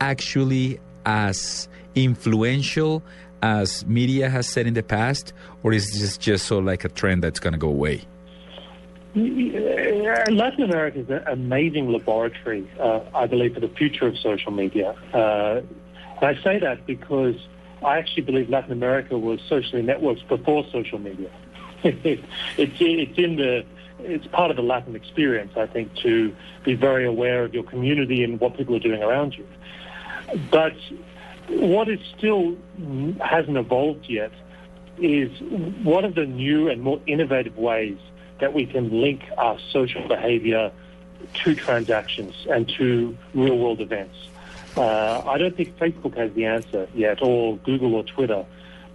actually 0.00 0.80
as 1.06 1.68
influential 1.94 3.02
as 3.42 3.84
media 3.86 4.30
has 4.30 4.48
said 4.48 4.66
in 4.66 4.74
the 4.74 4.82
past, 4.82 5.32
or 5.62 5.72
is 5.72 5.90
this 6.00 6.16
just 6.16 6.46
so 6.46 6.58
like 6.58 6.84
a 6.84 6.88
trend 6.88 7.22
that's 7.22 7.40
going 7.40 7.52
to 7.52 7.58
go 7.58 7.68
away? 7.68 8.02
Uh, 9.16 9.20
Latin 10.32 10.64
America 10.64 10.98
is 10.98 11.10
an 11.10 11.22
amazing 11.28 11.92
laboratory, 11.92 12.68
uh, 12.80 13.00
I 13.14 13.26
believe, 13.26 13.54
for 13.54 13.60
the 13.60 13.68
future 13.68 14.06
of 14.06 14.18
social 14.18 14.50
media. 14.50 14.92
Uh, 15.12 15.60
I 16.20 16.34
say 16.42 16.58
that 16.58 16.86
because 16.86 17.36
I 17.84 17.98
actually 17.98 18.22
believe 18.22 18.48
Latin 18.48 18.72
America 18.72 19.18
was 19.18 19.40
socially 19.48 19.82
networked 19.82 20.26
before 20.28 20.64
social 20.72 20.98
media. 20.98 21.30
it's, 21.82 22.22
it's 22.56 23.18
in 23.18 23.36
the 23.36 23.64
it's 24.00 24.26
part 24.26 24.50
of 24.50 24.56
the 24.56 24.62
Latin 24.62 24.96
experience, 24.96 25.52
I 25.56 25.66
think, 25.66 25.94
to 25.96 26.34
be 26.64 26.74
very 26.74 27.06
aware 27.06 27.44
of 27.44 27.54
your 27.54 27.62
community 27.62 28.24
and 28.24 28.40
what 28.40 28.56
people 28.56 28.74
are 28.74 28.80
doing 28.80 29.02
around 29.02 29.34
you. 29.36 29.46
But 30.50 30.74
what 31.48 31.88
is 31.88 32.00
still 32.16 32.56
mm, 32.80 33.20
hasn't 33.20 33.56
evolved 33.56 34.06
yet 34.08 34.32
is 34.98 35.30
what 35.82 36.04
are 36.04 36.10
the 36.10 36.26
new 36.26 36.68
and 36.68 36.82
more 36.82 37.00
innovative 37.06 37.56
ways 37.56 37.98
that 38.40 38.52
we 38.52 38.66
can 38.66 39.00
link 39.00 39.22
our 39.38 39.58
social 39.70 40.06
behavior 40.08 40.72
to 41.32 41.54
transactions 41.54 42.34
and 42.50 42.68
to 42.76 43.16
real 43.34 43.56
world 43.56 43.80
events. 43.80 44.16
Uh, 44.76 45.22
I 45.26 45.38
don't 45.38 45.56
think 45.56 45.76
Facebook 45.78 46.16
has 46.16 46.32
the 46.32 46.46
answer 46.46 46.88
yet, 46.94 47.22
or 47.22 47.56
Google 47.58 47.94
or 47.94 48.04
Twitter, 48.04 48.44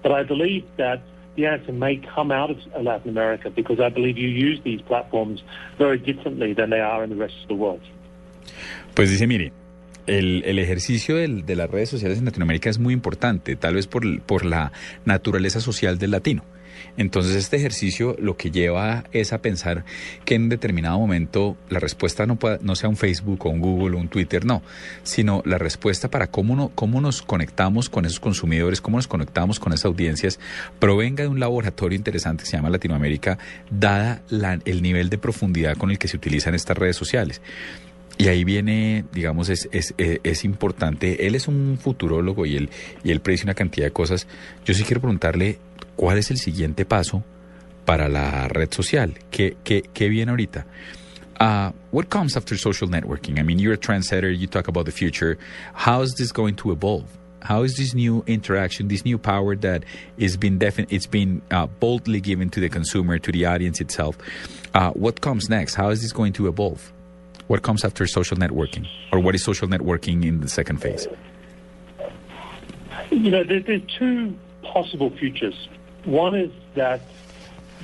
but 0.01 0.11
I 0.11 0.23
believe 0.23 0.65
that 0.77 1.01
the 1.35 1.45
answer 1.45 1.71
may 1.71 1.97
come 1.97 2.31
out 2.31 2.49
of 2.49 2.57
Latin 2.83 3.09
America 3.09 3.49
because 3.49 3.79
I 3.79 3.89
believe 3.89 4.17
you 4.17 4.27
use 4.27 4.61
these 4.63 4.81
platforms 4.81 5.41
very 5.77 5.97
differently 5.97 6.53
than 6.53 6.69
they 6.69 6.81
are 6.81 7.03
in 7.03 7.09
the 7.09 7.15
rest 7.15 7.35
of 7.43 7.47
the 7.47 7.55
world. 7.55 7.81
Pues 8.93 9.09
dice, 9.09 9.25
mire, 9.25 9.53
el, 10.05 10.43
el 10.45 10.59
ejercicio 10.59 11.15
del, 11.15 11.45
de 11.45 11.55
las 11.55 11.69
redes 11.69 11.89
sociales 11.89 12.17
en 12.17 12.25
Latinoamérica 12.25 12.69
es 12.69 12.79
muy 12.79 12.93
importante, 12.93 13.55
tal 13.55 13.75
vez 13.75 13.87
por, 13.87 14.21
por 14.23 14.43
la 14.43 14.71
naturaleza 15.05 15.61
social 15.61 15.97
del 15.97 16.11
latino. 16.11 16.43
Entonces 16.97 17.35
este 17.35 17.57
ejercicio 17.57 18.15
lo 18.19 18.37
que 18.37 18.51
lleva 18.51 19.03
es 19.11 19.33
a 19.33 19.41
pensar 19.41 19.85
que 20.25 20.35
en 20.35 20.49
determinado 20.49 20.99
momento 20.99 21.57
la 21.69 21.79
respuesta 21.79 22.25
no, 22.25 22.37
sea 22.75 22.89
un 22.89 22.97
Facebook 22.97 23.45
o 23.45 23.49
un 23.49 23.59
Google 23.59 23.97
o 23.97 23.99
un 23.99 24.09
Twitter, 24.09 24.45
no, 24.45 24.61
sino 25.03 25.41
la 25.45 25.57
respuesta 25.57 26.09
para 26.09 26.27
cómo, 26.27 26.55
no, 26.55 27.01
nos 27.01 27.21
conectamos 27.21 27.89
con 27.89 28.05
esos 28.05 28.19
consumidores, 28.19 28.81
cómo 28.81 28.97
nos 28.97 29.07
conectamos 29.07 29.59
con 29.59 29.73
esas 29.73 29.85
audiencias, 29.85 30.39
provenga 30.79 31.23
de 31.23 31.29
un 31.29 31.39
laboratorio 31.39 31.95
interesante 31.95 32.43
que 32.43 32.49
se 32.49 32.57
llama 32.57 32.69
Latinoamérica, 32.69 33.37
dada 33.69 34.21
el 34.65 34.81
nivel 34.81 35.09
de 35.09 35.17
profundidad 35.17 35.77
con 35.77 35.91
el 35.91 35.97
que 35.97 36.07
se 36.07 36.17
utilizan 36.17 36.55
estas 36.55 36.77
redes 36.77 36.95
sociales. 36.95 37.41
Y 38.21 38.27
ahí 38.27 38.43
viene, 38.43 39.05
digamos, 39.13 39.47
es, 39.47 39.69
es, 39.71 39.93
es, 39.97 40.43
importante. 40.43 41.25
Él 41.25 41.35
es 41.35 41.47
un 41.47 41.77
futurólogo 41.81 42.45
y 42.45 42.57
él, 42.57 42.69
y 43.01 43.11
él 43.11 43.21
predice 43.21 43.45
una 43.45 43.53
cantidad 43.53 43.87
de 43.87 43.91
cosas. 43.91 44.27
Yo 44.65 44.73
sí 44.73 44.83
quiero 44.83 44.99
preguntarle 44.99 45.57
cuál 45.99 46.17
es 46.17 46.31
el 46.31 46.37
siguiente 46.37 46.85
paso 46.85 47.25
para 47.83 48.07
la 48.07 48.47
red 48.47 48.71
social. 48.71 49.15
¿Qué, 49.31 49.57
qué, 49.65 49.83
qué 49.93 50.07
viene 50.07 50.31
ahorita? 50.31 50.65
Uh, 51.41 51.71
what 51.91 52.09
comes 52.09 52.37
after 52.37 52.57
social 52.57 52.89
networking? 52.89 53.37
I 53.37 53.43
mean, 53.43 53.59
you're 53.59 53.73
a 53.73 53.77
trendsetter, 53.77 54.31
you 54.31 54.47
talk 54.47 54.69
about 54.69 54.85
the 54.85 54.93
future. 54.93 55.37
How 55.73 56.01
is 56.01 56.13
this 56.13 56.31
going 56.31 56.55
to 56.55 56.71
evolve? 56.71 57.03
How 57.41 57.63
is 57.63 57.75
this 57.75 57.93
new 57.93 58.23
interaction, 58.27 58.87
this 58.87 59.03
new 59.03 59.17
power 59.17 59.57
that 59.57 59.83
is 60.17 60.37
been 60.37 60.57
defin- 60.57 60.87
it's 60.89 61.05
been 61.05 61.41
uh, 61.51 61.67
boldly 61.67 62.21
given 62.21 62.49
to 62.51 62.61
the 62.61 62.69
consumer, 62.69 63.19
to 63.19 63.31
the 63.33 63.45
audience 63.45 63.81
itself? 63.81 64.17
Uh, 64.73 64.91
what 64.91 65.19
comes 65.19 65.49
next? 65.49 65.75
How 65.75 65.89
is 65.89 66.01
this 66.01 66.13
going 66.13 66.31
to 66.33 66.47
evolve? 66.47 66.93
What 67.47 67.61
comes 67.61 67.83
after 67.83 68.07
social 68.07 68.37
networking? 68.37 68.87
Or 69.11 69.19
what 69.19 69.35
is 69.35 69.43
social 69.43 69.67
networking 69.67 70.25
in 70.25 70.39
the 70.39 70.47
second 70.47 70.81
phase? 70.81 71.07
You 73.11 73.31
know, 73.31 73.43
there, 73.43 73.59
there's 73.59 73.81
two 73.97 74.33
possible 74.63 75.09
futures. 75.17 75.67
One 76.05 76.35
is 76.35 76.51
that 76.75 77.01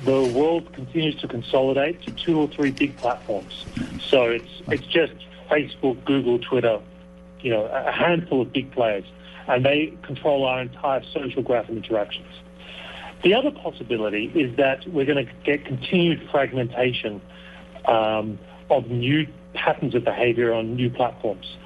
the 0.04 0.24
world 0.24 0.72
continues 0.72 1.16
to 1.20 1.28
consolidate 1.28 2.02
to 2.02 2.10
two 2.12 2.38
or 2.38 2.48
three 2.48 2.70
big 2.70 2.96
platforms. 2.96 3.64
So 4.08 4.24
it's 4.24 4.62
it's 4.68 4.86
just 4.86 5.14
Facebook, 5.50 6.04
Google, 6.04 6.38
Twitter, 6.38 6.80
you 7.40 7.50
know, 7.50 7.64
a 7.66 7.92
handful 7.92 8.42
of 8.42 8.52
big 8.52 8.72
players, 8.72 9.04
and 9.46 9.64
they 9.64 9.94
control 10.02 10.44
our 10.44 10.60
entire 10.60 11.02
social 11.12 11.42
graph 11.42 11.68
and 11.68 11.78
interactions. 11.78 12.28
The 13.22 13.34
other 13.34 13.50
possibility 13.50 14.30
is 14.34 14.56
that 14.56 14.86
we're 14.88 15.06
going 15.06 15.26
to 15.26 15.32
get 15.44 15.64
continued 15.64 16.28
fragmentation 16.30 17.20
um, 17.86 18.38
of 18.70 18.90
new 18.90 19.26
patterns 19.54 19.94
of 19.94 20.04
behavior 20.04 20.52
on 20.52 20.76
new 20.76 20.90
platforms. 20.90 21.56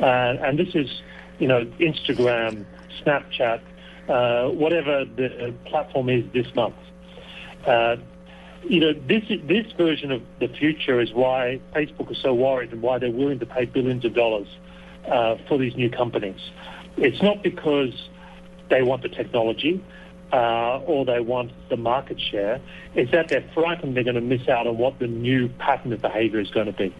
Uh, 0.00 0.04
and 0.04 0.58
this 0.58 0.74
is, 0.74 1.02
you 1.38 1.48
know, 1.48 1.64
Instagram, 1.80 2.64
Snapchat, 3.02 3.60
uh, 4.08 4.48
whatever 4.48 5.04
the 5.04 5.54
platform 5.64 6.08
is 6.08 6.24
this 6.32 6.52
month. 6.54 6.74
Uh, 7.66 7.96
you 8.64 8.80
know, 8.80 8.92
this 8.92 9.24
this 9.44 9.70
version 9.72 10.12
of 10.12 10.22
the 10.38 10.48
future 10.48 11.00
is 11.00 11.12
why 11.12 11.60
Facebook 11.74 12.10
is 12.10 12.18
so 12.18 12.32
worried 12.32 12.72
and 12.72 12.80
why 12.80 12.98
they're 12.98 13.10
willing 13.10 13.38
to 13.40 13.46
pay 13.46 13.64
billions 13.64 14.04
of 14.04 14.14
dollars 14.14 14.46
uh, 15.08 15.36
for 15.48 15.58
these 15.58 15.74
new 15.76 15.90
companies. 15.90 16.40
It's 16.96 17.22
not 17.22 17.42
because 17.42 18.08
they 18.68 18.82
want 18.82 19.02
the 19.02 19.08
technology 19.08 19.82
uh, 20.32 20.78
or 20.86 21.04
they 21.04 21.20
want 21.20 21.52
the 21.68 21.76
market 21.76 22.20
share. 22.20 22.60
It's 22.94 23.10
that 23.12 23.28
they're 23.28 23.44
frightened 23.54 23.96
they're 23.96 24.04
going 24.04 24.14
to 24.14 24.20
miss 24.20 24.48
out 24.48 24.66
on 24.66 24.78
what 24.78 24.98
the 24.98 25.06
new 25.06 25.48
pattern 25.48 25.92
of 25.92 26.00
behavior 26.00 26.40
is 26.40 26.50
going 26.50 26.66
to 26.66 26.72
be. 26.72 26.94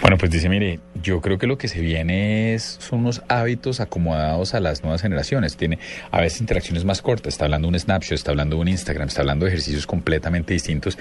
Bueno, 0.00 0.16
pues 0.16 0.30
dice, 0.30 0.48
mire, 0.48 0.80
yo 1.02 1.20
creo 1.20 1.38
que 1.38 1.46
lo 1.46 1.58
que 1.58 1.68
se 1.68 1.80
viene 1.80 2.54
es, 2.54 2.78
son 2.80 3.00
unos 3.00 3.22
hábitos 3.28 3.80
acomodados 3.80 4.54
a 4.54 4.60
las 4.60 4.82
nuevas 4.82 5.02
generaciones. 5.02 5.56
Tiene 5.56 5.78
a 6.10 6.20
veces 6.20 6.40
interacciones 6.40 6.84
más 6.84 7.02
cortas. 7.02 7.34
Está 7.34 7.44
hablando 7.44 7.68
de 7.68 7.74
un 7.74 7.80
Snapchat, 7.80 8.12
está 8.12 8.30
hablando 8.30 8.56
de 8.56 8.62
un 8.62 8.68
Instagram, 8.68 9.08
está 9.08 9.22
hablando 9.22 9.44
de 9.44 9.50
ejercicios 9.50 9.86
completamente 9.86 10.52
distintos. 10.52 10.98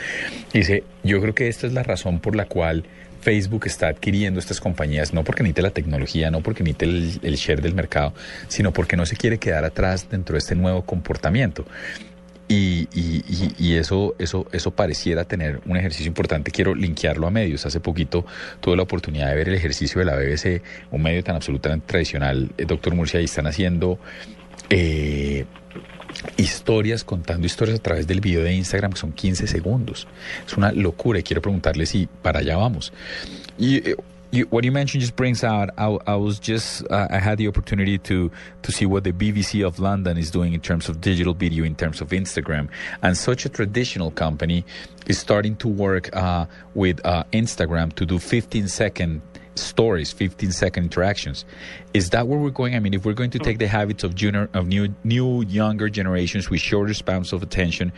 Dice, 0.53 0.83
yo 1.03 1.21
creo 1.21 1.35
que 1.35 1.47
esta 1.47 1.67
es 1.67 1.73
la 1.73 1.83
razón 1.83 2.19
por 2.19 2.35
la 2.35 2.45
cual 2.45 2.85
Facebook 3.21 3.63
está 3.65 3.89
adquiriendo 3.89 4.39
estas 4.39 4.61
compañías, 4.61 5.13
no 5.13 5.23
porque 5.23 5.43
necesite 5.43 5.61
la 5.61 5.71
tecnología, 5.71 6.31
no 6.31 6.41
porque 6.41 6.63
necesite 6.63 6.85
el, 6.85 7.19
el 7.23 7.35
share 7.35 7.61
del 7.61 7.73
mercado, 7.73 8.13
sino 8.47 8.71
porque 8.71 8.95
no 8.95 9.05
se 9.05 9.15
quiere 9.15 9.37
quedar 9.37 9.65
atrás 9.65 10.07
dentro 10.09 10.33
de 10.33 10.39
este 10.39 10.55
nuevo 10.55 10.83
comportamiento. 10.83 11.65
Y, 12.49 12.87
y, 12.93 13.23
y, 13.27 13.55
y, 13.57 13.75
eso, 13.75 14.15
eso, 14.19 14.47
eso 14.53 14.71
pareciera 14.71 15.25
tener 15.25 15.59
un 15.65 15.75
ejercicio 15.75 16.07
importante. 16.07 16.51
Quiero 16.51 16.73
linkearlo 16.75 17.27
a 17.27 17.31
medios. 17.31 17.65
Hace 17.65 17.81
poquito 17.81 18.25
tuve 18.61 18.77
la 18.77 18.83
oportunidad 18.83 19.27
de 19.27 19.35
ver 19.35 19.49
el 19.49 19.55
ejercicio 19.55 19.99
de 19.99 20.05
la 20.05 20.15
BBC, 20.15 20.61
un 20.91 21.01
medio 21.01 21.23
tan 21.23 21.35
absolutamente 21.35 21.85
tradicional. 21.87 22.49
El 22.57 22.67
doctor 22.67 22.95
Murcia, 22.95 23.19
ahí 23.19 23.25
están 23.25 23.47
haciendo 23.47 23.99
eh, 24.69 25.45
historias, 26.37 27.03
contando 27.03 27.45
historias 27.45 27.79
a 27.79 27.83
través 27.83 28.07
del 28.07 28.21
video 28.21 28.43
de 28.43 28.53
Instagram, 28.53 28.93
que 28.93 28.99
son 28.99 29.11
15 29.11 29.45
segundos. 29.47 30.07
Es 30.45 30.55
una 30.55 30.71
locura 30.71 31.19
y 31.19 31.23
quiero 31.23 31.41
preguntarle 31.41 31.85
si 31.85 32.07
para 32.21 32.39
allá 32.39 32.55
vamos. 32.55 32.93
Y, 33.57 33.81
you, 34.37 34.45
what 34.45 34.63
you 34.63 34.71
mentioned 34.71 35.01
just 35.01 35.15
brings 35.15 35.43
out. 35.43 35.69
I, 35.77 35.97
I 36.05 36.15
was 36.15 36.39
just 36.39 36.89
uh, 36.89 37.07
I 37.09 37.17
had 37.17 37.37
the 37.37 37.47
opportunity 37.47 37.97
to 37.97 38.31
to 38.61 38.71
see 38.71 38.85
what 38.85 39.03
the 39.03 39.11
BBC 39.11 39.65
of 39.65 39.79
London 39.79 40.17
is 40.17 40.31
doing 40.31 40.53
in 40.53 40.61
terms 40.61 40.87
of 40.87 41.01
digital 41.01 41.33
video, 41.33 41.63
in 41.63 41.75
terms 41.75 41.99
of 41.99 42.09
Instagram, 42.09 42.69
and 43.01 43.17
such 43.17 43.45
a 43.45 43.49
traditional 43.49 44.11
company 44.11 44.63
is 45.07 45.17
starting 45.17 45.55
to 45.57 45.67
work 45.67 46.15
uh, 46.15 46.45
with 46.75 47.03
uh, 47.05 47.23
Instagram 47.33 47.93
to 47.93 48.05
do 48.05 48.19
15 48.19 48.67
second 48.67 49.21
stories, 49.59 50.11
15 50.11 50.51
second 50.51 50.83
interactions. 50.85 51.45
Is 51.93 52.09
that 52.11 52.27
where 52.27 52.39
we're 52.39 52.49
going? 52.49 52.75
I 52.75 52.79
mean, 52.79 52.93
if 52.93 53.05
we're 53.05 53.13
going 53.13 53.31
to 53.31 53.39
take 53.39 53.59
the 53.59 53.67
habits 53.67 54.03
of 54.03 54.15
junior, 54.15 54.49
of 54.53 54.67
new, 54.67 54.93
new, 55.03 55.43
younger 55.43 55.89
generations 55.89 56.49
with 56.49 56.61
shorter 56.61 56.93
spans 56.93 57.33
of 57.33 57.43
attention, 57.43 57.91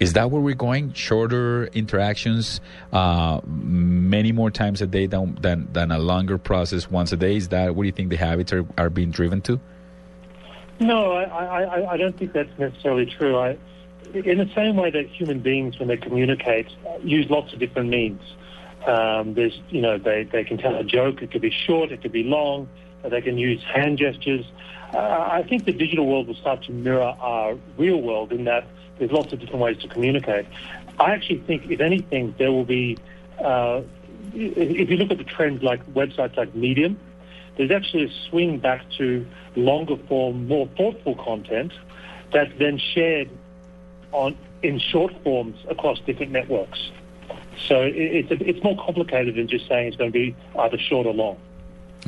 is 0.00 0.12
that 0.14 0.30
where 0.30 0.40
we're 0.40 0.54
going? 0.54 0.92
Shorter 0.92 1.66
interactions, 1.66 2.60
uh, 2.92 3.40
many 3.46 4.32
more 4.32 4.50
times 4.50 4.82
a 4.82 4.86
day 4.86 5.06
than, 5.06 5.36
than, 5.40 5.68
than 5.72 5.90
a 5.90 5.98
longer 5.98 6.38
process 6.38 6.90
once 6.90 7.12
a 7.12 7.16
day. 7.16 7.36
Is 7.36 7.48
that 7.48 7.74
what 7.74 7.82
do 7.82 7.86
you 7.86 7.92
think 7.92 8.10
the 8.10 8.16
habits 8.16 8.52
are, 8.52 8.64
are 8.78 8.90
being 8.90 9.10
driven 9.10 9.40
to? 9.42 9.60
No, 10.80 11.12
I, 11.12 11.24
I, 11.24 11.92
I 11.92 11.96
don't 11.98 12.16
think 12.16 12.32
that's 12.32 12.58
necessarily 12.58 13.04
true. 13.04 13.38
I, 13.38 13.58
in 14.14 14.38
the 14.38 14.50
same 14.54 14.76
way 14.76 14.90
that 14.90 15.06
human 15.08 15.40
beings, 15.40 15.78
when 15.78 15.88
they 15.88 15.96
communicate, 15.96 16.68
use 17.02 17.28
lots 17.30 17.52
of 17.52 17.58
different 17.58 17.90
means. 17.90 18.20
Um, 18.86 19.34
there's, 19.34 19.58
you 19.70 19.80
know, 19.80 19.98
they, 19.98 20.24
they 20.24 20.44
can 20.44 20.58
tell 20.58 20.74
a 20.74 20.84
joke. 20.84 21.22
It 21.22 21.30
could 21.30 21.42
be 21.42 21.50
short. 21.50 21.92
It 21.92 22.02
could 22.02 22.12
be 22.12 22.24
long. 22.24 22.68
They 23.02 23.20
can 23.20 23.38
use 23.38 23.62
hand 23.62 23.98
gestures. 23.98 24.44
Uh, 24.92 24.98
I 24.98 25.42
think 25.48 25.64
the 25.64 25.72
digital 25.72 26.06
world 26.06 26.26
will 26.28 26.34
start 26.34 26.62
to 26.64 26.72
mirror 26.72 27.14
our 27.20 27.56
real 27.78 28.00
world 28.00 28.32
in 28.32 28.44
that 28.44 28.66
there's 28.98 29.12
lots 29.12 29.32
of 29.32 29.40
different 29.40 29.60
ways 29.60 29.78
to 29.78 29.88
communicate. 29.88 30.46
I 30.98 31.12
actually 31.12 31.38
think, 31.40 31.70
if 31.70 31.80
anything, 31.80 32.34
there 32.38 32.52
will 32.52 32.64
be 32.64 32.98
uh, 33.42 33.82
if 34.34 34.90
you 34.90 34.96
look 34.96 35.10
at 35.10 35.18
the 35.18 35.24
trends 35.24 35.62
like 35.62 35.84
websites 35.94 36.36
like 36.36 36.54
Medium, 36.54 36.98
there's 37.56 37.70
actually 37.70 38.04
a 38.04 38.10
swing 38.28 38.58
back 38.58 38.82
to 38.98 39.26
longer 39.56 39.96
form, 40.08 40.46
more 40.46 40.68
thoughtful 40.76 41.14
content 41.16 41.72
that's 42.32 42.52
then 42.58 42.78
shared 42.78 43.28
on 44.12 44.36
in 44.62 44.78
short 44.78 45.12
forms 45.22 45.56
across 45.68 45.98
different 46.00 46.32
networks. 46.32 46.90
So 47.68 47.82
it, 47.82 47.94
it's, 47.96 48.42
it's 48.42 48.62
more 48.62 48.76
complicated 48.76 49.34
than 49.34 49.48
just 49.48 49.68
saying 49.68 49.88
it's 49.88 49.96
going 49.96 50.12
to 50.12 50.18
be 50.18 50.34
either 50.58 50.78
short 50.78 51.06
or 51.06 51.14
long. 51.14 51.36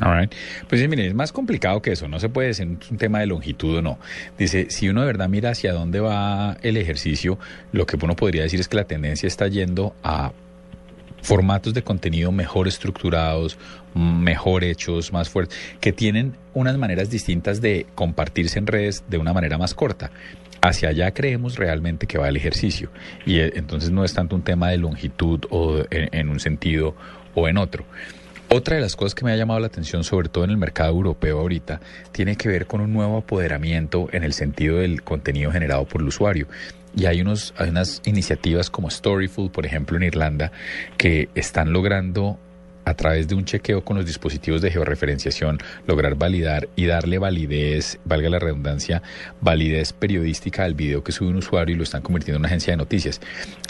All 0.01 0.11
right. 0.11 0.33
Pues 0.67 0.87
mire, 0.89 1.05
es 1.05 1.13
más 1.13 1.31
complicado 1.31 1.81
que 1.81 1.91
eso. 1.91 2.07
No 2.07 2.19
se 2.19 2.29
puede 2.29 2.47
decir 2.47 2.65
un 2.65 2.97
tema 2.97 3.19
de 3.19 3.27
longitud 3.27 3.77
o 3.77 3.81
no. 3.81 3.99
Dice, 4.37 4.67
si 4.69 4.89
uno 4.89 5.01
de 5.01 5.07
verdad 5.07 5.29
mira 5.29 5.51
hacia 5.51 5.71
dónde 5.71 5.99
va 5.99 6.57
el 6.63 6.77
ejercicio, 6.77 7.37
lo 7.71 7.85
que 7.85 7.97
uno 8.01 8.15
podría 8.15 8.41
decir 8.41 8.59
es 8.59 8.67
que 8.67 8.77
la 8.77 8.85
tendencia 8.85 9.27
está 9.27 9.47
yendo 9.47 9.95
a 10.03 10.31
formatos 11.21 11.73
de 11.73 11.83
contenido 11.83 12.31
mejor 12.31 12.67
estructurados, 12.67 13.57
mejor 13.93 14.63
hechos, 14.63 15.13
más 15.13 15.29
fuertes, 15.29 15.57
que 15.79 15.93
tienen 15.93 16.35
unas 16.53 16.77
maneras 16.77 17.09
distintas 17.09 17.61
de 17.61 17.85
compartirse 17.95 18.59
en 18.59 18.67
redes 18.67 19.03
de 19.07 19.17
una 19.17 19.31
manera 19.31 19.57
más 19.57 19.73
corta. 19.73 20.11
Hacia 20.63 20.87
allá 20.87 21.13
creemos 21.13 21.57
realmente 21.57 22.07
que 22.07 22.17
va 22.17 22.29
el 22.29 22.37
ejercicio. 22.37 22.89
Y 23.25 23.39
eh, 23.39 23.51
entonces 23.57 23.91
no 23.91 24.05
es 24.05 24.13
tanto 24.13 24.33
un 24.33 24.43
tema 24.43 24.69
de 24.69 24.77
longitud 24.77 25.41
o 25.49 25.83
en, 25.89 26.29
un 26.29 26.39
sentido 26.39 26.95
o 27.35 27.49
en 27.49 27.57
otro. 27.57 27.83
Otra 28.47 28.77
de 28.77 28.81
las 28.81 28.95
cosas 28.95 29.13
que 29.13 29.25
me 29.25 29.33
ha 29.33 29.35
llamado 29.35 29.59
la 29.59 29.67
atención, 29.67 30.05
sobre 30.05 30.29
todo 30.29 30.45
en 30.45 30.51
el 30.51 30.57
mercado 30.57 30.91
europeo 30.91 31.41
ahorita, 31.41 31.81
tiene 32.13 32.37
que 32.37 32.47
ver 32.47 32.65
con 32.65 32.79
un 32.79 32.93
nuevo 32.93 33.17
apoderamiento 33.17 34.07
en 34.13 34.23
el 34.23 34.31
sentido 34.31 34.77
del 34.77 35.03
contenido 35.03 35.51
generado 35.51 35.83
por 35.83 35.99
el 35.99 36.07
usuario. 36.07 36.47
Y 36.95 37.07
hay, 37.07 37.19
unos, 37.19 37.53
hay 37.57 37.69
unas 37.69 38.01
iniciativas 38.05 38.69
como 38.69 38.89
Storyful, 38.89 39.51
por 39.51 39.65
ejemplo, 39.65 39.97
en 39.97 40.03
Irlanda, 40.03 40.53
que 40.95 41.27
están 41.35 41.73
logrando 41.73 42.39
a 42.85 42.93
través 42.93 43.27
de 43.27 43.35
un 43.35 43.45
chequeo 43.45 43.83
con 43.83 43.97
los 43.97 44.05
dispositivos 44.05 44.61
de 44.61 44.71
georreferenciación, 44.71 45.59
lograr 45.87 46.15
validar 46.15 46.69
y 46.75 46.85
darle 46.85 47.17
validez, 47.17 47.99
valga 48.05 48.29
la 48.29 48.39
redundancia, 48.39 49.01
validez 49.41 49.93
periodística 49.93 50.63
al 50.63 50.73
video 50.73 51.03
que 51.03 51.11
sube 51.11 51.29
un 51.29 51.37
usuario 51.37 51.75
y 51.75 51.77
lo 51.77 51.83
están 51.83 52.01
convirtiendo 52.01 52.37
en 52.37 52.41
una 52.41 52.47
agencia 52.47 52.73
de 52.73 52.77
noticias. 52.77 53.21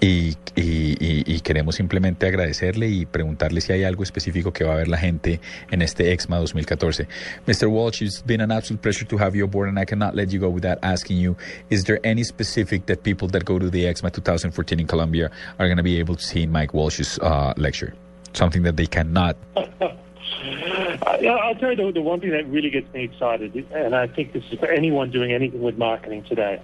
Y, 0.01 0.36
y, 0.55 0.97
y, 0.99 1.24
y 1.26 1.39
queremos 1.41 1.76
simplemente 1.76 2.28
agradecerle 2.28 2.89
y 2.89 3.05
preguntarle 3.05 3.61
si 3.61 3.74
hay 3.74 3.84
algo 3.84 4.03
específico 4.03 4.51
que 4.51 4.64
va 4.64 4.74
a 4.74 4.78
ver 4.78 4.88
la 4.88 4.97
gente 4.97 5.39
en 5.72 5.82
este 5.82 6.11
EXMA 6.11 6.38
2014. 6.38 7.07
Mr. 7.47 7.68
Walsh, 7.68 8.01
it's 8.01 8.24
been 8.26 8.41
an 8.41 8.51
absolute 8.51 8.82
pleasure 8.82 9.05
to 9.05 9.18
have 9.18 9.36
you 9.36 9.45
aboard 9.45 9.70
and 9.70 9.80
I 9.80 9.86
cannot 9.86 10.16
let 10.16 10.32
you 10.32 10.39
go 10.39 10.49
without 10.49 10.80
asking 10.82 11.18
you, 11.18 11.36
is 11.70 11.84
there 11.86 11.99
any 12.03 12.24
specific 12.24 12.86
that 12.88 13.03
people 13.03 13.28
that 13.30 13.45
go 13.45 13.59
to 13.59 13.70
the 13.70 13.86
EXMA 13.86 14.11
2014 14.11 14.80
in 14.80 14.88
Colombia 14.88 15.30
are 15.59 15.68
going 15.68 15.78
to 15.78 15.84
be 15.84 15.99
able 15.99 16.16
to 16.16 16.24
see 16.24 16.45
Mike 16.45 16.74
Walsh's 16.74 17.20
uh, 17.20 17.53
lecture? 17.57 17.93
Something 18.34 18.63
that 18.63 18.77
they 18.77 18.88
cannot. 18.88 19.38
I'll 19.55 21.55
tell 21.55 21.71
you 21.71 21.75
the, 21.75 21.91
the 21.91 22.01
one 22.01 22.19
thing 22.19 22.31
that 22.31 22.47
really 22.47 22.69
gets 22.69 22.91
me 22.93 23.03
excited, 23.03 23.55
and 23.71 23.95
I 23.95 24.07
think 24.07 24.34
this 24.34 24.43
is 24.51 24.59
for 24.59 24.67
anyone 24.67 25.11
doing 25.11 25.31
anything 25.31 25.61
with 25.61 25.77
marketing 25.77 26.23
today, 26.23 26.61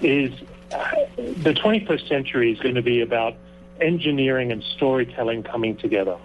is 0.00 0.32
uh, 0.72 0.90
the 1.16 1.54
21st 1.54 2.08
century 2.08 2.52
is 2.52 2.60
going 2.60 2.74
to 2.74 2.82
be 2.82 3.00
about 3.00 3.36
engineering 3.80 4.52
and 4.52 4.62
storytelling 4.62 5.42
coming 5.42 5.76
together. 5.76 6.16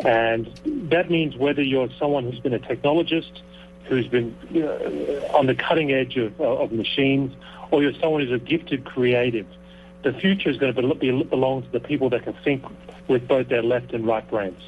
And 0.00 0.46
that 0.90 1.10
means 1.10 1.36
whether 1.36 1.62
you're 1.62 1.88
someone 1.98 2.24
who's 2.24 2.40
been 2.40 2.54
a 2.54 2.58
technologist, 2.58 3.40
who's 3.84 4.08
been 4.08 4.36
uh, 4.54 5.36
on 5.36 5.46
the 5.46 5.54
cutting 5.54 5.92
edge 5.92 6.16
of, 6.16 6.40
of 6.40 6.72
machines, 6.72 7.34
or 7.70 7.82
you're 7.82 7.94
someone 7.94 8.20
who's 8.20 8.32
a 8.32 8.38
gifted 8.38 8.84
creative, 8.84 9.46
the 10.02 10.12
future 10.12 10.50
is 10.50 10.56
going 10.56 10.74
to 10.74 10.94
be, 10.94 11.22
belong 11.22 11.62
to 11.62 11.70
the 11.70 11.80
people 11.80 12.10
that 12.10 12.24
can 12.24 12.34
think 12.44 12.64
with 13.08 13.26
both 13.26 13.48
their 13.48 13.62
left 13.62 13.92
and 13.92 14.06
right 14.06 14.28
brains. 14.28 14.60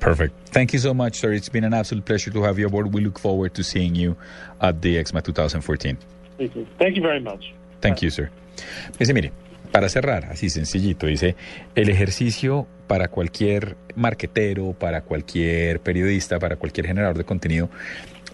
Perfect. 0.00 0.34
Thank 0.50 0.72
you 0.72 0.78
so 0.78 0.92
much, 0.92 1.18
sir. 1.18 1.32
It's 1.32 1.48
been 1.48 1.64
an 1.64 1.72
absolute 1.72 2.04
pleasure 2.04 2.30
to 2.30 2.42
have 2.42 2.58
you 2.58 2.66
aboard. 2.66 2.92
We 2.92 3.00
look 3.00 3.18
forward 3.18 3.54
to 3.54 3.62
seeing 3.64 3.94
you 3.94 4.16
at 4.60 4.82
the 4.82 4.96
EXMA 4.96 5.22
2014. 5.22 5.96
Thank 6.36 6.54
you, 6.54 6.66
Thank 6.78 6.96
you 6.96 7.02
very 7.02 7.20
much. 7.20 7.54
Thank 7.80 8.02
you, 8.02 8.10
sir. 8.10 8.30
Dice, 8.98 9.14
mire, 9.14 9.32
para 9.72 9.88
cerrar, 9.88 10.26
así 10.26 10.50
sencillito, 10.50 11.06
dice, 11.06 11.36
el 11.74 11.88
ejercicio 11.88 12.66
para 12.86 13.08
cualquier 13.08 13.76
marquetero, 13.94 14.72
para 14.72 15.00
cualquier 15.00 15.80
periodista, 15.80 16.38
para 16.38 16.56
cualquier 16.56 16.86
generador 16.86 17.16
de 17.16 17.24
contenido, 17.24 17.70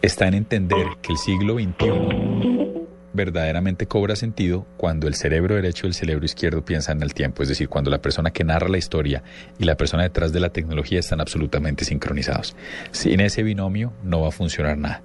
está 0.02 0.26
en 0.26 0.34
entender 0.34 0.86
que 1.02 1.12
el 1.12 1.18
siglo 1.18 1.54
XXI 1.54 2.79
verdaderamente 3.12 3.86
cobra 3.86 4.16
sentido 4.16 4.66
cuando 4.76 5.08
el 5.08 5.14
cerebro 5.14 5.54
derecho 5.54 5.86
y 5.86 5.88
el 5.88 5.94
cerebro 5.94 6.24
izquierdo 6.24 6.64
piensan 6.64 6.98
en 6.98 7.02
el 7.02 7.14
tiempo, 7.14 7.42
es 7.42 7.48
decir, 7.48 7.68
cuando 7.68 7.90
la 7.90 8.02
persona 8.02 8.30
que 8.30 8.44
narra 8.44 8.68
la 8.68 8.78
historia 8.78 9.22
y 9.58 9.64
la 9.64 9.76
persona 9.76 10.02
detrás 10.04 10.32
de 10.32 10.40
la 10.40 10.50
tecnología 10.50 11.00
están 11.00 11.20
absolutamente 11.20 11.84
sincronizados. 11.84 12.56
Sin 12.92 13.20
ese 13.20 13.42
binomio 13.42 13.92
no 14.02 14.20
va 14.20 14.28
a 14.28 14.32
funcionar 14.32 14.78
nada. 14.78 15.02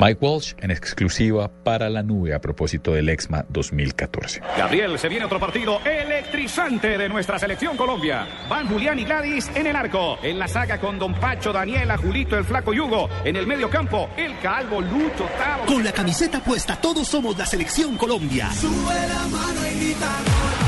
Mike 0.00 0.24
Walsh 0.24 0.54
en 0.60 0.70
exclusiva 0.70 1.48
para 1.48 1.90
la 1.90 2.04
nube 2.04 2.32
a 2.32 2.40
propósito 2.40 2.92
del 2.92 3.08
EXMA 3.08 3.44
2014. 3.48 4.40
Gabriel, 4.56 4.96
se 4.96 5.08
viene 5.08 5.24
otro 5.24 5.40
partido 5.40 5.80
electrizante 5.84 6.96
de 6.96 7.08
nuestra 7.08 7.36
selección 7.36 7.76
Colombia. 7.76 8.24
Van 8.48 8.68
Julián 8.68 8.96
y 9.00 9.04
Gladys 9.04 9.50
en 9.56 9.66
el 9.66 9.74
arco. 9.74 10.16
En 10.22 10.38
la 10.38 10.46
saga 10.46 10.78
con 10.78 11.00
Don 11.00 11.14
Pacho, 11.14 11.52
Daniela, 11.52 11.96
Julito, 11.96 12.38
el 12.38 12.44
Flaco 12.44 12.72
Yugo. 12.72 13.08
En 13.24 13.34
el 13.34 13.48
medio 13.48 13.68
campo, 13.68 14.08
el 14.16 14.38
Calvo, 14.38 14.80
Lucho, 14.80 15.28
Tavo. 15.36 15.66
Con 15.66 15.82
la 15.82 15.90
camiseta 15.90 16.38
puesta, 16.44 16.76
todos 16.80 17.08
somos 17.08 17.36
la 17.36 17.44
selección 17.44 17.96
Colombia. 17.96 18.52
Sube 18.52 18.94
la 18.94 19.26
mano 19.26 19.66
y 19.66 19.80
grita. 19.80 20.67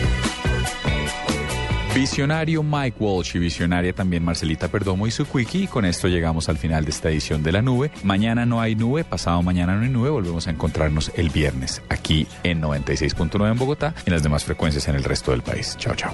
Visionario 1.93 2.63
Mike 2.63 2.95
Walsh 2.99 3.35
y 3.35 3.39
visionaria 3.39 3.91
también 3.91 4.23
Marcelita 4.23 4.69
Perdomo 4.69 5.07
y 5.07 5.11
su 5.11 5.25
quickie. 5.25 5.63
Y 5.63 5.67
con 5.67 5.83
esto 5.83 6.07
llegamos 6.07 6.47
al 6.47 6.57
final 6.57 6.85
de 6.85 6.91
esta 6.91 7.09
edición 7.09 7.43
de 7.43 7.51
La 7.51 7.61
Nube. 7.61 7.91
Mañana 8.03 8.45
no 8.45 8.61
hay 8.61 8.75
nube, 8.75 9.03
pasado 9.03 9.41
mañana 9.41 9.75
no 9.75 9.83
hay 9.83 9.89
nube. 9.89 10.09
Volvemos 10.09 10.47
a 10.47 10.51
encontrarnos 10.51 11.11
el 11.15 11.29
viernes 11.29 11.81
aquí 11.89 12.27
en 12.43 12.61
96.9 12.61 13.51
en 13.51 13.57
Bogotá 13.57 13.93
y 14.05 14.09
en 14.09 14.13
las 14.13 14.23
demás 14.23 14.45
frecuencias 14.45 14.87
en 14.87 14.95
el 14.95 15.03
resto 15.03 15.31
del 15.31 15.41
país. 15.41 15.75
Chao, 15.77 15.93
chao. 15.93 16.13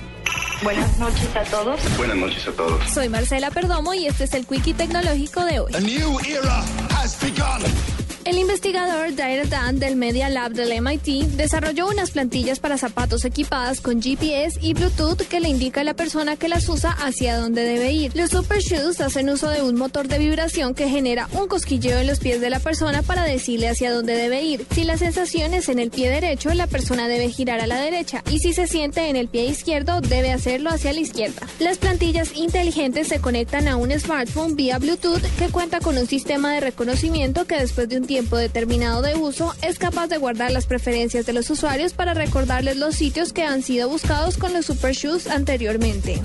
Buenas 0.63 0.97
noches 0.97 1.35
a 1.35 1.43
todos. 1.43 1.79
Buenas 1.97 2.17
noches 2.17 2.47
a 2.47 2.51
todos. 2.53 2.83
Soy 2.89 3.07
Marcela 3.07 3.51
Perdomo 3.51 3.93
y 3.93 4.07
este 4.07 4.23
es 4.23 4.33
el 4.33 4.47
quickie 4.47 4.73
tecnológico 4.73 5.45
de 5.45 5.59
hoy. 5.59 5.75
A 5.75 5.79
new 5.79 6.17
era 6.27 6.63
has 6.89 7.19
begun. 7.21 7.96
El 8.27 8.39
investigador 8.39 9.15
Daira 9.15 9.45
Dan 9.45 9.79
del 9.79 9.95
Media 9.95 10.27
Lab 10.27 10.51
del 10.51 10.81
MIT 10.81 11.27
desarrolló 11.37 11.87
unas 11.87 12.11
plantillas 12.11 12.59
para 12.59 12.77
zapatos 12.77 13.23
equipadas 13.23 13.79
con 13.79 14.01
GPS 14.01 14.59
y 14.61 14.73
Bluetooth 14.73 15.21
que 15.29 15.39
le 15.39 15.47
indica 15.47 15.79
a 15.79 15.83
la 15.85 15.93
persona 15.93 16.35
que 16.35 16.49
las 16.49 16.67
usa 16.67 16.91
hacia 16.91 17.37
dónde 17.37 17.63
debe 17.63 17.93
ir. 17.93 18.13
Los 18.17 18.31
Super 18.31 18.59
Shoes 18.59 18.99
hacen 18.99 19.29
uso 19.29 19.47
de 19.47 19.61
un 19.61 19.77
motor 19.77 20.09
de 20.09 20.19
vibración 20.19 20.73
que 20.73 20.89
genera 20.89 21.29
un 21.31 21.47
cosquilleo 21.47 21.99
en 21.99 22.07
los 22.07 22.19
pies 22.19 22.41
de 22.41 22.49
la 22.49 22.59
persona 22.59 23.01
para 23.01 23.23
decirle 23.23 23.69
hacia 23.69 23.93
dónde 23.93 24.17
debe 24.17 24.43
ir. 24.43 24.65
Si 24.71 24.83
la 24.83 24.97
sensación 24.97 25.53
es 25.53 25.69
en 25.69 25.79
el 25.79 25.89
pie 25.89 26.09
derecho, 26.09 26.53
la 26.53 26.67
persona 26.67 27.07
debe 27.07 27.29
girar 27.29 27.61
a 27.61 27.67
la 27.67 27.79
derecha 27.79 28.25
y 28.29 28.39
si 28.39 28.51
se 28.51 28.67
siente 28.67 29.07
en 29.07 29.15
el 29.15 29.29
pie 29.29 29.45
izquierdo, 29.45 30.01
debe 30.01 30.33
hacerlo 30.33 30.69
hacia 30.69 30.91
la 30.91 30.99
izquierda. 30.99 31.47
Las 31.59 31.77
plantillas 31.77 32.35
inteligentes 32.35 33.07
se 33.07 33.21
conectan 33.21 33.69
a 33.69 33.77
un 33.77 33.97
smartphone 33.97 34.57
vía 34.57 34.79
Bluetooth 34.79 35.23
que 35.39 35.47
cuenta 35.47 35.79
con 35.79 35.97
un 35.97 36.07
sistema 36.07 36.51
de 36.51 36.59
reconocimiento 36.59 37.47
que 37.47 37.55
después 37.55 37.87
de 37.87 37.95
un 37.95 38.05
tiempo 38.05 38.16
tiempo 38.17 38.37
determinado 38.37 39.03
de 39.03 39.13
uso, 39.13 39.53
es 39.61 39.77
capaz 39.77 40.07
de 40.07 40.17
guardar 40.17 40.49
las 40.49 40.65
preferencias 40.65 41.27
de 41.27 41.33
los 41.33 41.51
usuarios 41.51 41.93
para 41.93 42.15
recordarles 42.15 42.75
los 42.75 42.95
sitios 42.95 43.31
que 43.31 43.43
han 43.43 43.61
sido 43.61 43.89
buscados 43.89 44.37
con 44.37 44.53
los 44.53 44.65
Super 44.65 44.95
Shoes 44.95 45.27
anteriormente. 45.27 46.19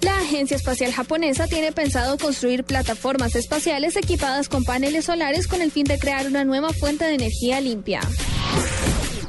La 0.00 0.16
Agencia 0.16 0.56
Espacial 0.56 0.92
Japonesa 0.92 1.46
tiene 1.46 1.70
pensado 1.70 2.18
construir 2.18 2.64
plataformas 2.64 3.36
espaciales 3.36 3.94
equipadas 3.94 4.48
con 4.48 4.64
paneles 4.64 5.04
solares 5.04 5.46
con 5.46 5.62
el 5.62 5.70
fin 5.70 5.84
de 5.84 6.00
crear 6.00 6.26
una 6.26 6.42
nueva 6.42 6.72
fuente 6.72 7.04
de 7.04 7.14
energía 7.14 7.60
limpia. 7.60 8.00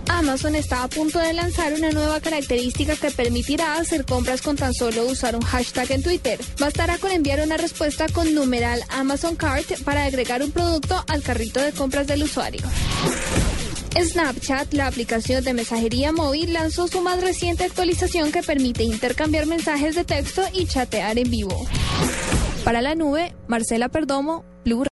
Amazon 0.09 0.55
está 0.55 0.83
a 0.83 0.87
punto 0.87 1.19
de 1.19 1.33
lanzar 1.33 1.73
una 1.73 1.91
nueva 1.91 2.19
característica 2.19 2.95
que 2.95 3.11
permitirá 3.11 3.77
hacer 3.77 4.05
compras 4.05 4.41
con 4.41 4.55
tan 4.55 4.73
solo 4.73 5.05
usar 5.05 5.35
un 5.35 5.41
hashtag 5.41 5.91
en 5.91 6.03
Twitter. 6.03 6.39
Bastará 6.59 6.97
con 6.97 7.11
enviar 7.11 7.41
una 7.41 7.57
respuesta 7.57 8.07
con 8.13 8.33
numeral 8.33 8.81
Amazon 8.89 9.35
Cart 9.35 9.81
para 9.83 10.05
agregar 10.05 10.41
un 10.43 10.51
producto 10.51 11.03
al 11.07 11.23
carrito 11.23 11.59
de 11.59 11.71
compras 11.71 12.07
del 12.07 12.23
usuario. 12.23 12.61
Snapchat, 13.97 14.73
la 14.73 14.87
aplicación 14.87 15.43
de 15.43 15.53
mensajería 15.53 16.11
móvil, 16.11 16.51
lanzó 16.53 16.87
su 16.87 17.01
más 17.01 17.21
reciente 17.21 17.63
actualización 17.63 18.31
que 18.31 18.43
permite 18.43 18.83
intercambiar 18.83 19.45
mensajes 19.45 19.95
de 19.95 20.03
texto 20.03 20.43
y 20.53 20.65
chatear 20.65 21.17
en 21.17 21.29
vivo. 21.29 21.65
Para 22.65 22.81
la 22.81 22.95
nube, 22.95 23.33
Marcela 23.47 23.89
Perdomo, 23.89 24.43
Blue 24.65 24.83